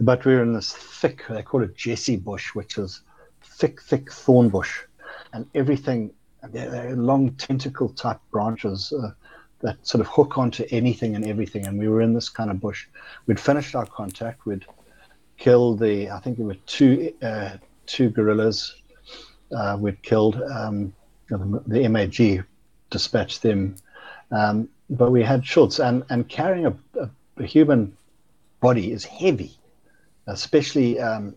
[0.00, 3.02] But we were in this thick, they call it Jesse bush, which was
[3.42, 4.80] thick, thick thorn bush,
[5.32, 6.10] and everything.
[6.50, 9.10] They're, they're long tentacle type branches uh,
[9.60, 11.66] that sort of hook onto anything and everything.
[11.66, 12.86] And we were in this kind of bush.
[13.26, 14.46] We'd finished our contact.
[14.46, 14.64] We'd
[15.36, 17.56] killed the, I think there were two uh,
[17.86, 18.76] two guerrillas.
[19.50, 20.92] Uh, we'd killed um,
[21.28, 22.44] the, the MAG,
[22.90, 23.74] dispatched them.
[24.30, 27.96] Um, but we had Schultz, and, and carrying a, a, a human
[28.60, 29.52] body is heavy,
[30.26, 31.34] especially, um,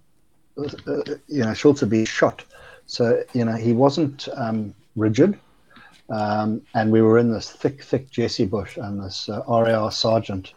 [0.57, 2.43] you know, Schultz had been shot.
[2.85, 5.39] So, you know, he wasn't um, rigid.
[6.09, 10.53] Um, and we were in this thick, thick Jesse bush, and this uh, RAR sergeant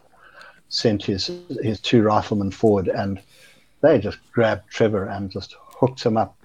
[0.67, 1.31] sent his
[1.61, 3.21] his two riflemen forward, and
[3.81, 6.35] they just grabbed Trevor and just hooked him up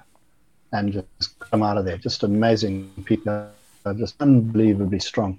[0.73, 1.97] and just got him out of there.
[1.97, 3.51] Just amazing people,
[3.97, 5.39] just unbelievably strong.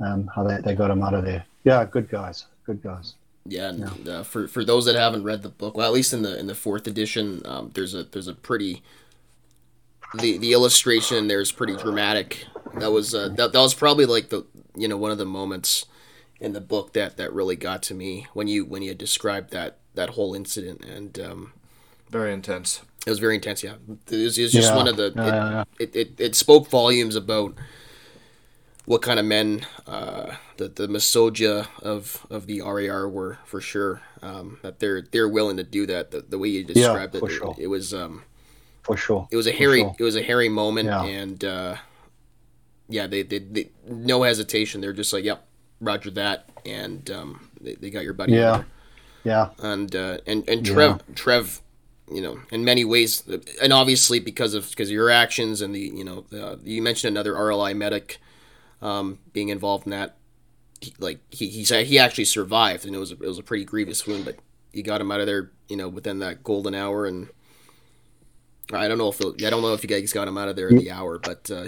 [0.00, 1.44] Um, how they, they got him out of there.
[1.62, 3.14] Yeah, good guys, good guys.
[3.46, 6.22] Yeah, and uh, for for those that haven't read the book, well, at least in
[6.22, 8.82] the in the fourth edition, um, there's a there's a pretty
[10.14, 12.46] the the illustration there is pretty dramatic.
[12.74, 14.46] That was uh, that, that was probably like the
[14.76, 15.86] you know one of the moments
[16.40, 19.50] in the book that that really got to me when you when you had described
[19.52, 21.52] that that whole incident and um,
[22.10, 22.80] Very intense.
[23.06, 23.62] it was very intense.
[23.62, 23.74] Yeah,
[24.10, 25.06] it was, it was just Yeah, one of the.
[25.06, 25.64] it, yeah, yeah.
[25.78, 27.54] It, it, it spoke volumes about
[28.86, 34.02] what kind of men uh, the the Masoja of of the RAR were for sure.
[34.22, 36.10] Um, that they're they're willing to do that.
[36.10, 37.54] The, the way you described for it, sure.
[37.58, 38.24] it, it was um
[38.82, 39.28] For sure.
[39.30, 39.96] it was a hairy sure.
[39.98, 41.04] it was a hairy moment Yeah.
[41.04, 41.76] and uh,
[42.88, 44.80] yeah they, they they no hesitation.
[44.80, 45.46] They're just like yep,
[45.80, 48.32] Roger that, and um, they, they got your buddy.
[48.34, 48.54] Yeah.
[48.54, 48.66] over
[49.24, 49.48] Yeah.
[49.58, 51.60] and uh, and and Trev Trev,
[52.10, 53.22] you know, in many ways,
[53.62, 57.14] and obviously because of because of your actions and the you know uh, you mentioned
[57.16, 58.18] another RLI medic
[58.82, 60.16] um, being involved in that.
[60.80, 63.42] He, like he he said he actually survived and it was a, it was a
[63.42, 64.36] pretty grievous wound, but
[64.72, 67.28] he got him out of there you know within that golden hour and.
[68.72, 70.68] I don't know if I don't know if you guys got him out of there
[70.68, 71.64] in the hour, but uh,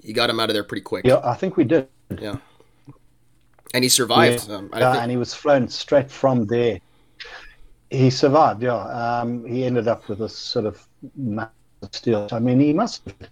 [0.00, 1.04] you got him out of there pretty quick.
[1.04, 1.88] Yeah, I think we did.
[2.20, 2.36] Yeah.
[3.74, 4.48] And he survived.
[4.48, 6.78] Um, I yeah, think- and he was flown straight from there.
[7.90, 8.76] He survived, yeah.
[8.76, 11.52] Um, he ended up with a sort of massive
[11.90, 12.28] steel.
[12.30, 13.28] I mean, he must have.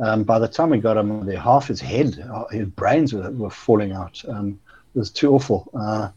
[0.00, 3.30] Um, by the time we got him there, half his head, uh, his brains were,
[3.30, 4.22] were falling out.
[4.28, 4.58] Um,
[4.94, 5.70] it was too awful.
[5.74, 6.10] Uh,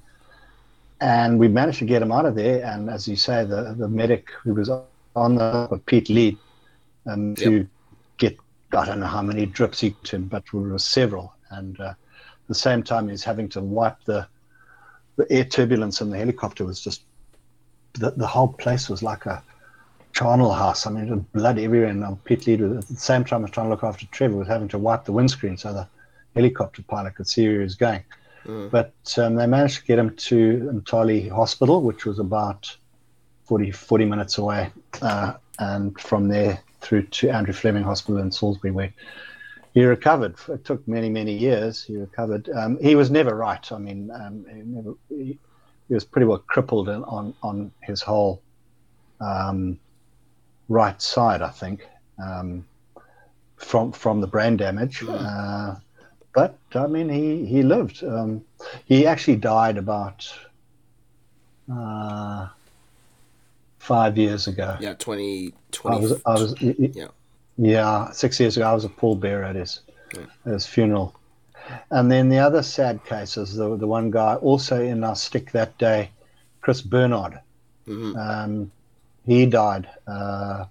[1.00, 2.66] and we managed to get him out of there.
[2.66, 4.70] And as you say, the, the medic who was
[5.16, 6.38] on the Pete Lee
[7.06, 7.68] um, to
[8.18, 8.38] get,
[8.72, 11.34] I don't know how many drips he took, but there were several.
[11.52, 11.94] And uh,
[12.48, 14.28] the same time he's having to wipe the
[15.18, 17.02] the air turbulence in the helicopter was just
[17.94, 19.44] the, the whole place was like a
[20.18, 20.88] charnel house.
[20.88, 21.90] I mean, there was blood everywhere.
[21.90, 24.38] And um, Pete Leader, at the same time, I was trying to look after Trevor,
[24.38, 25.88] was having to wipe the windscreen so the
[26.36, 28.04] helicopter pilot could see where he was going.
[28.70, 32.76] But um, they managed to get him to Umtali Hospital, which was about
[33.46, 34.72] 40, 40 minutes away,
[35.02, 38.94] uh, and from there through to Andrew Fleming Hospital in Salisbury, where
[39.74, 40.36] he recovered.
[40.48, 41.84] It took many, many years.
[41.84, 42.50] He recovered.
[42.50, 43.72] Um, he was never right.
[43.72, 45.38] I mean, um, he, never, he,
[45.88, 48.42] he was pretty well crippled on on his whole
[49.20, 49.80] um,
[50.70, 51.88] right side, I think,
[52.24, 52.66] um,
[53.56, 55.04] from from the brain damage.
[55.08, 55.76] Uh,
[56.34, 58.04] but I mean, he he lived.
[58.04, 58.44] Um,
[58.86, 60.32] he actually died about
[61.72, 62.48] uh,
[63.80, 64.78] five years ago.
[64.80, 65.96] Yeah, 2020.
[65.96, 67.08] I was, I was, yeah.
[67.58, 68.68] yeah, six years ago.
[68.68, 69.80] I was a pallbearer at his,
[70.46, 71.16] at his funeral.
[71.92, 75.78] And then the other sad cases, the, the one guy also in our stick that
[75.78, 76.12] day,
[76.62, 77.40] Chris Bernard.
[78.18, 78.72] Um,
[79.28, 80.66] he died uh,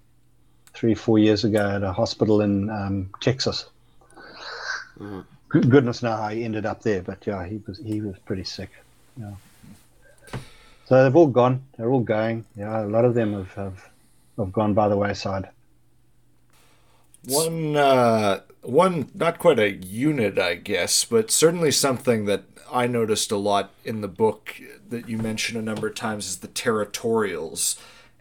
[0.72, 3.66] three, four years ago at a hospital in um, Texas.
[4.98, 8.44] G- Goodness know how he ended up there, but yeah, he was he was pretty
[8.44, 8.70] sick.
[9.16, 9.32] Yeah.
[10.86, 11.62] So they've all gone.
[11.76, 12.44] They're all going.
[12.56, 13.90] Yeah, a lot of them have have,
[14.38, 15.48] have gone by the wayside.
[17.26, 23.32] One, uh, one, not quite a unit, I guess, but certainly something that I noticed
[23.32, 27.76] a lot in the book that you mentioned a number of times is the territorials.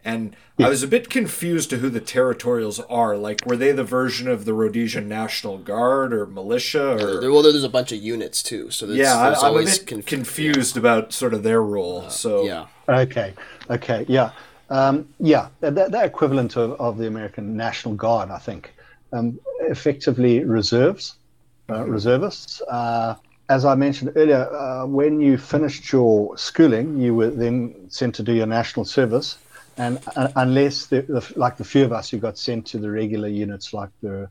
[0.06, 3.16] And I was a bit confused to who the territorials are.
[3.16, 6.92] Like, were they the version of the Rhodesian National Guard or militia?
[6.92, 9.56] Or There, well, there's a bunch of units too, so there's, yeah, there's I, I'm
[9.56, 12.08] a bit conf- confused about sort of their role.
[12.08, 13.34] so Yeah, Okay,
[13.68, 14.30] okay, yeah,
[14.70, 15.48] um, yeah.
[15.58, 18.72] They're, they're equivalent of, of the American National Guard, I think.
[19.12, 21.16] Um, effectively, reserves,
[21.68, 22.62] uh, reservists.
[22.62, 23.16] Uh,
[23.48, 28.22] as I mentioned earlier, uh, when you finished your schooling, you were then sent to
[28.22, 29.38] do your national service,
[29.76, 32.90] and uh, unless the, the, like the few of us who got sent to the
[32.90, 34.28] regular units, like the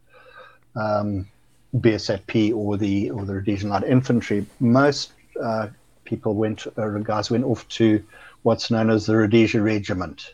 [0.76, 1.28] um,
[1.76, 5.68] BSAP or the or the Rhodesian Light Infantry, most uh,
[6.04, 8.04] people went, uh, guys went off to
[8.44, 10.34] what's known as the Rhodesia Regiment,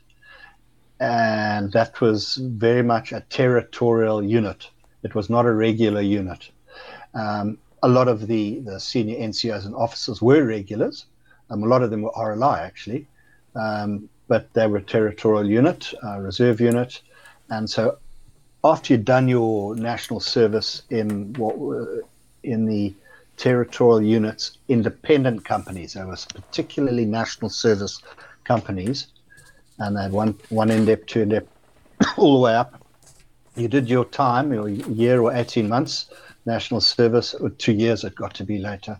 [1.00, 4.70] and that was very much a territorial unit.
[5.04, 6.50] It was not a regular unit.
[7.14, 11.06] Um, a lot of the, the senior NCOs and officers were regulars.
[11.50, 13.08] Um, a lot of them were RLI actually,
[13.56, 17.02] um, but they were a territorial unit, uh, reserve unit,
[17.50, 17.98] and so
[18.64, 22.06] after you'd done your national service in what were
[22.44, 22.94] in the
[23.36, 28.02] territorial units, independent companies, there was particularly national service
[28.46, 29.08] companies,
[29.80, 31.50] and they had one one in depth, two in depth,
[32.18, 32.82] all the way up.
[33.58, 36.10] You did your time, your year or eighteen months
[36.46, 38.98] national service, or two years it got to be later,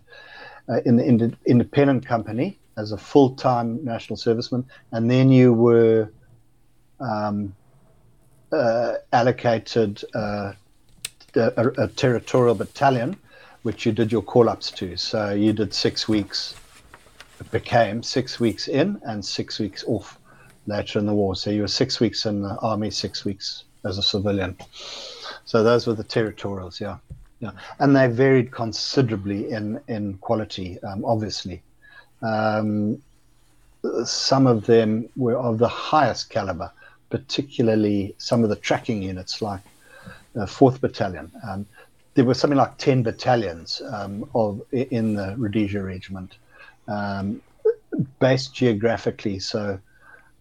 [0.68, 5.52] uh, in the ind- independent company as a full time national serviceman, and then you
[5.52, 6.10] were
[7.00, 7.54] um,
[8.52, 10.52] uh, allocated uh,
[11.34, 13.16] a, a territorial battalion,
[13.62, 14.96] which you did your call ups to.
[14.96, 16.54] So you did six weeks,
[17.40, 20.18] it became six weeks in and six weeks off
[20.66, 21.34] later in the war.
[21.34, 24.56] So you were six weeks in the army, six weeks as a civilian.
[25.44, 26.98] So those were the territorials, yeah.
[27.40, 27.50] Yeah,
[27.80, 30.80] and they varied considerably in in quality.
[30.84, 31.60] Um, obviously,
[32.22, 33.02] um,
[34.04, 36.70] some of them were of the highest caliber,
[37.10, 39.60] particularly some of the tracking units, like
[40.34, 41.30] the Fourth Battalion.
[41.46, 41.66] Um,
[42.14, 46.36] there were something like ten battalions um, of in the Rhodesia Regiment,
[46.88, 47.40] um,
[48.18, 49.38] based geographically.
[49.38, 49.78] So,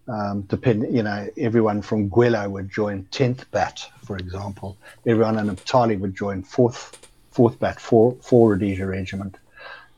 [0.08, 4.78] um, depend you know, everyone from Gwelo would join 10th Bat, for example.
[5.06, 6.94] Everyone in Umtali would join 4th,
[7.34, 9.38] 4th Bat, 4, 4 Rhodesia Regiment.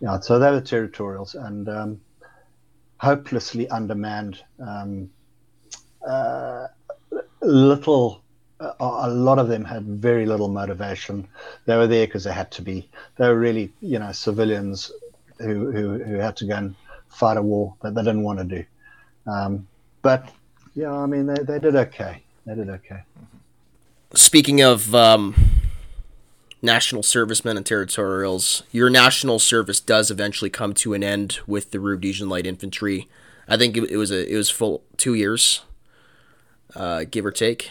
[0.03, 2.01] Yeah, so they were territorials and um,
[2.97, 4.43] hopelessly undermanned.
[4.59, 5.09] Um,
[6.05, 6.67] uh,
[7.41, 8.21] little,
[8.59, 11.25] uh, a lot of them had very little motivation.
[11.67, 12.89] They were there because they had to be.
[13.15, 14.91] They were really, you know, civilians
[15.39, 16.75] who, who, who had to go and
[17.07, 18.65] fight a war that they didn't want to do.
[19.25, 19.65] Um,
[20.01, 20.27] but
[20.75, 22.23] yeah, I mean, they, they did okay.
[22.45, 23.03] They did okay.
[24.15, 25.52] Speaking of um,
[26.63, 31.79] national servicemen and territorials, your national service does eventually come to an end with the
[31.79, 33.07] Rhodesian Light Infantry.
[33.47, 35.61] I think it, it was a it was full two years,
[36.75, 37.69] uh, give or take.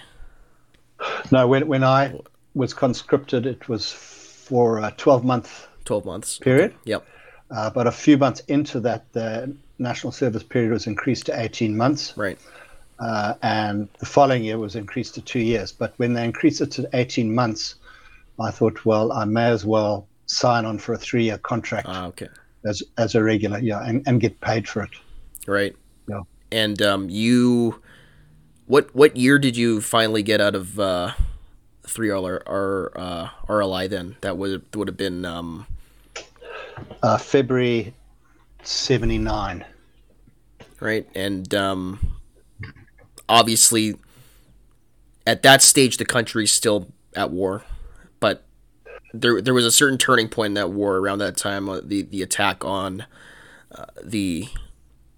[1.31, 2.21] No, when when I
[2.55, 6.39] was conscripted, it was for a twelve month Twelve months.
[6.39, 6.75] period.
[6.85, 7.05] Yep.
[7.51, 11.77] Uh, but a few months into that, the national service period was increased to eighteen
[11.77, 12.13] months.
[12.17, 12.39] Right.
[13.01, 15.73] uh, and the following year was increased to two years.
[15.73, 17.75] But when they increased it to 18 months,
[18.41, 22.07] I thought, well, I may as well sign on for a three year contract Ah,
[22.07, 22.29] okay.
[22.65, 24.91] as, as a regular, yeah, and, and get paid for it.
[25.47, 25.77] Right.
[26.09, 26.21] Yeah.
[26.51, 27.83] And um, you,
[28.67, 31.13] what what year did you finally get out of uh,
[31.87, 33.89] three R, R uh, RLI?
[33.89, 35.67] Then that would would have been um,
[37.03, 37.95] Uh, February
[38.63, 39.65] 79.
[40.81, 41.07] right?
[41.15, 42.17] And um,
[43.29, 43.97] obviously,
[45.27, 47.65] at that stage, the country's still at war,
[49.15, 51.69] there there was a certain turning point in that war around that time.
[51.69, 53.05] uh, The the attack on
[53.75, 54.49] uh, the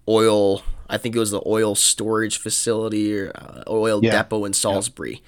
[0.07, 4.11] oil, I think it was the oil storage facility or uh, oil Yeah.
[4.21, 5.21] depot in Salisbury.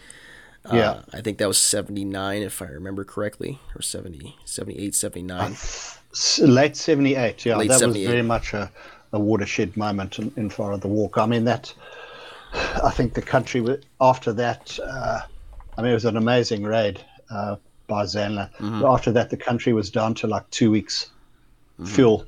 [0.72, 0.90] Yeah.
[0.92, 5.54] Uh, I think that was 79, if I remember correctly, or 70, 78, 79.
[5.54, 7.56] S- late 78, yeah.
[7.56, 8.02] Late that 78.
[8.06, 8.70] was very much a,
[9.14, 11.18] a watershed moment in, in far of the walk.
[11.18, 11.74] I mean, that
[12.84, 13.66] I think the country
[14.02, 14.78] after that.
[14.84, 15.22] Uh,
[15.78, 17.00] I mean, it was an amazing raid
[17.30, 17.56] uh,
[17.88, 18.52] by Zanla.
[18.58, 18.86] Mm-hmm.
[18.86, 21.10] After that, the country was down to like two weeks
[21.80, 21.86] mm-hmm.
[21.86, 22.26] fuel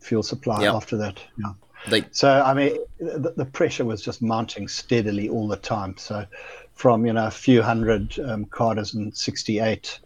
[0.00, 0.62] fuel supply.
[0.62, 0.74] Yep.
[0.74, 1.52] After that, yeah.
[1.88, 5.96] Like, so I mean, the, the, pressure was just mounting steadily all the time.
[5.96, 6.26] So,
[6.74, 10.00] from you know a few hundred um, cadres in '68,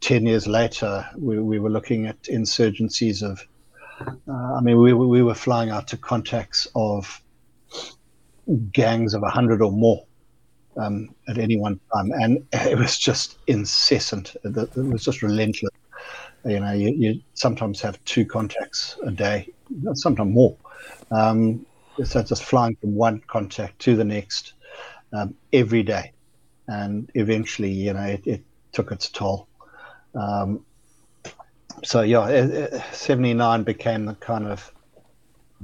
[0.00, 3.46] ten years later, we, we were looking at insurgencies of.
[4.28, 7.20] Uh, I mean, we we were flying out to contacts of
[8.72, 10.04] gangs of a hundred or more
[10.76, 14.36] um, at any one time, and it was just incessant.
[14.44, 15.70] It was just relentless.
[16.44, 19.48] You know, you, you sometimes have two contacts a day,
[19.94, 20.54] sometimes more.
[21.10, 21.64] Um,
[22.04, 24.52] so just flying from one contact to the next
[25.12, 26.12] um, every day,
[26.68, 28.42] and eventually, you know, it, it
[28.72, 29.48] took its toll.
[30.14, 30.64] Um,
[31.82, 34.72] so yeah, it, it, 79 became the kind of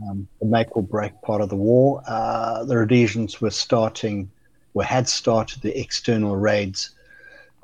[0.03, 2.03] um, the make or break part of the war.
[2.07, 4.31] Uh, the Rhodesians were starting,
[4.75, 6.91] or had started the external raids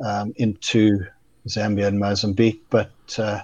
[0.05, 1.07] um, into
[1.49, 3.41] Zambia and Mozambique, but uh,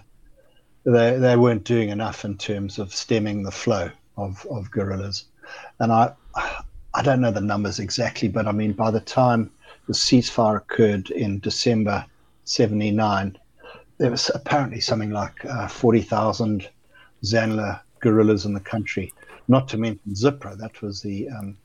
[0.84, 5.24] they, they weren't doing enough in terms of stemming the flow of, of guerrillas.
[5.78, 6.12] And I,
[6.94, 9.50] I don't know the numbers exactly, but I mean, by the time
[9.86, 12.04] the ceasefire occurred in December
[12.44, 13.38] 79,
[13.98, 16.68] there was apparently something like uh, 40,000
[17.24, 19.12] Zanla guerrillas in the country,
[19.48, 21.56] not to mention Zipra, that was the um,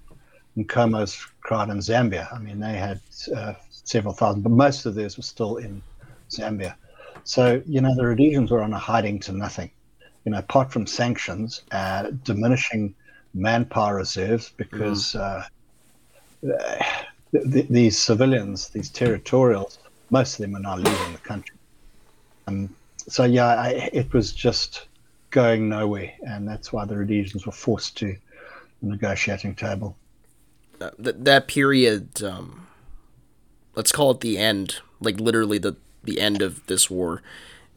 [0.57, 2.33] Nkomo's crowd in Zambia.
[2.33, 2.99] I mean, they had
[3.35, 5.81] uh, several thousand, but most of theirs were still in
[6.29, 6.75] Zambia.
[7.23, 9.69] So, you know, the Rhodesians were on a hiding to nothing.
[10.25, 12.95] You know, apart from sanctions, uh, diminishing
[13.33, 15.19] manpower reserves because mm.
[15.19, 15.43] uh,
[17.31, 19.77] th- th- these civilians, these territorials,
[20.09, 21.55] most of them are now leaving the country.
[22.47, 22.75] Um,
[23.07, 24.87] so, yeah, I, it was just
[25.29, 26.13] going nowhere.
[26.25, 28.15] And that's why the Rhodesians were forced to
[28.81, 29.95] the negotiating table.
[30.79, 32.67] That, that period, um,
[33.75, 37.21] let's call it the end, like literally the the end of this war,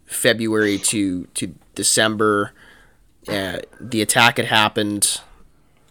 [0.06, 2.52] February to to December.
[3.28, 5.20] Uh, the attack had happened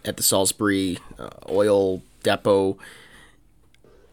[0.04, 2.76] at the Salisbury uh, oil depot.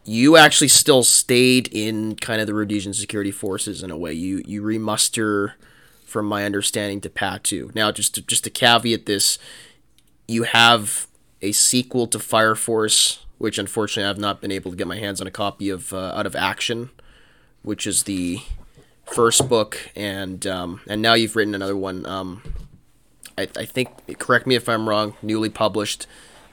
[0.04, 4.12] You actually still stayed in kind of the Rhodesian security forces in a way.
[4.12, 5.56] You you remuster,
[6.06, 7.74] from my understanding, to Patu.
[7.74, 9.38] Now, just to, just to caveat this,
[10.26, 11.07] you have
[11.42, 15.20] a sequel to Fire Force, which unfortunately I've not been able to get my hands
[15.20, 16.90] on a copy of uh, out of action
[17.62, 18.40] which is the
[19.04, 22.06] first book, and um, and now you've written another one.
[22.06, 22.42] Um,
[23.36, 26.06] I, I think, correct me if I'm wrong, newly published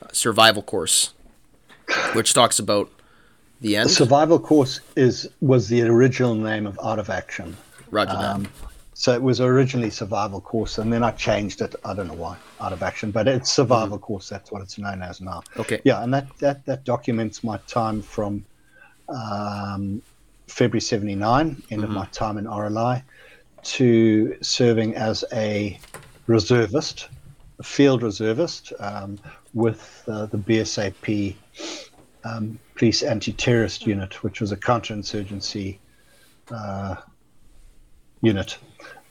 [0.03, 1.13] uh, Survival Course,
[2.13, 2.91] which talks about
[3.61, 3.89] the end.
[3.89, 7.55] The Survival Course is was the original name of Out of Action.
[7.91, 8.35] Roger that.
[8.35, 8.47] Um,
[8.97, 11.75] so it was originally Survival Course, and then I changed it.
[11.83, 14.05] I don't know why, out of Action, but it's Survival mm-hmm.
[14.05, 14.29] Course.
[14.29, 15.43] That's what it's known as now.
[15.57, 15.81] Okay.
[15.83, 18.45] Yeah, and that that that documents my time from
[19.09, 20.01] um,
[20.47, 21.83] February 79, end mm-hmm.
[21.83, 23.03] of my time in RLI,
[23.63, 25.77] to serving as a
[26.27, 27.09] reservist,
[27.59, 29.19] a field reservist um,
[29.53, 31.35] with uh, the BSAP
[32.23, 35.79] um, Police Anti Terrorist Unit, which was a counterinsurgency
[36.49, 36.95] uh,
[38.21, 38.57] unit.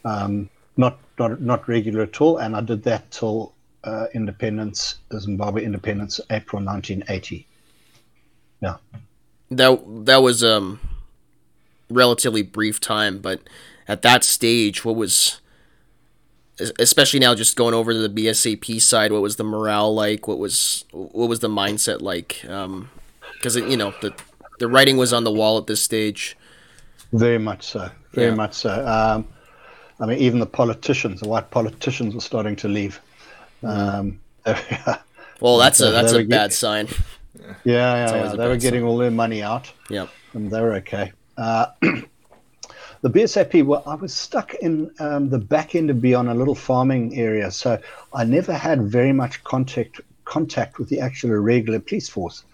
[0.05, 3.55] Um, not, not, not regular at all, and I did that till
[3.85, 7.47] uh, independence, Zimbabwe independence, April 1980.
[8.61, 8.77] Yeah.
[9.51, 10.81] That that was um
[11.91, 13.41] relatively brief time, but
[13.87, 15.41] at that stage, what was
[16.79, 20.29] especially now just going over to the BSAP side, what was the morale like?
[20.29, 22.39] What was what was the mindset like?
[22.43, 24.15] Because um, you know the
[24.59, 26.37] the writing was on the wall at this stage.
[27.13, 27.91] Very much so.
[28.13, 28.35] Very yeah.
[28.35, 28.87] much so.
[28.87, 29.29] Um,
[30.01, 33.01] I mean, even the politicians, the white politicians, were starting to leave.
[33.63, 34.21] Um,
[35.41, 36.89] well, that's a that's a bad get, sign.
[37.37, 38.37] Yeah, yeah, yeah.
[38.37, 38.89] They were getting sign.
[38.89, 39.73] all their money out.
[39.91, 40.09] Yep.
[40.35, 41.13] And they were okay.
[41.37, 46.35] Uh, the BSAP, well, I was stuck in um, the back end of beyond a
[46.35, 47.81] little farming area, so
[48.13, 52.45] I never had very much contact contact with the actual regular police force.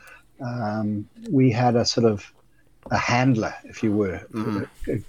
[0.41, 2.33] Um, we had a sort of
[2.91, 4.65] a handler, if you were, mm-hmm.
[4.91, 5.03] a, a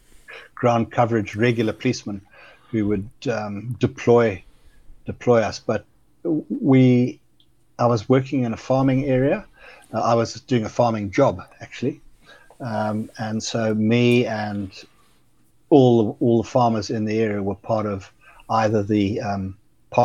[0.56, 2.22] ground coverage regular policemen
[2.70, 4.44] who would um, deploy
[5.06, 5.60] deploy us.
[5.60, 5.86] But
[6.24, 7.20] we,
[7.80, 9.45] I was working in a farming area.
[9.94, 11.99] Uh, I was doing a farming job actually,
[12.60, 14.72] um, and so me and
[15.70, 18.12] all all the farmers in the area were part of
[18.49, 19.58] either the um,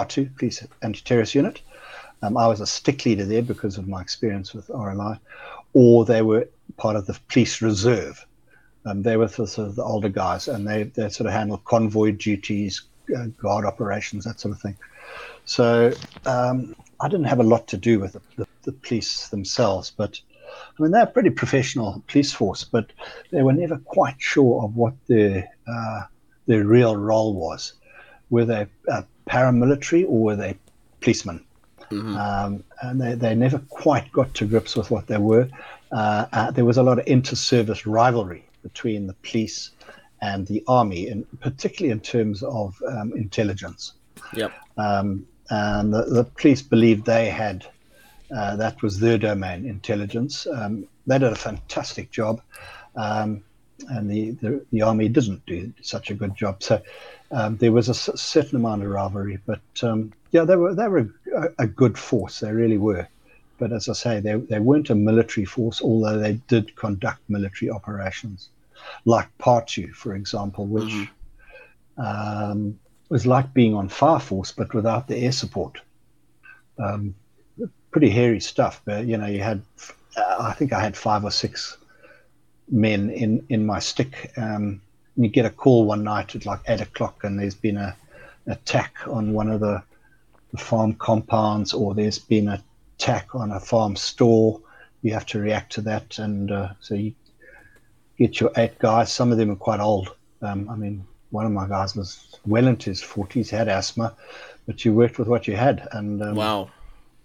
[0.08, 1.60] Two Police Anti-Terrorist Unit.
[2.22, 5.18] Um, I was a stick leader there because of my experience with RLI,
[5.74, 8.26] or they were part of the Police Reserve.
[8.86, 11.64] Um, they were the, sort of the older guys, and they, they sort of handled
[11.64, 12.82] convoy duties,
[13.16, 14.76] uh, guard operations, that sort of thing.
[15.44, 15.92] So
[16.24, 20.20] um, I didn't have a lot to do with the, the, the police themselves, but
[20.78, 22.92] I mean, they're a pretty professional police force, but
[23.30, 26.02] they were never quite sure of what their uh,
[26.46, 27.74] their real role was.
[28.30, 30.56] Were they uh, paramilitary or were they
[31.00, 31.44] policemen?
[31.90, 32.16] Mm-hmm.
[32.16, 35.48] Um, and they, they never quite got to grips with what they were.
[35.92, 39.70] Uh, uh, there was a lot of inter-service rivalry between the police
[40.20, 43.92] and the army, and particularly in terms of um, intelligence.
[44.34, 44.52] Yep.
[44.76, 47.66] Um, and the, the, police believed they had
[48.34, 50.46] uh, that was their domain, intelligence.
[50.46, 52.40] Um, they did a fantastic job,
[52.96, 53.44] um,
[53.88, 56.62] and the, the, the army didn't do such a good job.
[56.62, 56.82] So
[57.30, 61.08] um, there was a certain amount of rivalry, but um, yeah, they were they were
[61.34, 62.40] a, a, good force.
[62.40, 63.06] They really were.
[63.58, 67.70] But as I say, they, they weren't a military force, although they did conduct military
[67.70, 68.50] operations,
[69.04, 72.00] like Patu, for example, which mm-hmm.
[72.00, 72.78] um,
[73.08, 75.80] was like being on Fire Force, but without the air support.
[76.78, 77.14] Um,
[77.90, 79.62] pretty hairy stuff, but you know, you had,
[80.16, 81.78] I think I had five or six
[82.68, 84.32] men in, in my stick.
[84.36, 84.82] Um,
[85.14, 87.96] and you get a call one night at like eight o'clock, and there's been a
[88.46, 89.82] attack on one of the,
[90.52, 92.62] the farm compounds, or there's been an
[92.98, 94.60] attack on a farm store.
[95.02, 97.14] You have to react to that, and uh, so you
[98.18, 99.12] get your eight guys.
[99.12, 100.14] Some of them are quite old.
[100.42, 104.14] Um, I mean, one of my guys was well into his forties, had asthma,
[104.66, 105.86] but you worked with what you had.
[105.92, 106.70] And um, wow,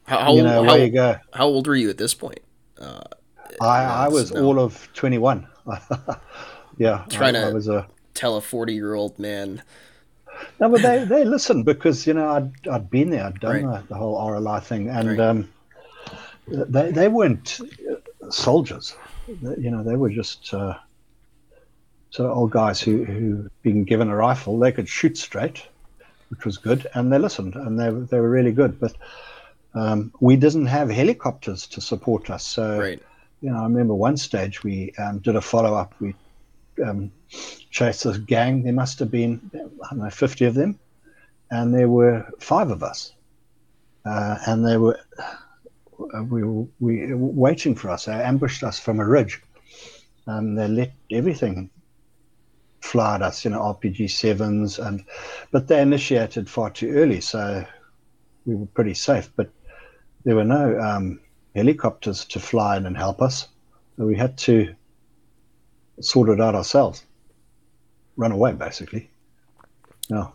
[0.06, 1.18] how, how, you know, how, you go.
[1.34, 2.40] How old were you at this point?
[2.80, 3.02] Uh,
[3.60, 4.44] I, I was no.
[4.44, 5.48] all of twenty-one.
[6.78, 9.62] yeah, trying I, to I was a, tell a forty-year-old man.
[10.60, 13.82] No, but they, they listened because you know I'd I'd been there, I'd done right.
[13.82, 15.20] the, the, whole RLI thing, and right.
[15.20, 15.50] um,
[16.48, 17.60] they they weren't
[18.30, 18.96] soldiers,
[19.58, 20.76] you know, they were just uh,
[22.10, 25.66] sort of old guys who who been given a rifle, they could shoot straight,
[26.30, 28.96] which was good, and they listened, and they they were really good, but.
[29.74, 33.02] Um, we didn't have helicopters to support us, so right
[33.42, 35.94] you know, I remember one stage we um, did a follow up.
[36.00, 36.14] We
[36.86, 37.12] um,
[37.72, 38.64] chased this gang.
[38.64, 40.80] There must have been, I don't know, 50 of them.
[41.50, 43.14] And there were five of us.
[44.06, 45.00] Uh, and they were,
[46.30, 48.06] we were we, waiting for us.
[48.06, 49.42] They ambushed us from a ridge.
[50.28, 51.70] And they let everything
[52.80, 54.86] fly at us, you know, RPG 7s.
[54.86, 55.04] and
[55.52, 57.22] But they initiated far too early.
[57.22, 57.66] So
[58.46, 59.32] we were pretty safe.
[59.36, 59.50] But
[60.24, 60.80] there were no.
[60.80, 61.20] Um,
[61.56, 63.48] helicopters to fly in and help us.
[63.98, 64.74] So we had to
[66.00, 67.06] sort it out ourselves,
[68.16, 69.10] run away basically.
[70.10, 70.34] No.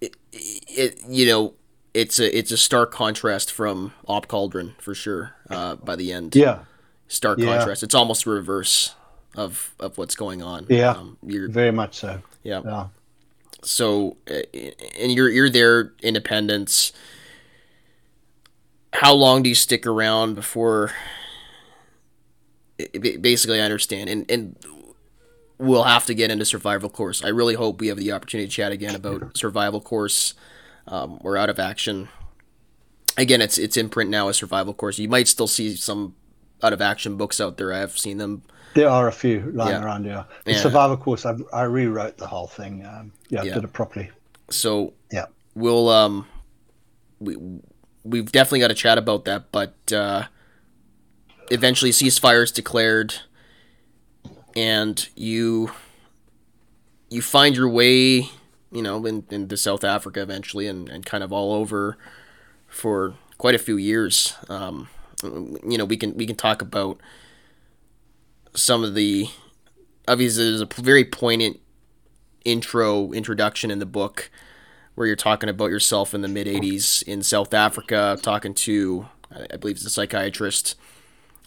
[0.00, 1.54] It, it, you know,
[1.94, 5.34] it's a it's a stark contrast from Op Cauldron for sure.
[5.48, 6.60] Uh, by the end, yeah,
[7.08, 7.56] stark yeah.
[7.56, 7.82] contrast.
[7.82, 8.94] It's almost reverse
[9.36, 10.66] of of what's going on.
[10.68, 12.20] Yeah, um, you're, very much so.
[12.42, 12.62] Yeah.
[12.64, 12.86] yeah.
[13.62, 14.42] So, uh,
[15.00, 16.92] and you're you're there, Independence
[18.94, 20.92] how long do you stick around before
[23.20, 24.56] basically I understand and and
[25.58, 27.22] we'll have to get into survival course.
[27.22, 30.34] I really hope we have the opportunity to chat again about survival course.
[30.86, 32.08] Um, we're out of action.
[33.16, 34.98] Again, it's it's in print now as survival course.
[34.98, 36.14] You might still see some
[36.62, 37.72] out of action books out there.
[37.72, 38.42] I've seen them.
[38.74, 39.84] There are a few lying yeah.
[39.84, 40.04] around.
[40.04, 40.58] Yeah, the yeah.
[40.58, 41.24] survival course.
[41.24, 42.84] I, I rewrote the whole thing.
[42.84, 44.10] Um, yeah, yeah, did it properly.
[44.50, 46.26] So yeah, we'll um,
[47.20, 47.36] we
[48.02, 49.52] we've definitely got to chat about that.
[49.52, 50.24] But uh,
[51.50, 53.14] eventually, ceasefire is declared,
[54.56, 55.70] and you
[57.10, 58.30] you find your way,
[58.74, 61.96] you know, in, into South Africa eventually, and, and kind of all over
[62.68, 64.34] for quite a few years.
[64.48, 64.88] Um,
[65.22, 67.00] you know, we can we can talk about
[68.54, 69.28] some of the
[70.06, 71.60] obviously there's a very poignant
[72.44, 74.30] intro introduction in the book
[74.94, 79.56] where you're talking about yourself in the mid 80s in South Africa, talking to, I
[79.56, 80.76] believe it's a psychiatrist.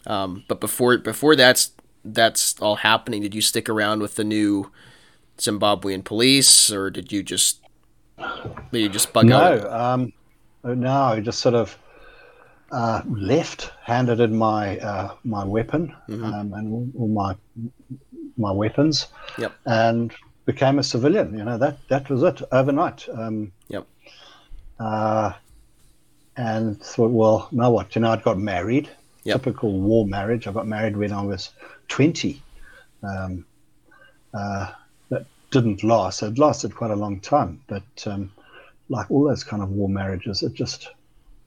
[0.06, 1.72] Um, but before before that's
[2.04, 4.70] that's all happening, did you stick around with the new
[5.38, 7.60] Zimbabwean police, or did you just
[8.72, 9.66] did you just bug no, out?
[9.66, 10.12] Um,
[10.64, 11.78] no, I just sort of
[12.72, 16.24] uh, left, handed in my uh, my weapon mm-hmm.
[16.24, 17.36] um, and all my
[18.36, 19.06] my weapons,
[19.38, 19.52] yep.
[19.64, 20.12] and
[20.44, 21.36] became a civilian.
[21.36, 23.08] You know that that was it overnight.
[23.08, 23.86] Um, yep.
[24.78, 25.32] Uh,
[26.36, 27.94] and thought, well, now what?
[27.96, 28.88] You know, I'd got married.
[29.24, 29.42] Yep.
[29.42, 30.46] Typical war marriage.
[30.46, 31.50] I got married when I was
[31.88, 32.42] twenty.
[33.02, 33.44] Um,
[34.34, 34.72] uh,
[35.50, 36.22] didn't last.
[36.22, 38.30] It lasted quite a long time, but um,
[38.88, 40.88] like all those kind of war marriages, it just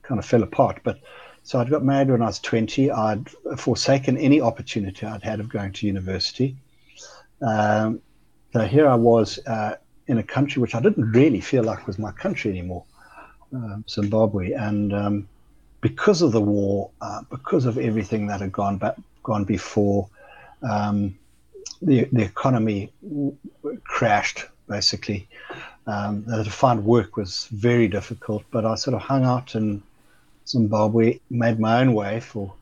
[0.03, 0.81] kind of fell apart.
[0.83, 0.99] But
[1.43, 2.91] so I'd got married when I was 20.
[2.91, 6.55] I'd forsaken any opportunity I'd had of going to university.
[7.41, 8.01] Um,
[8.53, 11.97] so here I was uh, in a country which I didn't really feel like was
[11.97, 12.83] my country anymore,
[13.55, 15.27] uh, Zimbabwe, and um,
[15.79, 20.09] because of the war, uh, because of everything that had gone back, gone before,
[20.69, 21.17] um,
[21.81, 23.35] the the economy w-
[23.83, 25.27] crashed basically.
[25.87, 29.83] Um, to find work was very difficult, but I sort of hung out in
[30.47, 32.53] Zimbabwe, made my own way for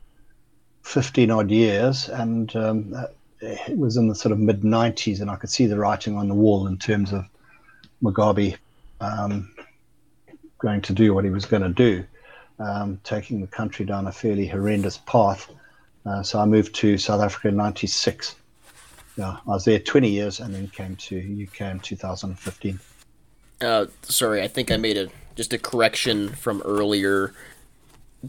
[0.82, 2.94] 15 odd years, and um,
[3.40, 6.28] it was in the sort of mid 90s, and I could see the writing on
[6.28, 7.24] the wall in terms of
[8.02, 8.56] Mugabe
[9.00, 9.52] um,
[10.58, 12.04] going to do what he was going to do,
[12.58, 15.50] um, taking the country down a fairly horrendous path.
[16.06, 18.34] Uh, so I moved to South Africa in 96.
[19.20, 21.16] Yeah, I was there 20 years and then came to
[21.46, 22.80] UK in 2015.
[23.60, 27.34] Uh, sorry, I think I made a just a correction from earlier.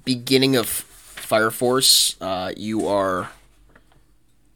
[0.03, 3.29] Beginning of Fire Force, uh, you are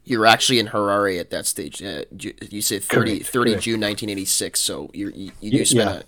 [0.04, 1.82] you're actually in Harare at that stage.
[1.82, 3.64] Uh, you, you say 30, Correct, 30 correct.
[3.64, 6.02] June 1986, so you're, you you do spend Yeah.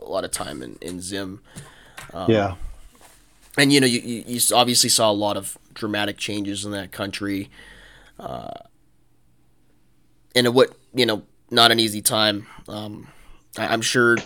[0.00, 1.40] a, a lot of time in, in Zim.
[2.26, 2.56] yeah,
[3.56, 6.90] and you know you, you, you obviously saw a lot of dramatic changes in that
[6.90, 7.48] country
[8.18, 8.50] uh,
[10.34, 13.08] and it what you know not an easy time um,
[13.56, 14.16] I, i'm sure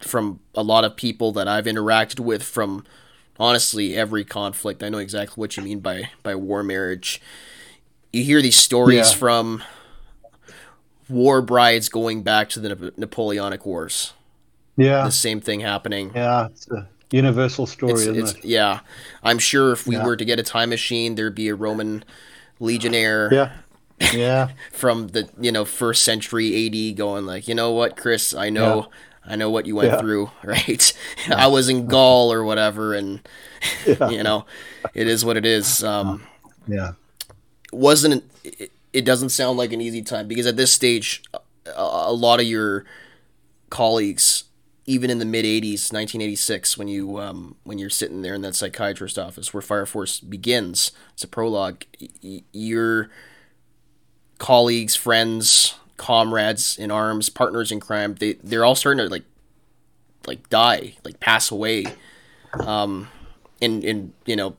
[0.00, 2.84] from a lot of people that i've interacted with from
[3.38, 7.20] honestly every conflict i know exactly what you mean by by war marriage
[8.12, 9.18] you hear these stories Yeah.
[9.18, 9.62] from
[11.08, 14.12] war brides going back to the napoleonic wars
[14.76, 16.46] yeah, the same thing happening yeah.
[16.46, 18.44] It's a universal story, it's, isn't it's, it?
[18.44, 18.80] yeah
[19.22, 20.04] i'm sure if we Yeah.
[20.06, 22.04] were to get a time machine there'd be a roman
[22.58, 23.52] legionnaire Yeah,
[24.12, 28.34] yeah, from the you know first century ad going like you know what chris?
[28.34, 28.88] I know
[29.24, 29.98] i know what you went Yeah.
[30.00, 30.92] through right?
[31.30, 33.20] I was in gaul or whatever and
[33.86, 34.46] you know
[34.94, 36.22] it is what it is um
[36.66, 36.92] yeah.
[37.72, 41.38] wasn't it, it doesn't sound like an easy time because at this stage a,
[41.76, 42.84] a lot of your
[43.70, 44.44] colleagues
[44.84, 48.54] even in the mid 80s 1986 when you um, when you're sitting there in that
[48.56, 53.08] psychiatrist office where fire force begins it's a prologue y- y- your
[54.42, 59.22] colleagues friends comrades in arms partners in crime they they're all starting to like
[60.26, 61.84] like die like pass away
[62.66, 63.06] um
[63.60, 64.56] in in you know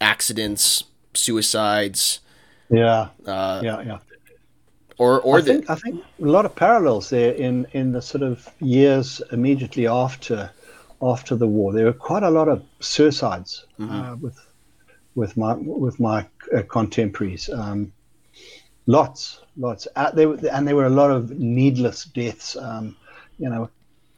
[0.00, 2.20] accidents suicides
[2.70, 3.98] Yeah, uh, yeah, yeah.
[4.96, 8.00] or or I the, think I think a lot of parallels there in in the
[8.00, 10.50] sort of years immediately after
[11.02, 11.72] after the war.
[11.74, 14.38] There were quite a lot of suicides uh, with
[15.14, 16.26] with my with my
[16.56, 17.48] uh, contemporaries.
[17.50, 17.92] Um,
[18.88, 19.86] lots, lots.
[19.94, 22.56] Uh, there and there were a lot of needless deaths.
[22.56, 22.96] Um,
[23.38, 23.70] you know,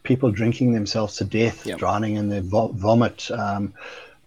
[0.05, 1.79] people drinking themselves to death, Yep.
[1.79, 3.31] drowning in their vo- vomit.
[3.31, 3.75] Um,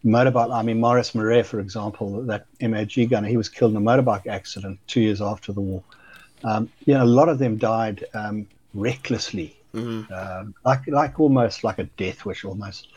[0.05, 0.53] motorbike.
[0.53, 4.27] I mean, Maurice Murray, for example, that MAG gunner, he was killed in a motorbike
[4.27, 5.81] accident two years after the war.
[6.43, 11.79] Um, you know, a lot of them died um, recklessly, um, like like almost like
[11.79, 12.89] a death wish, almost.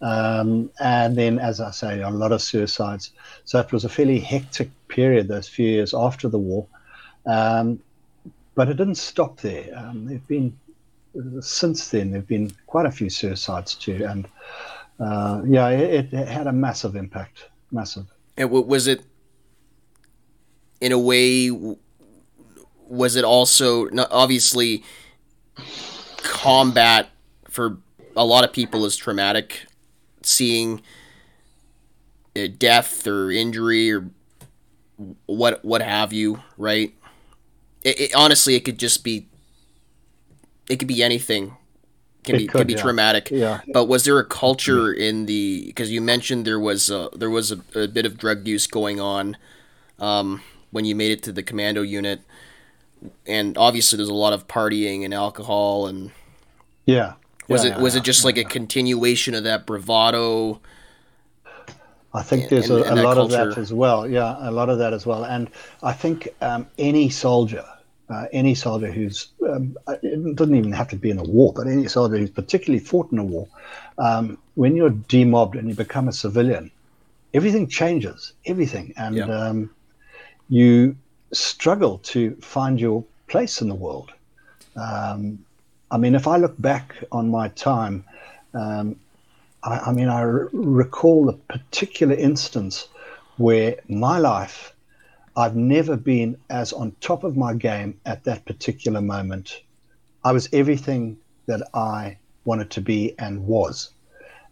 [0.00, 3.10] Um, and then, as I say, a lot of suicides.
[3.44, 6.66] So it was a fairly hectic period those few years after the war.
[7.26, 7.80] Um,
[8.54, 9.72] but it didn't stop there.
[9.76, 10.56] Um, there've been
[11.40, 14.26] since then there've been quite a few suicides too, and
[14.98, 17.48] uh, yeah, it, it had a massive impact.
[17.70, 18.06] Massive.
[18.36, 19.02] and was it
[20.82, 21.50] in a way
[22.86, 24.84] was it also obviously
[26.18, 27.08] combat
[27.48, 27.78] for
[28.14, 29.64] a lot of people is traumatic
[30.22, 30.82] seeing
[32.58, 34.10] death or injury or
[35.26, 36.94] what what have you right
[37.84, 39.26] it, it honestly it could just be
[40.68, 41.56] it could be anything
[42.24, 42.80] can It be could, can be yeah.
[42.82, 43.60] traumatic Yeah.
[43.72, 47.50] but was there a culture in the because you mentioned there was a, there was
[47.52, 49.36] a, a bit of drug use going on
[49.98, 50.40] um,
[50.70, 52.20] when you made it to the commando unit
[53.26, 56.12] and obviously there's a lot of partying and alcohol and
[56.86, 57.14] Yeah.
[57.48, 60.60] was Yeah, it was it just like a continuation of that bravado
[62.14, 64.06] I think there's and- a, and a lot of that as well.
[64.06, 65.24] Yeah, a lot of that as well.
[65.24, 65.48] And
[65.82, 67.64] I think um, any soldier,
[68.12, 71.66] uh, any soldier who's, um, it doesn't even have to be in a war, but
[71.66, 73.46] any soldier who's particularly fought in a war,
[73.98, 74.24] um,
[74.54, 76.70] when you're demobbed and you become a civilian,
[77.38, 78.92] everything changes, everything.
[78.96, 79.38] And Yeah.
[79.38, 79.70] um,
[80.48, 80.96] you
[81.32, 82.20] struggle to
[82.54, 84.10] find your place in the world.
[84.76, 85.38] Um,
[85.90, 88.04] I mean, if I look back on my time,
[88.62, 88.96] um,
[89.62, 92.88] I, I mean, I r- recall a particular instance
[93.38, 94.74] where my life,
[95.36, 99.62] I've never been as on top of my game at that particular moment.
[100.24, 103.90] I was everything that I wanted to be and was.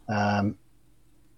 [0.08, 0.56] Um,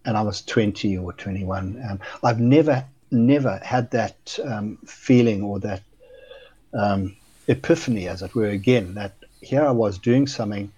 [0.05, 1.82] and I was 20 or 21.
[1.89, 5.82] Um, I've never, never had that um, feeling or that
[6.74, 7.16] um,
[7.48, 10.73] epiphany, as it were, again, that here I was doing something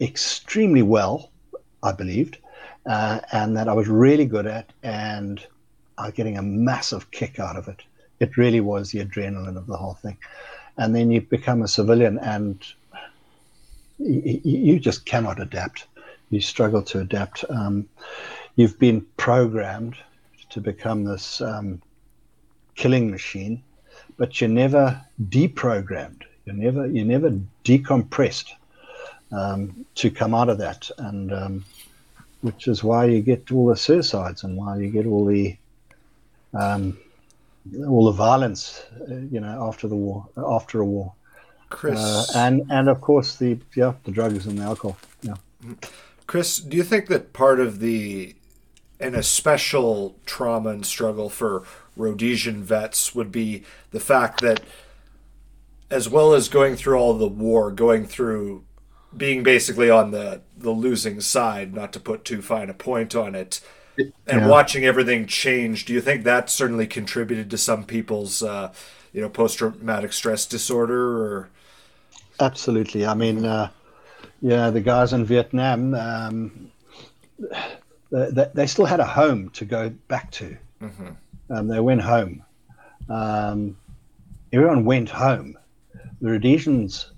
[0.00, 1.30] extremely well,
[1.82, 2.38] I believed,
[2.86, 5.44] uh, and that I was really good at, and
[5.96, 7.82] I was getting a massive kick out of it.
[8.20, 10.18] It really was the adrenaline of the whole thing.
[10.76, 12.64] And then you become a civilian, and
[13.98, 15.86] you, you just cannot adapt.
[16.30, 17.44] You struggle to adapt.
[17.48, 17.88] Um,
[18.56, 19.96] you've been programmed
[20.50, 21.82] to become this um,
[22.74, 23.62] killing machine,
[24.16, 26.22] but you're never deprogrammed.
[26.44, 28.50] You're never you're never decompressed
[29.32, 31.64] um, to come out of that, and um,
[32.40, 35.56] which is why you get all the suicides and why you get all the
[36.54, 36.96] um,
[37.86, 41.12] all the violence, uh, you know, after the war, after a war.
[41.70, 44.96] Chris, uh, and and of course the yeah the drugs and the alcohol.
[45.22, 45.34] Yeah.
[46.26, 48.34] Chris, do you think that part of the
[49.00, 51.62] and a special trauma and struggle for
[51.96, 54.60] Rhodesian vets would be the fact that,
[55.90, 58.64] as well as going through all the war, going through
[59.16, 63.34] being basically on the the losing side, not to put too fine a point on
[63.34, 63.60] it,
[63.98, 64.46] and Yeah.
[64.48, 65.84] watching everything change.
[65.84, 68.72] Do you think that certainly contributed to some people's, uh,
[69.12, 71.22] you know, post traumatic stress disorder?
[71.22, 71.48] Or
[72.40, 73.04] Absolutely.
[73.06, 73.70] I mean, uh,
[74.40, 76.70] yeah, the guys in Vietnam, um,
[78.10, 80.56] they, they- still had a home to go back to.
[81.50, 82.42] Um, they went home.
[83.08, 83.76] Um,
[84.52, 85.56] everyone went home.
[86.20, 87.10] The Rhodesians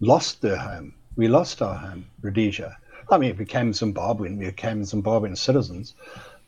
[0.00, 0.94] lost their home.
[1.16, 2.76] We lost our home, Rhodesia.
[3.10, 4.38] I mean, it became Zimbabwean.
[4.38, 5.94] We became Zimbabwean citizens,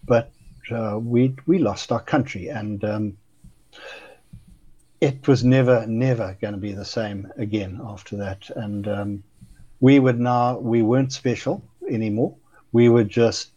[0.04, 0.30] but
[0.70, 3.16] uh, we we lost our country, and um,
[5.00, 8.48] it was never, never going to be the same again after that.
[8.50, 9.22] And um,
[9.80, 12.34] we would now, we weren't special anymore.
[12.72, 13.50] We were just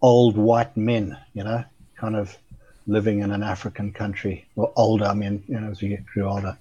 [0.00, 1.64] old white men, you know,
[1.96, 2.36] kind of
[2.86, 6.28] living in an African country, or older, I mean, you know, as we get grew
[6.28, 6.56] older.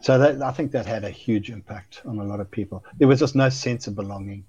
[0.00, 2.84] So that, I think that had a huge impact on a lot of people.
[2.98, 4.44] There was just no sense of belonging,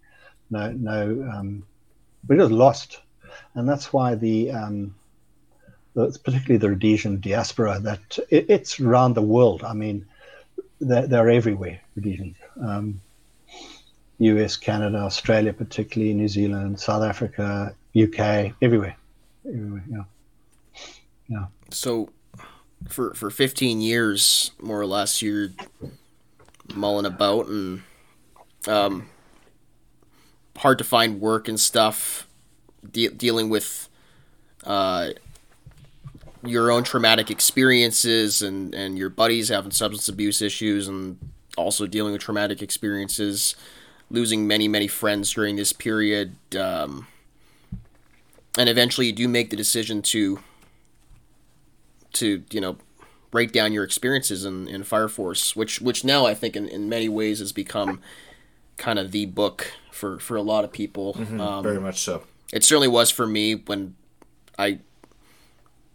[0.50, 1.66] no, no, um,
[2.28, 3.00] we just lost.
[3.56, 4.96] And that's why the, um,
[5.94, 9.64] the particularly the Rhodesian diaspora, that it, it's around the world.
[9.64, 10.06] I mean,
[10.80, 12.38] they're, they're everywhere, Rhodesians.
[12.62, 13.02] Um,
[14.20, 18.96] US, Canada, Australia, particularly New Zealand, South Africa, UK, everywhere,
[19.46, 19.84] everywhere.
[19.90, 20.04] Yeah,
[21.28, 21.46] yeah.
[21.70, 22.10] So,
[22.88, 25.50] for for 15 years, more or less, you're
[26.74, 27.84] mulling about and
[28.68, 29.10] um,
[30.58, 32.28] hard to find work and stuff,
[32.90, 33.90] de- dealing with
[34.66, 35.10] uh,
[36.46, 41.18] your own traumatic experiences and and your buddies having substance abuse issues and
[41.58, 43.56] also dealing with traumatic experiences,
[44.10, 46.36] losing many many friends during this period.
[46.58, 47.08] Um,
[48.58, 50.40] and eventually, you do make the decision to
[52.14, 52.78] to you know
[53.32, 56.88] write down your experiences in, in Fire Force, which which now I think in, in
[56.90, 58.00] many ways has become
[58.78, 61.16] kind of the book for, for a lot of people.
[61.40, 62.24] Um, very much so.
[62.52, 63.96] it certainly was for me when
[64.58, 64.80] I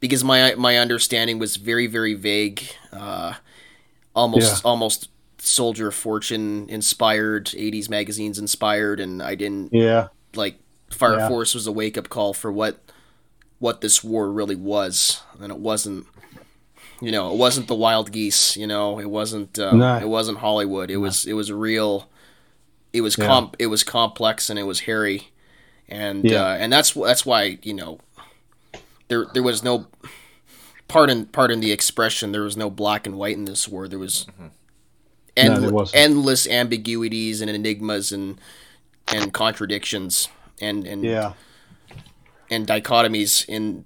[0.00, 2.62] because my my understanding was very very vague,
[2.92, 3.34] uh,
[4.14, 4.68] almost Yeah.
[4.70, 5.08] almost
[5.38, 10.58] Soldier of Fortune inspired, '80s magazines inspired, and I didn't Yeah, like
[10.90, 11.28] Fire Yeah.
[11.28, 12.78] Force was a wake up call for what
[13.58, 16.06] what this war really was, and it wasn't.
[17.00, 18.56] You know, it wasn't the wild geese.
[18.56, 19.58] You know, it wasn't.
[19.58, 19.96] Um, No.
[19.98, 20.90] It wasn't Hollywood.
[20.90, 21.24] It was.
[21.26, 22.08] It was real.
[22.92, 23.26] It was Yeah.
[23.26, 23.56] comp.
[23.58, 25.28] It was complex and it was hairy,
[25.88, 26.44] and Yeah.
[26.46, 27.98] uh, and that's that's why you know
[29.08, 29.86] there there was no
[30.88, 33.86] pardon pardon the expression there was no black and white in this war.
[33.88, 34.26] There was
[35.36, 35.96] there endle- wasn't.
[36.02, 38.40] endless ambiguities and enigmas and
[39.08, 40.28] and contradictions
[40.60, 41.34] and and yeah,
[42.50, 43.84] and dichotomies in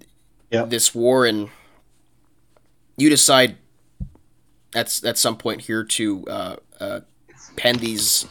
[0.49, 0.65] yeah.
[0.65, 1.49] this war and
[2.97, 3.57] you decide
[4.75, 6.99] at, at some point here to uh, uh,
[7.55, 8.27] pen these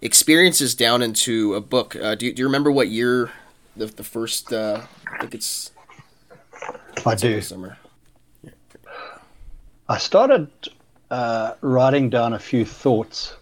[0.00, 3.30] experiences down into a book uh, do, you, do you remember what year
[3.76, 4.80] the, the first uh,
[5.12, 5.70] i think it's
[7.06, 7.40] I do.
[7.40, 7.76] summer
[9.88, 10.48] I started
[11.10, 13.34] uh, writing down a few thoughts.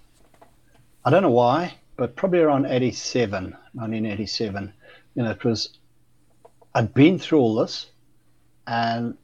[1.04, 3.44] I don't know why, but probably around 87,
[3.74, 4.72] 1987.
[5.14, 5.68] You know, it was,
[6.74, 7.90] I'd been through all this
[8.66, 9.16] and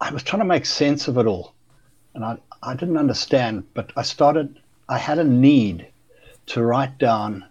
[0.00, 1.54] I was trying to make sense of it all.
[2.14, 5.88] And I, I didn't understand, but I started, I had a need
[6.46, 7.44] to write down,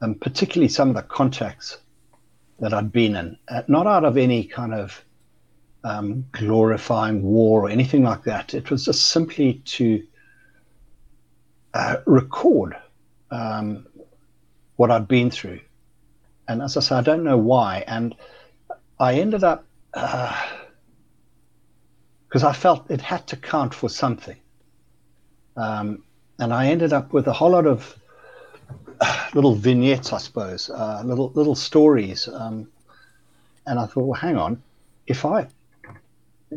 [0.00, 1.78] um, particularly some of the contacts
[2.60, 5.04] that I'd been in, uh, not out of any kind of
[5.84, 8.54] um, glorifying war or anything like that.
[8.54, 10.06] It was just simply to
[11.74, 12.76] uh, record
[13.30, 13.86] um,
[14.76, 15.60] what I'd been through.
[16.48, 17.84] And as I say, I don't know why.
[17.86, 18.14] And
[19.00, 20.34] I ended up, because
[22.44, 24.36] I felt it had to count for something.
[25.56, 26.02] Um,
[26.38, 27.96] and I ended up with a whole lot of
[29.34, 32.28] little vignettes, I suppose, uh, little little stories.
[32.28, 32.68] Um,
[33.66, 34.62] and I thought, well, hang on,
[35.06, 35.46] if I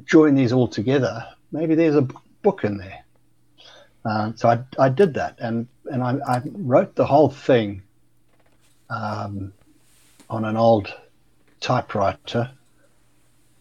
[0.06, 2.06] join these all together, maybe there's a
[2.42, 3.06] book in there.
[4.06, 7.84] Uh, so I, I did that, and and I, I wrote the whole thing
[8.90, 9.54] um,
[10.30, 10.94] on an old
[11.64, 12.52] typewriter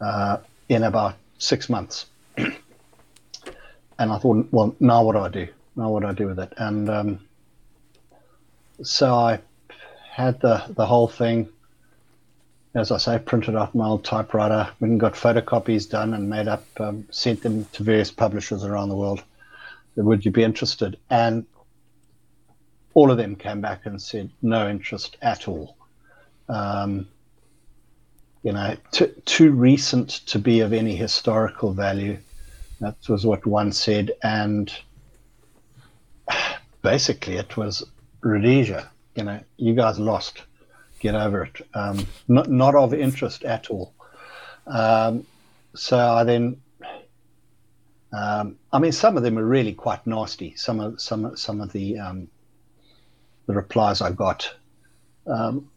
[0.00, 0.38] uh,
[0.68, 2.06] in about six months.
[2.36, 2.52] and
[3.98, 5.48] I thought, well, now what do I do?
[5.76, 6.52] Now what do I do with it?
[6.56, 7.20] And um,
[8.82, 9.38] so I
[10.10, 11.48] had the the whole thing,
[12.74, 16.64] as I say, printed off my old typewriter, and got photocopies done and made up,
[16.80, 19.22] um, sent them to various publishers around the world.
[19.96, 20.98] Would you be interested?
[21.08, 21.46] And
[22.94, 25.76] all of them came back and said no interest at all.
[26.48, 27.08] Um,
[28.42, 32.18] you know, t- too recent to be of any historical value.
[32.80, 34.72] That was what one said, and
[36.82, 37.84] basically it was
[38.20, 38.90] Rhodesia.
[39.14, 40.42] You know, you guys lost.
[41.00, 41.66] Get over it.
[41.74, 43.92] Um, not not of interest at all.
[44.66, 45.26] Um,
[45.74, 46.60] so I then,
[48.12, 50.54] um, I mean, some of them are really quite nasty.
[50.56, 52.28] Some of some some of the um,
[53.46, 54.52] the replies I got.
[55.26, 55.68] Um,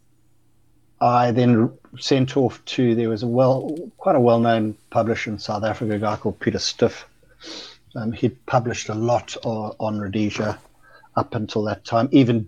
[1.05, 5.37] I then sent off to there was a well quite a well known publisher in
[5.37, 7.05] South Africa, a guy called Peter Stiff.
[7.95, 10.57] Um, he'd published a lot on, Rhodesia
[11.15, 12.47] up until that time, even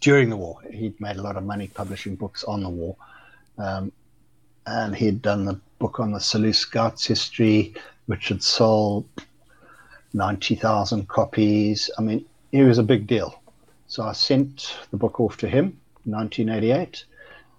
[0.00, 0.58] during the war.
[0.72, 2.96] He'd made a lot of money publishing books on the war.
[3.58, 3.92] Um,
[4.66, 7.74] and he'd done the book on the Scouts history,
[8.06, 9.06] which had sold
[10.14, 11.90] 90,000 copies.
[11.98, 13.40] I mean, it was a big deal.
[13.86, 17.04] So I sent the book off to him in 1988,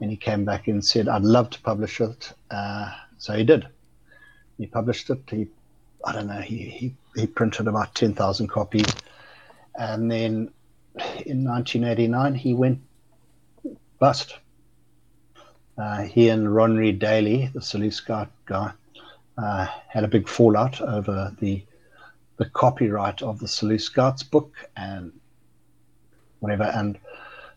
[0.02, 2.34] and he came back and said, I'd love to publish it.
[2.50, 3.68] Uh, so he did.
[4.58, 5.22] He published it.
[5.30, 5.48] He,
[6.06, 8.86] I don't know, he, he, he printed about 10,000 copies.
[9.76, 10.52] And then
[11.26, 12.80] in 1989, he went
[14.00, 14.38] bust.
[15.78, 18.72] Uh, he and Ron Reid-Daly, the Scout guy,
[19.38, 21.64] uh, had a big fallout over the
[22.40, 23.48] the copyright of the
[23.78, 25.12] Scouts book and
[26.40, 26.64] whatever.
[26.64, 26.98] And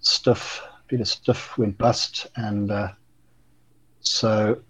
[0.01, 0.61] Stiff,
[0.93, 2.89] Peter Stiff went bust, and uh,
[4.01, 4.61] so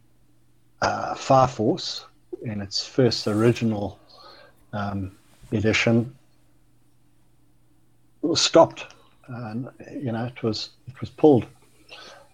[0.81, 2.05] uh, Fire Force,
[2.45, 3.99] in its first original
[4.73, 5.11] um,
[5.51, 6.15] edition,
[8.21, 8.95] was stopped.
[9.27, 9.69] And
[10.01, 11.45] you know, it was it was pulled.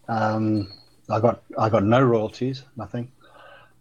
[0.07, 0.71] Um,
[1.09, 3.11] I got I got no royalties, nothing,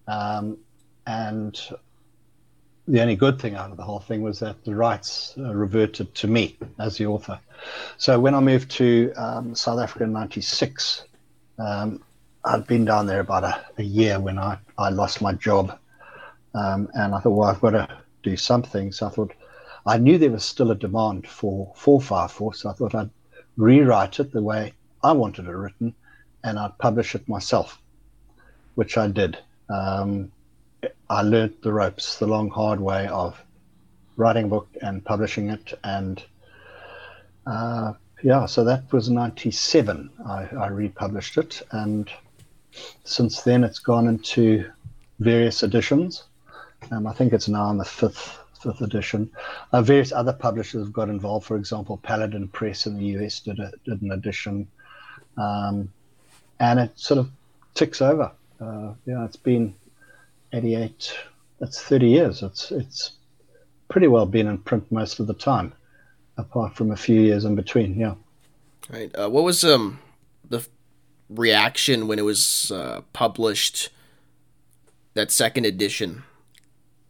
[0.07, 0.57] um,
[1.05, 1.59] and
[2.87, 6.13] the only good thing out of the whole thing was that the rights uh, reverted
[6.15, 7.39] to me as the author.
[7.97, 11.03] So when I moved to um, South Africa in '96,
[11.59, 12.01] um,
[12.45, 15.77] I'd been down there about a, a, year when I, I lost my job,
[16.53, 17.89] um, and I thought, well, I've got to
[18.23, 18.91] do something.
[18.93, 19.33] So I thought
[19.85, 22.61] I knew there was still a demand for for Fire Force.
[22.61, 23.09] So I thought I'd
[23.57, 24.73] rewrite it the way
[25.03, 25.93] I wanted it written,
[26.45, 27.81] and I'd publish it myself,
[28.75, 29.37] which I did.
[29.69, 30.31] Um,
[31.09, 33.41] I learnt the ropes, the long hard way of
[34.17, 36.21] writing a book and publishing it, and
[37.45, 37.93] uh,
[38.23, 40.09] yeah, so that was '97.
[40.25, 42.09] I, I republished it, and
[43.03, 44.69] since then it's gone into
[45.19, 46.23] various editions.
[46.91, 49.29] Um, I think it's now in the fifth fifth edition.
[49.71, 51.45] Uh, various other publishers have got involved.
[51.45, 54.67] For example, Paladin Press in the US did, a, did an edition,
[55.37, 55.91] um,
[56.59, 57.29] and it sort of
[57.75, 58.31] ticks over.
[58.59, 59.75] Uh, yeah, it's been
[60.57, 61.13] 88.
[61.59, 62.43] That's 30 years.
[62.43, 63.11] It's it's
[63.89, 65.73] pretty well been in print most of the time,
[66.37, 67.99] apart from a few years in between.
[67.99, 68.15] Yeah.
[68.89, 69.13] Right.
[69.15, 69.99] Uh, what was um
[70.47, 70.65] the
[71.29, 73.89] reaction when it was uh, published?
[75.13, 76.23] That second edition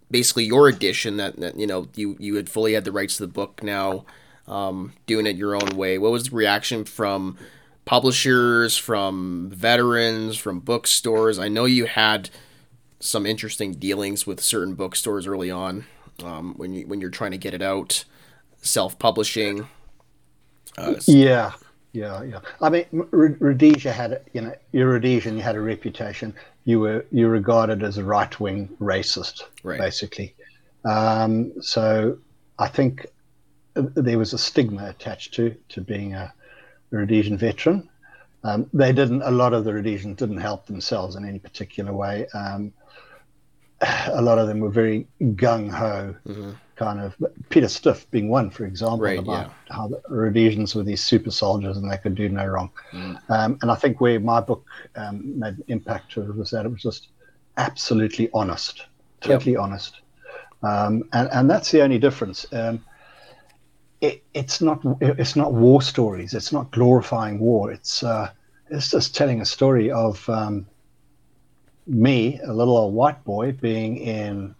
[0.09, 3.23] basically your edition that, that you know you you had fully had the rights to
[3.23, 4.05] the book now
[4.47, 7.37] um, doing it your own way what was the reaction from
[7.85, 12.29] publishers from veterans from bookstores i know you had
[12.99, 15.85] some interesting dealings with certain bookstores early on
[16.23, 18.05] um, when you when you're trying to get it out
[18.61, 19.67] self-publishing
[20.77, 21.51] uh, yeah
[21.93, 26.33] yeah yeah i mean rhodesia had you know you're rhodesian you had a reputation
[26.67, 29.79] you were you regarded as a right wing racist, right.
[29.79, 30.35] basically.
[30.83, 32.17] Um, so
[32.59, 33.07] I think
[33.73, 36.33] there was a stigma attached to to being a
[36.91, 37.87] Rhodesian veteran.
[38.43, 39.21] Um, they didn't.
[39.21, 42.27] A lot of the Rhodesians didn't help themselves in any particular way.
[42.33, 42.73] Um,
[43.81, 46.51] a lot of them were very gung ho, mm-hmm.
[46.75, 47.15] kind of.
[47.49, 49.75] Peter Stiff being one, for example, right, about yeah.
[49.75, 52.71] how the Rhodesians were these super soldiers and they could do no wrong.
[52.91, 53.21] Mm.
[53.29, 56.65] Um, and I think where my book um, made an impact to it was that
[56.65, 57.09] it was just
[57.57, 58.85] absolutely honest,
[59.21, 59.61] totally yep.
[59.61, 60.01] honest.
[60.63, 62.45] Um, and, and that's the only difference.
[62.51, 62.83] Um,
[64.01, 66.33] it, it's not it's not war stories.
[66.33, 67.71] It's not glorifying war.
[67.71, 68.29] It's uh,
[68.69, 70.67] it's just telling a story of um,
[71.87, 74.53] me, a little old white boy, being in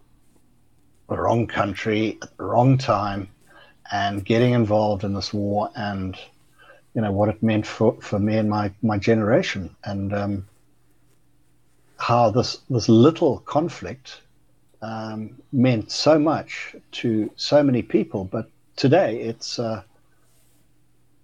[1.09, 3.29] the wrong country at the wrong time
[3.91, 6.17] and getting involved in this war and
[6.93, 9.75] you know what it meant for, for me and my, my generation.
[9.83, 10.47] And um,
[11.97, 14.21] how this this little conflict
[14.81, 18.25] um, meant so much to so many people.
[18.25, 19.83] But today it's uh,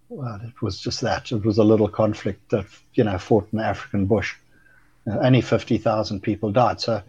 [0.10, 1.32] well it was just that.
[1.32, 4.36] It was a little conflict that you know fought in the African bush
[5.08, 7.02] only 50,000 people died so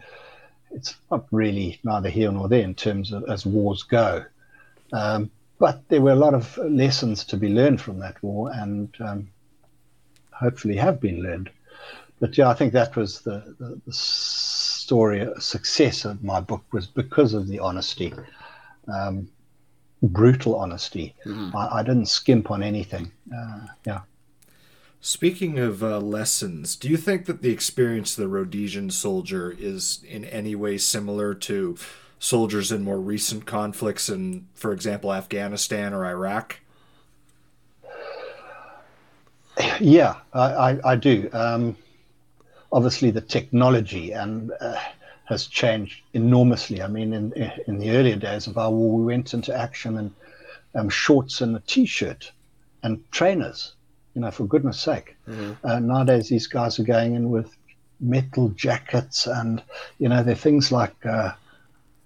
[0.75, 4.25] it's not really neither here nor there in terms of as wars go.
[4.93, 8.93] Um, but there were a lot of lessons to be learned from that war, and
[8.99, 9.29] um,
[10.31, 11.49] hopefully have been learned.
[12.19, 16.87] But yeah, I think that was the, the, the story, success of my book was
[16.87, 18.13] because of the honesty,
[18.93, 19.29] um,
[20.03, 21.15] brutal honesty.
[21.25, 21.55] Mm-hmm.
[21.55, 23.11] I, I, didn't skimp on anything.
[23.35, 24.01] Uh, yeah.
[25.07, 29.99] Speaking of uh, lessons, do you think that the experience of the Rhodesian soldier is
[30.03, 31.77] in any way similar to
[32.17, 36.59] soldiers in more recent conflicts in, for example, Afghanistan or Iraq?
[39.79, 41.29] Yeah, I, I, do.
[41.33, 41.77] Um,
[42.71, 44.79] obviously, the technology and uh,
[45.25, 46.81] has changed enormously.
[46.81, 50.15] I mean, in in the earlier days of our war, we went into action in
[50.73, 52.31] um, shorts and a t-shirt
[52.81, 53.74] and trainers
[54.15, 55.15] you know, for goodness sake.
[55.27, 55.67] Mm-hmm.
[55.67, 57.55] Uh, nowadays, these guys are going in with
[57.99, 59.61] metal jackets and,
[59.99, 61.33] you know, there are things like uh,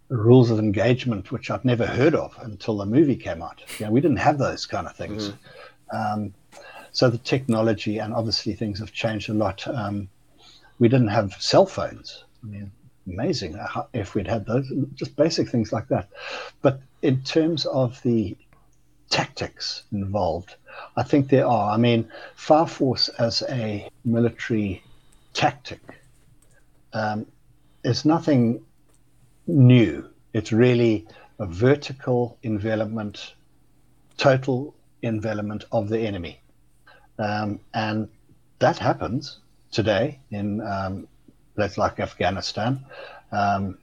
[0.10, 3.62] rules of engagement, which I'd never heard of until the movie came out.
[3.78, 5.30] You know, we didn't have those kind of things.
[5.30, 5.96] Mm-hmm.
[5.96, 6.34] Um,
[6.92, 9.68] so the technology and obviously things have changed a lot.
[9.68, 10.10] Um,
[10.80, 12.24] we didn't have cell phones.
[12.44, 12.72] I mean,
[13.08, 13.60] amazing
[13.94, 16.10] if we'd had those, just basic things like that.
[16.62, 18.36] But in terms of the
[19.10, 20.56] tactics involved,
[20.96, 21.72] I think there are.
[21.72, 24.84] I mean, Fire Force as a military
[25.34, 25.82] tactic
[26.94, 27.26] um,
[27.84, 28.64] is nothing
[29.48, 30.10] new.
[30.34, 31.08] It's really
[31.40, 33.34] a vertical envelopment,
[34.18, 36.42] total envelopment of the enemy.
[37.18, 38.10] Um, and
[38.60, 39.40] that happens
[39.72, 41.08] today in um,
[41.56, 42.86] places like Afghanistan.
[43.32, 43.78] Um,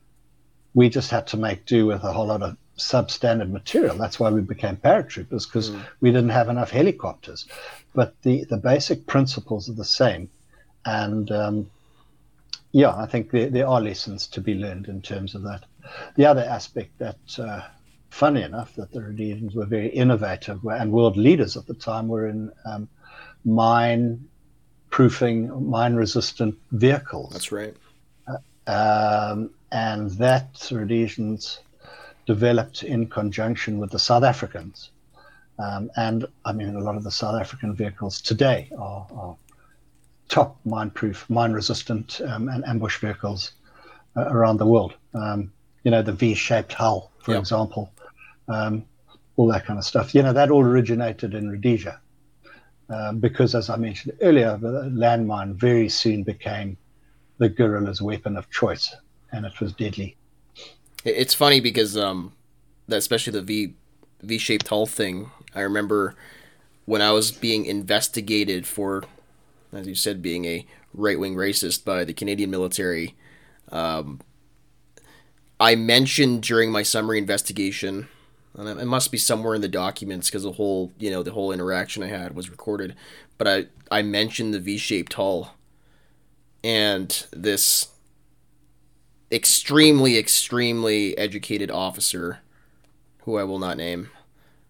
[0.74, 3.96] we just had to make do with a whole lot of substandard material.
[3.96, 5.82] That's why we became paratroopers because mm.
[6.00, 7.46] we didn't have enough helicopters.
[7.94, 10.28] But the, the basic principles are the same.
[10.84, 11.70] And um,
[12.72, 15.64] yeah, I think there, there are lessons to be learned in terms of that.
[16.16, 17.62] The other aspect that, uh,
[18.10, 22.28] funny enough, that the Rhodesians were very innovative and world leaders at the time were
[22.28, 22.88] in um,
[23.44, 24.28] mine
[24.90, 27.32] proofing, mine resistant vehicles.
[27.32, 27.74] That's right.
[28.26, 31.60] Uh, um, and that Rhodesians
[32.26, 34.90] developed in conjunction with the South Africans.
[35.58, 39.36] Um, and I mean, a lot of the South African vehicles today are, are
[40.28, 43.52] top mine-proof, mine-resistant, um, and ambush vehicles
[44.16, 44.94] uh, around the world.
[45.14, 45.52] Um,
[45.84, 47.40] you know, the V-shaped hull, for yep.
[47.40, 47.92] example,
[48.48, 48.84] um,
[49.36, 50.14] all that kind of stuff.
[50.14, 52.00] You know, that all originated in Rhodesia,
[52.88, 56.76] um, because, as I mentioned earlier, the landmine very soon became
[57.38, 58.94] the guerrilla's weapon of choice,
[59.32, 60.16] and it was deadly.
[61.06, 62.32] It's funny because um,
[62.88, 63.74] that especially the V
[64.22, 65.30] V shaped hull thing.
[65.54, 66.16] I remember
[66.84, 69.04] when I was being investigated for,
[69.72, 73.14] as you said, being a right wing racist by the Canadian military.
[73.70, 74.20] Um,
[75.60, 78.08] I mentioned during my summary investigation,
[78.56, 81.52] and it must be somewhere in the documents because the whole you know the whole
[81.52, 82.96] interaction I had was recorded.
[83.38, 85.54] But I I mentioned the V shaped hull,
[86.64, 87.90] and this
[89.30, 92.40] extremely, extremely educated officer,
[93.24, 94.10] who I will not name,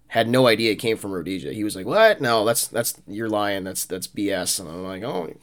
[0.08, 1.52] had no idea it came from Rhodesia.
[1.52, 2.20] He was like, "What?
[2.20, 3.64] No, that's that's you're lying.
[3.64, 5.34] That's that's BS." And I'm like, "Oh,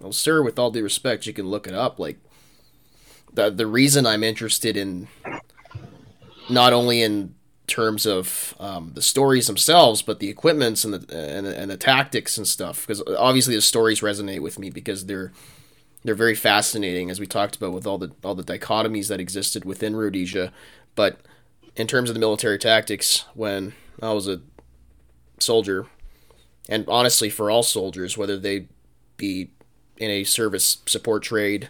[0.00, 1.98] well, sir, with all due respect, you can look it up.
[1.98, 2.18] Like,
[3.32, 5.08] the the reason I'm interested in
[6.48, 7.34] not only in
[7.66, 11.76] terms of um, the stories themselves, but the equipments and the and the, and the
[11.76, 12.86] tactics and stuff.
[12.86, 15.32] Because obviously the stories resonate with me because they're
[16.02, 19.64] they're very fascinating, as we talked about with all the all the dichotomies that existed
[19.64, 20.52] within Rhodesia.
[20.94, 21.20] But
[21.76, 24.40] in terms of the military tactics, when I was a
[25.38, 25.86] soldier,
[26.68, 28.68] and honestly for all soldiers, whether they
[29.16, 29.50] be
[29.98, 31.68] in a service support trade,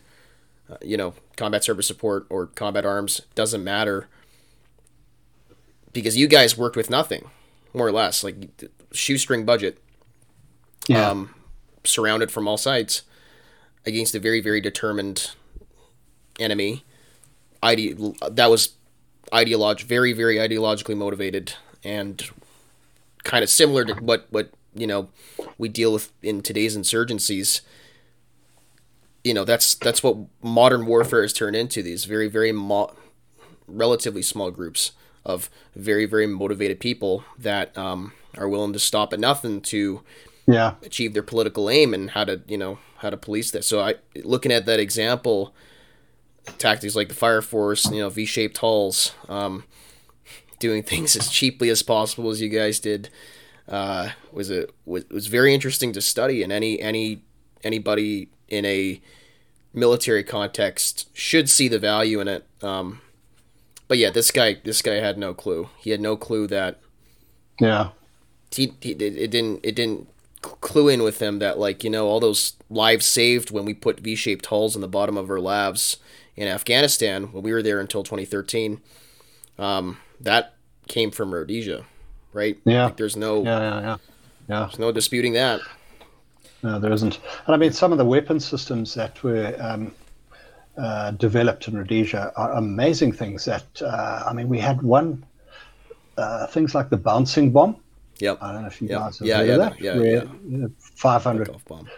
[0.71, 4.09] uh, you know, combat service support or combat arms, doesn't matter.
[5.93, 7.29] Because you guys worked with nothing,
[7.75, 8.37] more or less, like
[8.93, 9.83] shoestring budget.
[10.87, 11.11] Yeah.
[11.11, 11.35] Um,
[11.85, 13.03] surrounded from all sides
[13.87, 15.31] against a very very determined
[16.39, 16.85] enemy.
[17.63, 17.99] Ide-
[18.31, 18.75] that was
[19.33, 21.55] ideologue very very ideologically motivated
[21.85, 22.31] and
[23.25, 25.09] kind of similar to what what you know
[25.59, 27.61] we deal with in today's insurgencies.
[29.25, 31.83] You know, that's that's what modern warfare has turned into.
[31.83, 32.95] These very very mo-
[33.67, 34.93] relatively small groups
[35.25, 40.03] of very very motivated people that um, are willing to stop at nothing to
[40.53, 43.65] yeah achieve their political aim and how to you know how to police that.
[43.65, 45.55] So I looking at that example,
[46.59, 49.65] tactics like the fire force, you know, V-shaped hulls, um,
[50.59, 53.09] doing things as cheaply as possible as you guys did,
[53.69, 56.43] uh, was a was, was very interesting to study.
[56.43, 57.23] And any any
[57.65, 59.01] anybody in a
[59.73, 62.47] military context should see the value in it.
[62.63, 63.01] Um,
[63.89, 65.71] but yeah, this guy this guy had no clue.
[65.79, 66.81] He had no clue that
[67.59, 67.91] yeah
[68.55, 70.09] he, he it didn't it didn't
[70.43, 74.01] clue in with him that like you know all those lives saved when we put
[74.01, 75.97] V-shaped hulls in the bottom of our LAVs
[76.37, 78.81] in Afghanistan when we were there until 2013.
[79.59, 80.55] Um, that
[80.89, 81.85] came from Rhodesia,
[82.33, 82.59] right?
[82.65, 82.87] Yeah.
[82.87, 83.97] Like, there's no yeah yeah yeah
[84.49, 84.61] yeah.
[84.61, 85.61] there's no disputing that.
[86.63, 87.19] No, there isn't.
[87.47, 89.93] And I mean, some of the weapon systems that were um,
[90.77, 93.45] uh, developed in Rhodesia are amazing things.
[93.47, 95.25] That uh, I mean, we had one
[96.17, 97.77] uh, things like the bouncing bomb.
[98.21, 98.39] Yep.
[98.43, 98.99] I don't know if you Yep.
[98.99, 99.81] guys have Yeah, heard yeah, of that.
[99.81, 100.23] yeah, where, yeah.
[100.49, 101.89] you know, 500 Golf bomb.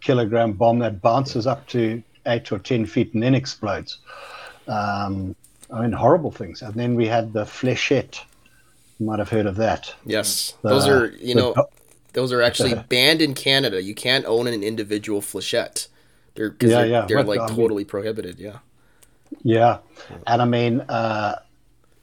[0.00, 3.98] kilogram bomb that bounces up to eight or ten feet and then explodes.
[4.68, 5.34] Um,
[5.72, 6.62] I mean, horrible things.
[6.62, 8.20] And then we had the flechette.
[8.98, 9.92] You might have heard of that.
[10.04, 11.64] Yes, The- those are you the know do-
[12.12, 13.82] those are actually banned in Canada.
[13.82, 15.88] You can't own an individual flechette.
[16.34, 17.04] They're 'cause Yeah, they're, yeah.
[17.06, 18.38] they're What- like I mean- totally prohibited.
[18.38, 18.58] Yeah.
[19.42, 19.78] Yeah,
[20.26, 21.36] and I mean, uh,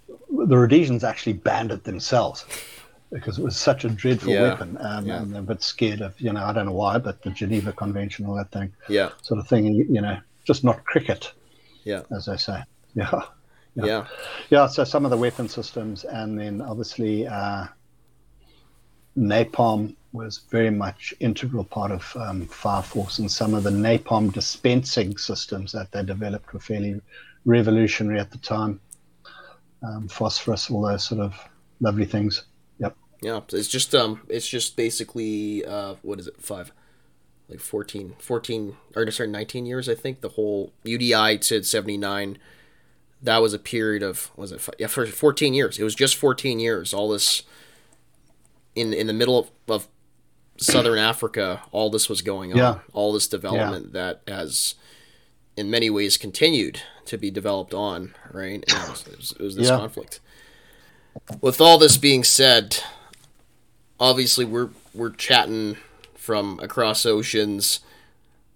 [0.07, 2.43] the Rhodesians actually banned it themselves
[3.11, 5.21] because it was such a dreadful Yeah, weapon, um, yeah.
[5.21, 7.73] and they're a bit scared of, you know, I don't know why, but the Geneva
[7.73, 9.09] Convention, all that thing, Yeah.
[9.21, 11.33] sort of thing, you know, just not cricket,
[11.83, 12.03] Yeah.
[12.11, 12.63] as they say.
[12.95, 13.21] Yeah,
[13.75, 13.85] Yeah.
[13.85, 14.07] Yeah.
[14.49, 14.67] yeah.
[14.67, 17.65] So some of the weapon systems, and then obviously uh,
[19.17, 24.33] napalm was very much integral part of um, Fire Force, and some of the napalm
[24.33, 26.99] dispensing systems that they developed were fairly
[27.45, 28.79] revolutionary at the time.
[29.83, 31.35] Um, phosphorus, all those sort of
[31.79, 32.43] lovely things.
[33.21, 36.71] Yeah, it's just um, it's just basically uh, what is it, five,
[37.49, 40.21] like 14, 14 or sorry, nineteen years, I think.
[40.21, 42.37] The whole UDI said seventy nine.
[43.21, 45.77] That was a period of was it fi- yeah for fourteen years.
[45.77, 46.93] It was just fourteen years.
[46.93, 47.43] All this
[48.75, 49.87] in in the middle of, of
[50.57, 52.57] southern Africa, all this was going on.
[52.57, 52.79] Yeah.
[52.93, 54.75] All this development that has
[55.57, 58.53] in many ways continued to be developed on right.
[58.53, 59.77] And it, was, it, was, it was this Yeah.
[59.77, 60.21] conflict
[61.41, 62.81] with all this being said,
[63.99, 65.77] obviously we're we're chatting
[66.15, 67.79] from across oceans.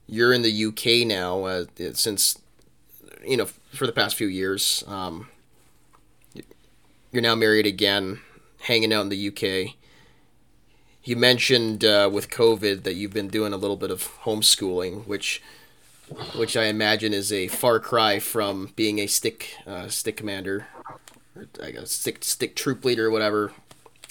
[0.07, 2.39] You're in the UK now, uh, since
[3.25, 4.83] you know for the past few years.
[4.87, 5.27] Um,
[7.11, 8.21] you're now married again,
[8.61, 9.75] hanging out in the UK.
[11.03, 15.41] You mentioned uh, with COVID that you've been doing a little bit of homeschooling, which
[16.35, 20.67] which I imagine is a far cry from being a stick uh, stick commander
[21.35, 23.51] or I guess stick stick troop leader or whatever.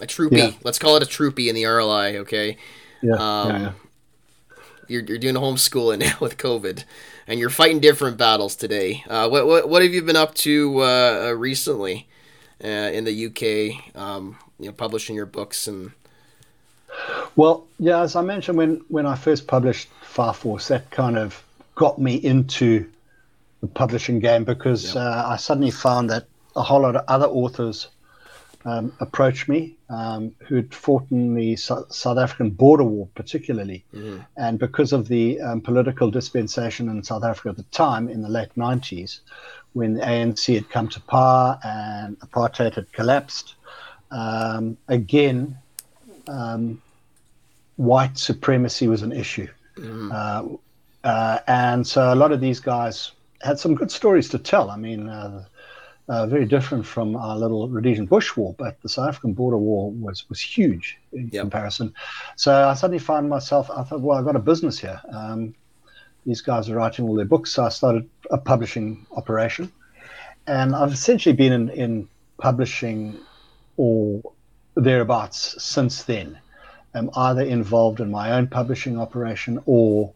[0.02, 0.36] A troopy.
[0.36, 0.50] Yeah.
[0.64, 2.56] Let's call it a troopy in the RLI, okay?
[3.02, 3.14] Yeah.
[3.14, 3.72] Um, yeah, yeah.
[4.88, 6.82] You're, you're doing homeschooling now with COVID,
[7.28, 9.04] and you're fighting different battles today.
[9.08, 12.08] Uh, what, what what have you been up to uh, uh, recently
[12.62, 13.96] uh, in the UK?
[13.96, 15.92] Um, you know, publishing your books and
[17.36, 21.42] Well, yeah, as I mentioned when when I first published Fire Force, that kind of
[21.76, 22.90] got me into
[23.60, 26.26] the publishing game because uh, I suddenly found that
[26.56, 27.86] a whole lot of other authors
[28.64, 33.84] um, approached me um, who'd fought in the Sou- South African border war, particularly,
[34.36, 38.28] and because of the um, political dispensation in South Africa at the time in the
[38.28, 39.20] late '90s,
[39.72, 43.54] when the ANC had come to power and apartheid had collapsed,
[44.10, 45.56] um, again
[47.76, 49.48] white supremacy was an issue.
[50.12, 50.44] Uh,
[51.04, 53.12] uh, and so a lot of these guys
[53.42, 54.70] had some good stories to tell.
[54.70, 55.44] I mean, uh,
[56.08, 59.90] uh, very different from our little Rhodesian Bush War, but the South African border war
[59.92, 61.42] was, was huge in Yep.
[61.42, 61.94] comparison.
[62.36, 65.00] So I suddenly found myself, I thought, well, I've got a business here.
[65.10, 65.54] Um,
[66.26, 67.52] these guys are writing all their books.
[67.52, 69.72] So I started a publishing operation.
[70.46, 72.08] And I've essentially been in, in
[72.38, 73.18] publishing
[73.76, 74.22] or
[74.74, 76.38] thereabouts since then.
[76.94, 80.12] I'm either involved in my own publishing operation or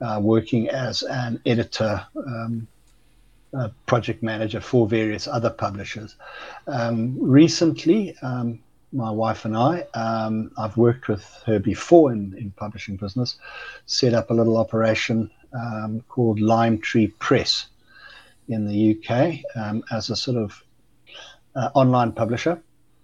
[0.00, 2.66] uh, working as an editor, um,
[3.86, 6.16] project manager for various other publishers.
[6.66, 8.60] Um, recently, um,
[8.92, 13.36] my wife and I, um, I've worked with her before in, in publishing business,
[13.86, 17.66] set up a little operation um, called Lime Tree Press
[18.48, 20.62] in the UK um, as a sort of
[21.54, 22.60] uh, online publisher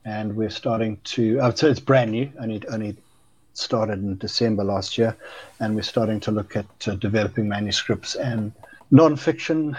[0.09, 1.39] and we're starting to.
[1.41, 2.33] Oh, so it's brand new.
[2.41, 2.97] Only only
[3.53, 5.17] started in December last year,
[5.61, 8.53] and we're starting to look at uh, developing manuscripts and
[8.91, 9.77] non-fiction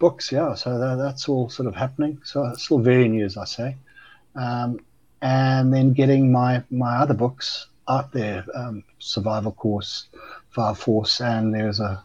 [0.00, 0.32] books.
[0.32, 2.20] Yeah, so that, that's all sort of happening.
[2.24, 3.76] So it's still very new, as I say,
[4.34, 4.80] um,
[5.22, 10.08] and then getting my my other books out there, um, Survival Course,
[10.50, 12.02] Fire Force, and there's a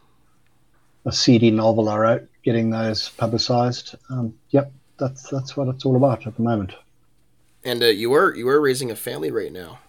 [1.05, 3.95] a CD novel I wrote, getting those publicized.
[4.09, 6.73] Um, yep, that's that's what it's all about at the moment.
[7.63, 9.79] And uh, you are you are raising a family right now,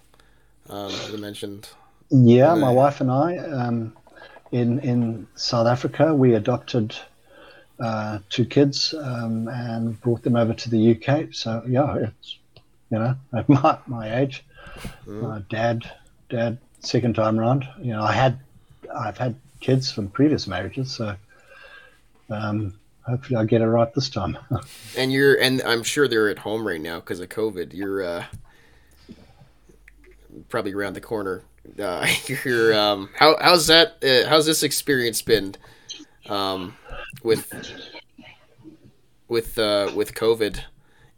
[0.68, 1.68] um, as I mentioned.
[2.10, 3.96] Yeah, my wife and I, um,
[4.52, 6.94] in in South Africa, we adopted
[7.78, 11.34] uh, two kids um, and brought them over to the UK.
[11.34, 12.38] So yeah, it's
[12.90, 14.44] you know at my my age,
[15.06, 15.24] mm.
[15.24, 15.90] uh, dad
[16.28, 17.66] dad second time around.
[17.80, 18.38] You know, I had
[18.94, 21.16] I've had kids from previous marriages, so
[22.30, 24.36] um, hopefully I get it right this time.
[24.96, 27.72] and you're, and I'm sure they're at home right now because of COVID.
[27.72, 28.24] You're uh,
[30.48, 31.42] probably around the corner.
[31.78, 32.06] Uh,
[32.44, 34.02] you're, um, how, how's that?
[34.02, 35.54] Uh, how's this experience been
[36.30, 36.76] um,
[37.22, 37.52] with
[39.28, 40.60] with uh, with COVID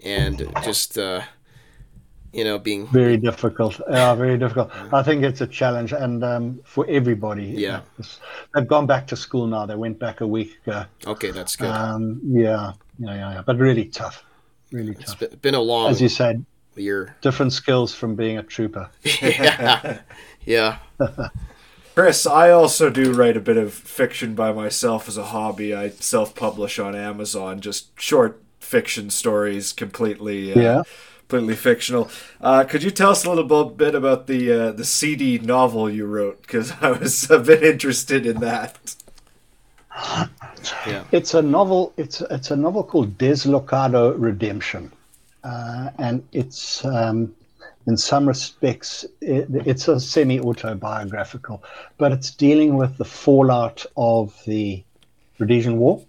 [0.05, 1.23] and just uh,
[2.33, 3.81] you know, being very difficult.
[3.91, 4.71] Yeah, very difficult.
[4.93, 7.47] I think it's a challenge, and um, for everybody.
[7.47, 7.81] Yeah,
[8.55, 9.67] they've gone back to school now.
[9.67, 10.85] They went back a week ago.
[11.07, 11.71] Okay, that's good.
[11.71, 14.25] Um, yeah, yeah, yeah, yeah, but really tough.
[14.71, 15.41] Really it's tough.
[15.41, 16.45] been a long, as you said,
[16.77, 17.17] year.
[17.23, 18.91] Different skills from being a trooper.
[19.23, 20.01] yeah,
[20.45, 20.79] yeah.
[21.99, 25.75] Chris, I also do write a bit of fiction by myself as a hobby.
[25.75, 30.53] I self-publish on Amazon, just short fiction stories, completely.
[30.53, 30.83] Uh, yeah
[31.27, 32.09] completely fictional.
[32.41, 36.07] Uh, could you tell us a little bit about the uh, the CD novel you
[36.07, 36.41] wrote?
[36.43, 38.95] Because I was a bit interested in that.
[40.87, 41.03] Yeah.
[41.11, 41.93] It's a novel.
[41.97, 44.93] It's it's a novel called Deslocado Redemption,
[45.43, 47.35] uh, and it's um,
[47.89, 51.65] in some respects it, it's a semi autobiographical,
[51.97, 54.85] but it's dealing with the fallout of the
[55.39, 56.05] Rhodesian War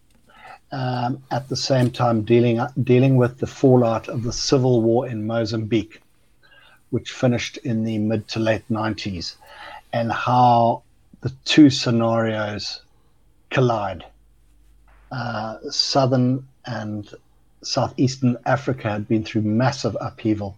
[0.73, 5.25] um, at the same time dealing dealing with the fallout of the civil war in
[5.25, 6.01] Mozambique,
[6.89, 9.35] which finished in the mid to late 90s,
[9.93, 10.83] and how
[11.21, 12.81] the two scenarios
[13.51, 14.03] collide.
[15.11, 17.13] Uh, southern and
[17.63, 20.57] southeastern Africa had been through massive upheaval.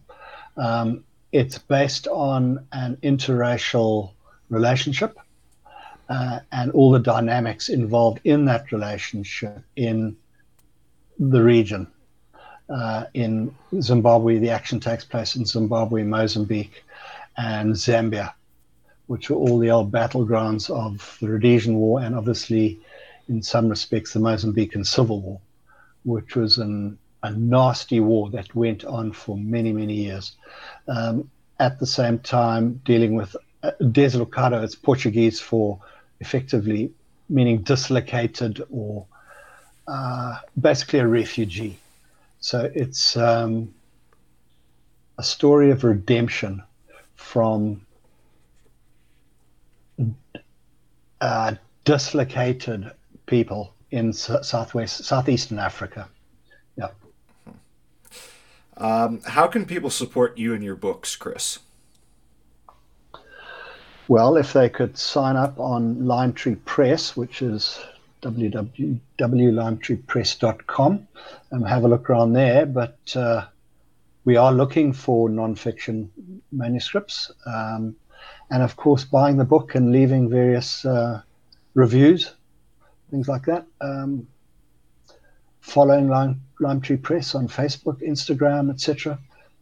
[0.58, 4.12] Um, it's based on an interracial
[4.50, 5.18] relationship
[6.10, 10.16] uh, and all the dynamics involved in that relationship in
[11.20, 11.88] the region.
[12.70, 16.84] Uh, in Zimbabwe, the action takes place in Zimbabwe, Mozambique,
[17.38, 18.34] and Zambia,
[19.08, 22.80] which were all the old battlegrounds of the Rhodesian War and obviously,
[23.30, 25.40] in some respects, the Mozambican Civil War,
[26.04, 30.36] which was an, a nasty war that went on for many, many years.
[30.88, 31.30] Um,
[31.60, 35.80] at the same time, dealing with uh, deslocado, it's Portuguese for
[36.20, 36.92] effectively
[37.30, 39.06] meaning dislocated or
[39.88, 41.78] uh, basically a refugee.
[42.40, 43.74] So it's um,
[45.18, 46.64] a story of redemption
[47.16, 47.86] from
[51.22, 52.92] uh, dislocated
[53.26, 56.08] people in southwest southeastern Africa.
[58.82, 61.60] Um, how can people support you and your books, Chris?
[64.08, 67.80] Well, if they could sign up on Limetree Press, which is
[68.24, 71.08] www.limetreepress.com,
[71.52, 72.66] and have a look around there.
[72.66, 73.46] But uh,
[74.26, 76.10] we are looking for nonfiction
[76.52, 77.30] manuscripts.
[77.46, 77.96] Um,
[78.50, 81.22] and of course, buying the book and leaving various uh,
[81.76, 82.34] reviews,
[83.12, 83.68] things like that.
[83.80, 84.28] Um,
[85.60, 89.20] following Lime, Limetree Press on Facebook, Instagram, etc.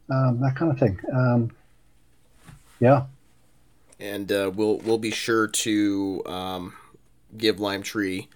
[0.09, 0.99] Um, that kind of thing.
[1.11, 1.51] Um,
[2.79, 3.05] yeah
[3.99, 6.73] and uh, we'll we'll be sure to um,
[7.37, 8.29] give Lime Tree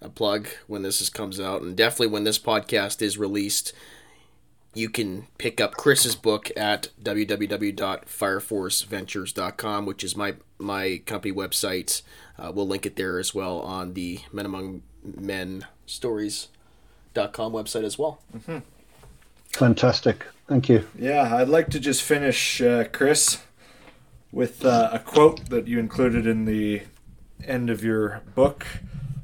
[0.00, 3.74] a plug when this is, comes out, and definitely when this podcast is released,
[4.72, 12.00] you can pick up Chris's book at www.fireforceventures.com, which is my my company website.
[12.38, 15.66] Uh, we'll link it there as well on the Men Among Men
[17.12, 18.20] Stories.com website as well.
[18.36, 18.58] Mm-hmm.
[19.52, 20.26] Fantastic.
[20.46, 20.86] Thank you.
[20.98, 23.38] Yeah, I'd like to just finish, uh, Chris,
[24.32, 26.82] with uh, a quote that you included in the
[27.44, 28.66] end of your book.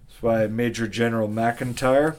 [0.09, 2.17] It's by Major General McIntyre.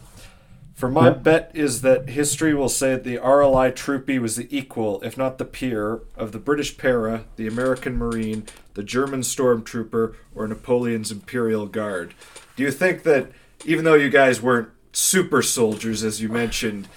[0.73, 1.23] For my yep.
[1.23, 5.39] bet is that history will say that the RLI Troopy was the equal, if not
[5.39, 8.45] the peer, of the British Para, the American Marine,
[8.75, 12.13] the German Stormtrooper, or Napoleon's Imperial Guard.
[12.55, 13.31] Do you think that,
[13.65, 16.87] even though you guys weren't super soldiers, as you mentioned,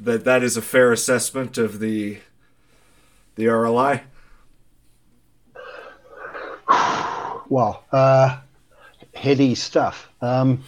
[0.00, 2.18] that that is a fair assessment of the
[3.36, 4.02] the RLI?
[7.48, 8.40] Wow, uh,
[9.14, 10.08] heady stuff.
[10.20, 10.64] Um,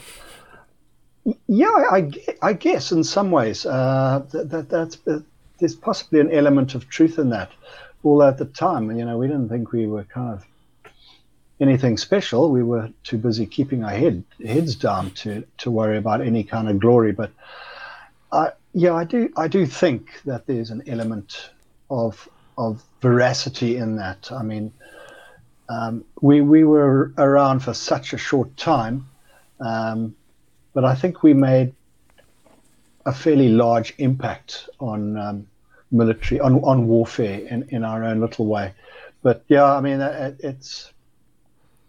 [1.47, 5.20] yeah, I, I, guess in some ways uh, that, that, that's uh,
[5.59, 7.51] there's possibly an element of truth in that.
[8.05, 10.47] Although at the time, you know, we didn't think we were kind of
[11.60, 12.51] anything special.
[12.51, 16.68] We were too busy keeping our head heads down to to worry about any kind
[16.68, 17.12] of glory.
[17.12, 17.30] But
[18.32, 21.51] I, yeah, I do I do think that there's an element
[21.90, 24.30] of of veracity in that.
[24.32, 24.72] I mean,
[25.68, 29.09] um, we we were around for such a short time,
[29.60, 30.14] um,
[30.74, 31.74] but I think we made
[33.06, 35.47] a fairly large impact on um,
[35.90, 38.74] military on on warfare in, in our own little way.
[39.22, 40.93] But yeah, I mean, it, it's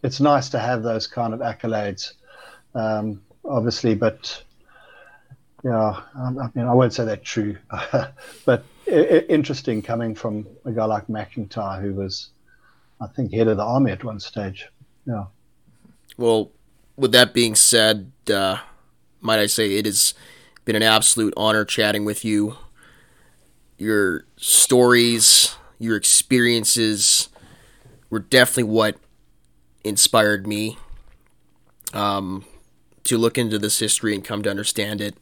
[0.04, 2.14] it's nice to have those kind of accolades,
[2.76, 3.96] um, obviously.
[3.96, 4.44] But
[5.64, 7.58] yeah, I mean, I won't say that true,
[8.46, 12.30] but interesting coming from a guy like McIntyre, who was,
[13.02, 14.68] I think, head of the army at one stage.
[15.06, 15.26] Yeah.
[16.18, 16.52] Well,
[16.98, 18.58] with that being said, uh,
[19.22, 20.14] might I say it has
[20.66, 22.58] been an absolute honor chatting with you.
[23.78, 27.30] Your stories, your experiences
[28.10, 28.98] were definitely what
[29.84, 30.78] inspired me
[31.94, 32.46] um,
[33.04, 35.16] to look into this history and come to understand it.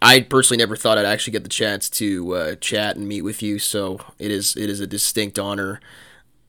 [0.00, 3.42] I personally never thought I'd actually get the chance to uh, chat and meet with
[3.42, 5.80] you, so it is it is a distinct honor.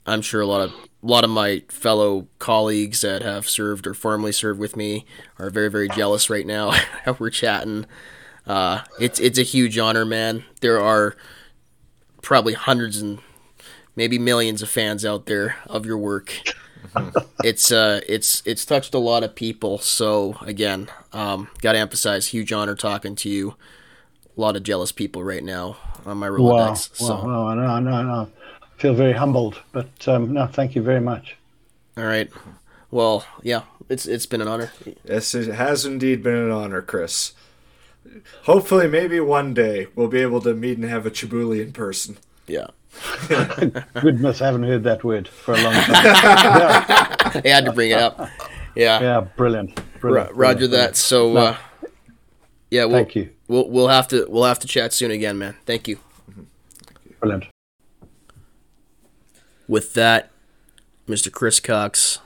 [0.05, 3.93] I'm sure a lot of a lot of my fellow colleagues that have served or
[3.93, 5.05] formerly served with me
[5.39, 6.71] are very very jealous right now
[7.05, 7.85] how we're chatting.
[8.45, 10.43] Uh, it's it's a huge honor, man.
[10.61, 11.15] There are
[12.21, 13.19] probably hundreds and
[13.97, 16.31] maybe millions of fans out there of your work.
[17.43, 19.79] it's uh it's it's touched a lot of people.
[19.79, 23.55] So again, um, got to emphasize, huge honor talking to you.
[24.37, 27.01] A lot of jealous people right now on my Rolodex.
[27.01, 27.15] Wow, so.
[27.25, 28.31] wow, no, no, no.
[28.61, 31.35] I feel very humbled, but um, no, thank you very much.
[31.97, 32.29] All right.
[32.91, 34.71] Well, yeah, it's it's been an honor.
[35.03, 37.33] Yes, it has indeed been an honor, Chris.
[38.43, 42.17] Hopefully, maybe one day we'll be able to meet and have a Chibuli in person.
[42.47, 42.67] Yeah.
[44.01, 45.89] Goodness, I haven't heard that word for a long time.
[46.05, 47.41] yeah.
[47.43, 48.29] I had to bring it up.
[48.75, 49.01] Yeah.
[49.01, 49.79] Yeah, brilliant.
[49.99, 50.97] brilliant Roger brilliant, that.
[50.97, 51.39] So, no.
[51.39, 51.57] uh,
[52.69, 53.29] yeah, we'll, thank you.
[53.47, 55.55] We'll we'll have to we'll have to chat soon again, man.
[55.65, 55.99] Thank you.
[57.19, 57.45] Brilliant.
[59.67, 60.31] With that,
[61.07, 61.31] Mr.
[61.31, 62.19] Chris Cocks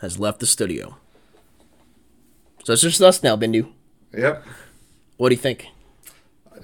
[0.00, 0.96] has left the studio.
[2.64, 3.70] So it's just us now, Bindu.
[4.16, 4.44] Yep.
[5.16, 5.68] What do you think?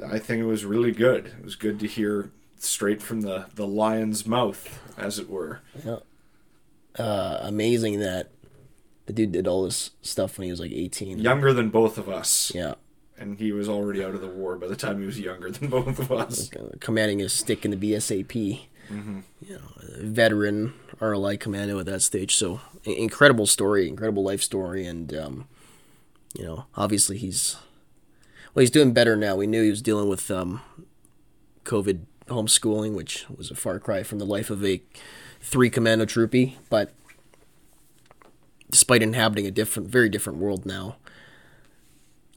[0.07, 1.27] I think it was really good.
[1.27, 5.61] It was good to hear straight from the the lion's mouth, as it were.
[5.85, 5.99] Yeah.
[6.99, 8.31] Uh, amazing that
[9.07, 11.19] the dude did all this stuff when he was like 18.
[11.19, 12.53] Younger than both of us.
[12.55, 12.75] Yeah.
[13.17, 15.69] And he was already out of the war by the time he was younger than
[15.69, 16.53] both of us.
[16.53, 18.61] Uh, commanding his stick in the BSAP.
[18.91, 19.21] Mm-hmm.
[19.41, 19.61] You know,
[20.01, 22.37] veteran RLI commando at that stage.
[22.37, 25.49] So incredible story, incredible life story, and um,
[26.35, 27.57] you know, obviously he's
[28.55, 29.37] well, he's doing better now.
[29.37, 30.61] We knew he was dealing with um,
[31.65, 34.83] COVID homeschooling, which was a far cry from the life of a
[35.41, 36.93] three commando troopy, but
[38.71, 40.97] despite inhabiting a different, very different world now,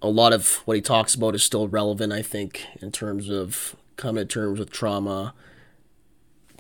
[0.02, 3.76] a lot of what he talks about is still relevant, I think, in terms of
[3.98, 5.34] coming to terms with trauma,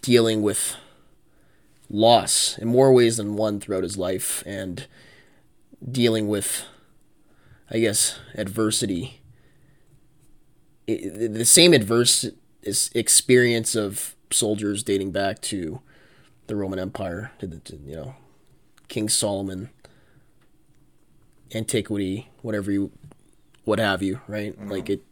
[0.01, 0.75] dealing with
[1.89, 4.87] loss in more ways than one throughout his life, and
[5.89, 6.65] dealing with,
[7.69, 9.21] I guess, adversity.
[10.85, 12.25] It, the same adverse
[12.63, 15.81] experience of soldiers dating back to
[16.47, 18.15] the Roman Empire, to the, to, you know,
[18.87, 19.69] King Solomon,
[21.53, 22.91] antiquity, whatever you,
[23.63, 24.57] what have you, right?
[24.57, 24.69] Mm-hmm.
[24.69, 25.03] Like it,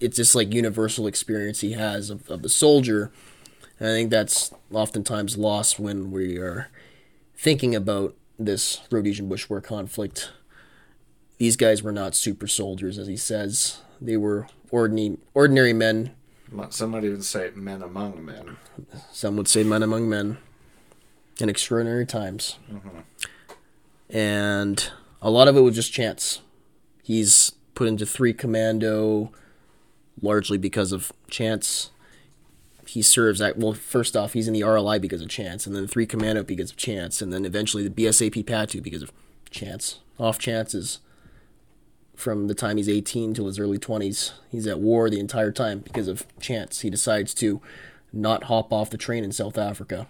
[0.00, 3.12] it's just like universal experience he has of, of the soldier.
[3.78, 6.68] And I think that's oftentimes lost when we are
[7.36, 10.32] thinking about this Rhodesian Bush War conflict.
[11.38, 13.80] These guys were not super soldiers, as he says.
[14.00, 16.14] They were ordinary, ordinary men
[16.70, 18.56] some might even say men among men.
[19.12, 20.38] Some would say men among men
[21.40, 22.58] in extraordinary times.
[22.70, 22.98] Mm-hmm.
[24.16, 26.40] And a lot of it was just chance.
[27.02, 29.32] He's put into three commando
[30.20, 31.90] largely because of chance.
[32.86, 35.86] He serves at, well, first off, he's in the RLI because of chance, and then
[35.86, 39.12] three commando because of chance, and then eventually the BSAP PATU because of
[39.50, 40.00] chance.
[40.18, 40.98] Off chances
[42.14, 44.32] from the time he's 18 till his early 20s.
[44.50, 46.80] He's at war the entire time because of chance.
[46.80, 47.60] He decides to
[48.12, 50.06] not hop off the train in South Africa.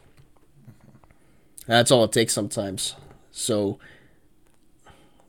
[1.67, 2.97] That's all it takes sometimes.
[3.31, 3.79] So,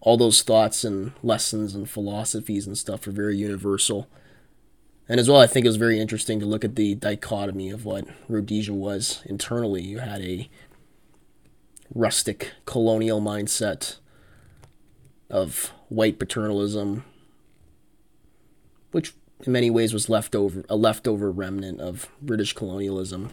[0.01, 4.09] all those thoughts and lessons and philosophies and stuff are very universal.
[5.07, 7.85] And as well, I think it was very interesting to look at the dichotomy of
[7.85, 9.81] what Rhodesia was internally.
[9.81, 10.49] You had a
[11.93, 13.97] rustic colonial mindset
[15.29, 17.03] of white paternalism,
[18.91, 19.13] which
[19.45, 23.31] in many ways was leftover a leftover remnant of British colonialism.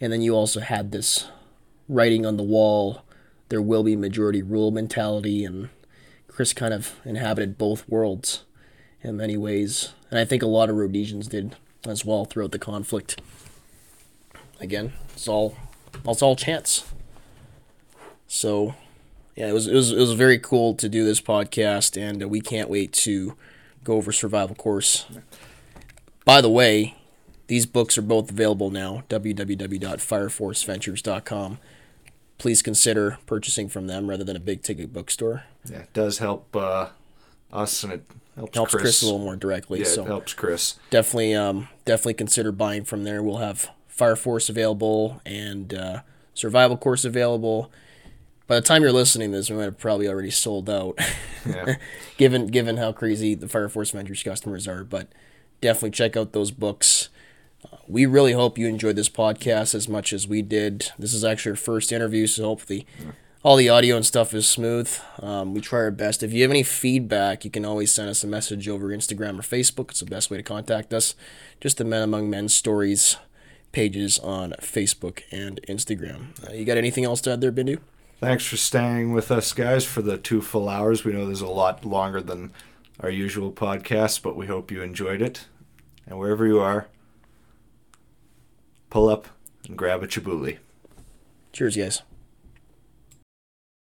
[0.00, 1.28] And then you also had this
[1.88, 3.02] writing on the wall,
[3.48, 5.68] there will be majority rule mentality, and
[6.28, 8.44] Chris kind of inhabited both worlds
[9.02, 9.92] in many ways.
[10.10, 11.56] And I think a lot of Rhodesians did
[11.86, 13.20] as well throughout the conflict.
[14.60, 15.56] Again, it's all
[16.06, 16.84] it's all chance.
[18.26, 18.74] So,
[19.36, 22.28] yeah, it was it was it was very cool to do this podcast, and uh,
[22.28, 23.36] we can't wait to
[23.82, 25.06] go over survival course.
[26.24, 26.96] By the way,
[27.48, 29.02] these books are both available now.
[29.10, 31.58] www.fireforceventures.com.
[32.38, 35.44] Please consider purchasing from them rather than a big ticket bookstore.
[35.70, 36.88] Yeah, it does help uh,
[37.52, 38.04] us, and it
[38.36, 38.82] helps, Helps Chris.
[38.82, 39.80] Chris, a little more directly.
[39.80, 40.74] yeah, so it helps Chris.
[40.90, 43.22] definitely um definitely consider buying from there.
[43.22, 46.00] We'll have Fire Force available and uh,
[46.34, 47.70] Survival Course available.
[48.46, 50.98] By the time you're listening to this, we might have probably already sold out,
[51.46, 51.76] Yeah.
[52.18, 54.84] given given how crazy the Fire Force Ventures customers are.
[54.84, 55.08] But
[55.60, 57.08] definitely check out those books.
[57.64, 60.90] Uh, we really hope you enjoyed this podcast as much as we did.
[60.98, 62.86] This is actually our first interview, so hopefully
[63.42, 64.90] all the audio and stuff is smooth.
[65.20, 66.22] Um, we try our best.
[66.22, 69.42] If you have any feedback, you can always send us a message over Instagram or
[69.42, 69.90] Facebook.
[69.90, 71.14] It's the best way to contact us.
[71.60, 73.16] Just the Men Among Men stories
[73.72, 76.26] pages on Facebook and Instagram.
[76.46, 77.78] Uh, you got anything else to add there, Bindu?
[78.24, 81.04] Thanks for staying with us, guys, for the two full hours.
[81.04, 82.54] We know there's a lot longer than
[83.00, 85.44] our usual podcast, but we hope you enjoyed it.
[86.06, 86.86] And wherever you are,
[88.88, 89.28] pull up
[89.68, 90.56] and grab a chibuli.
[91.52, 92.00] Cheers, guys.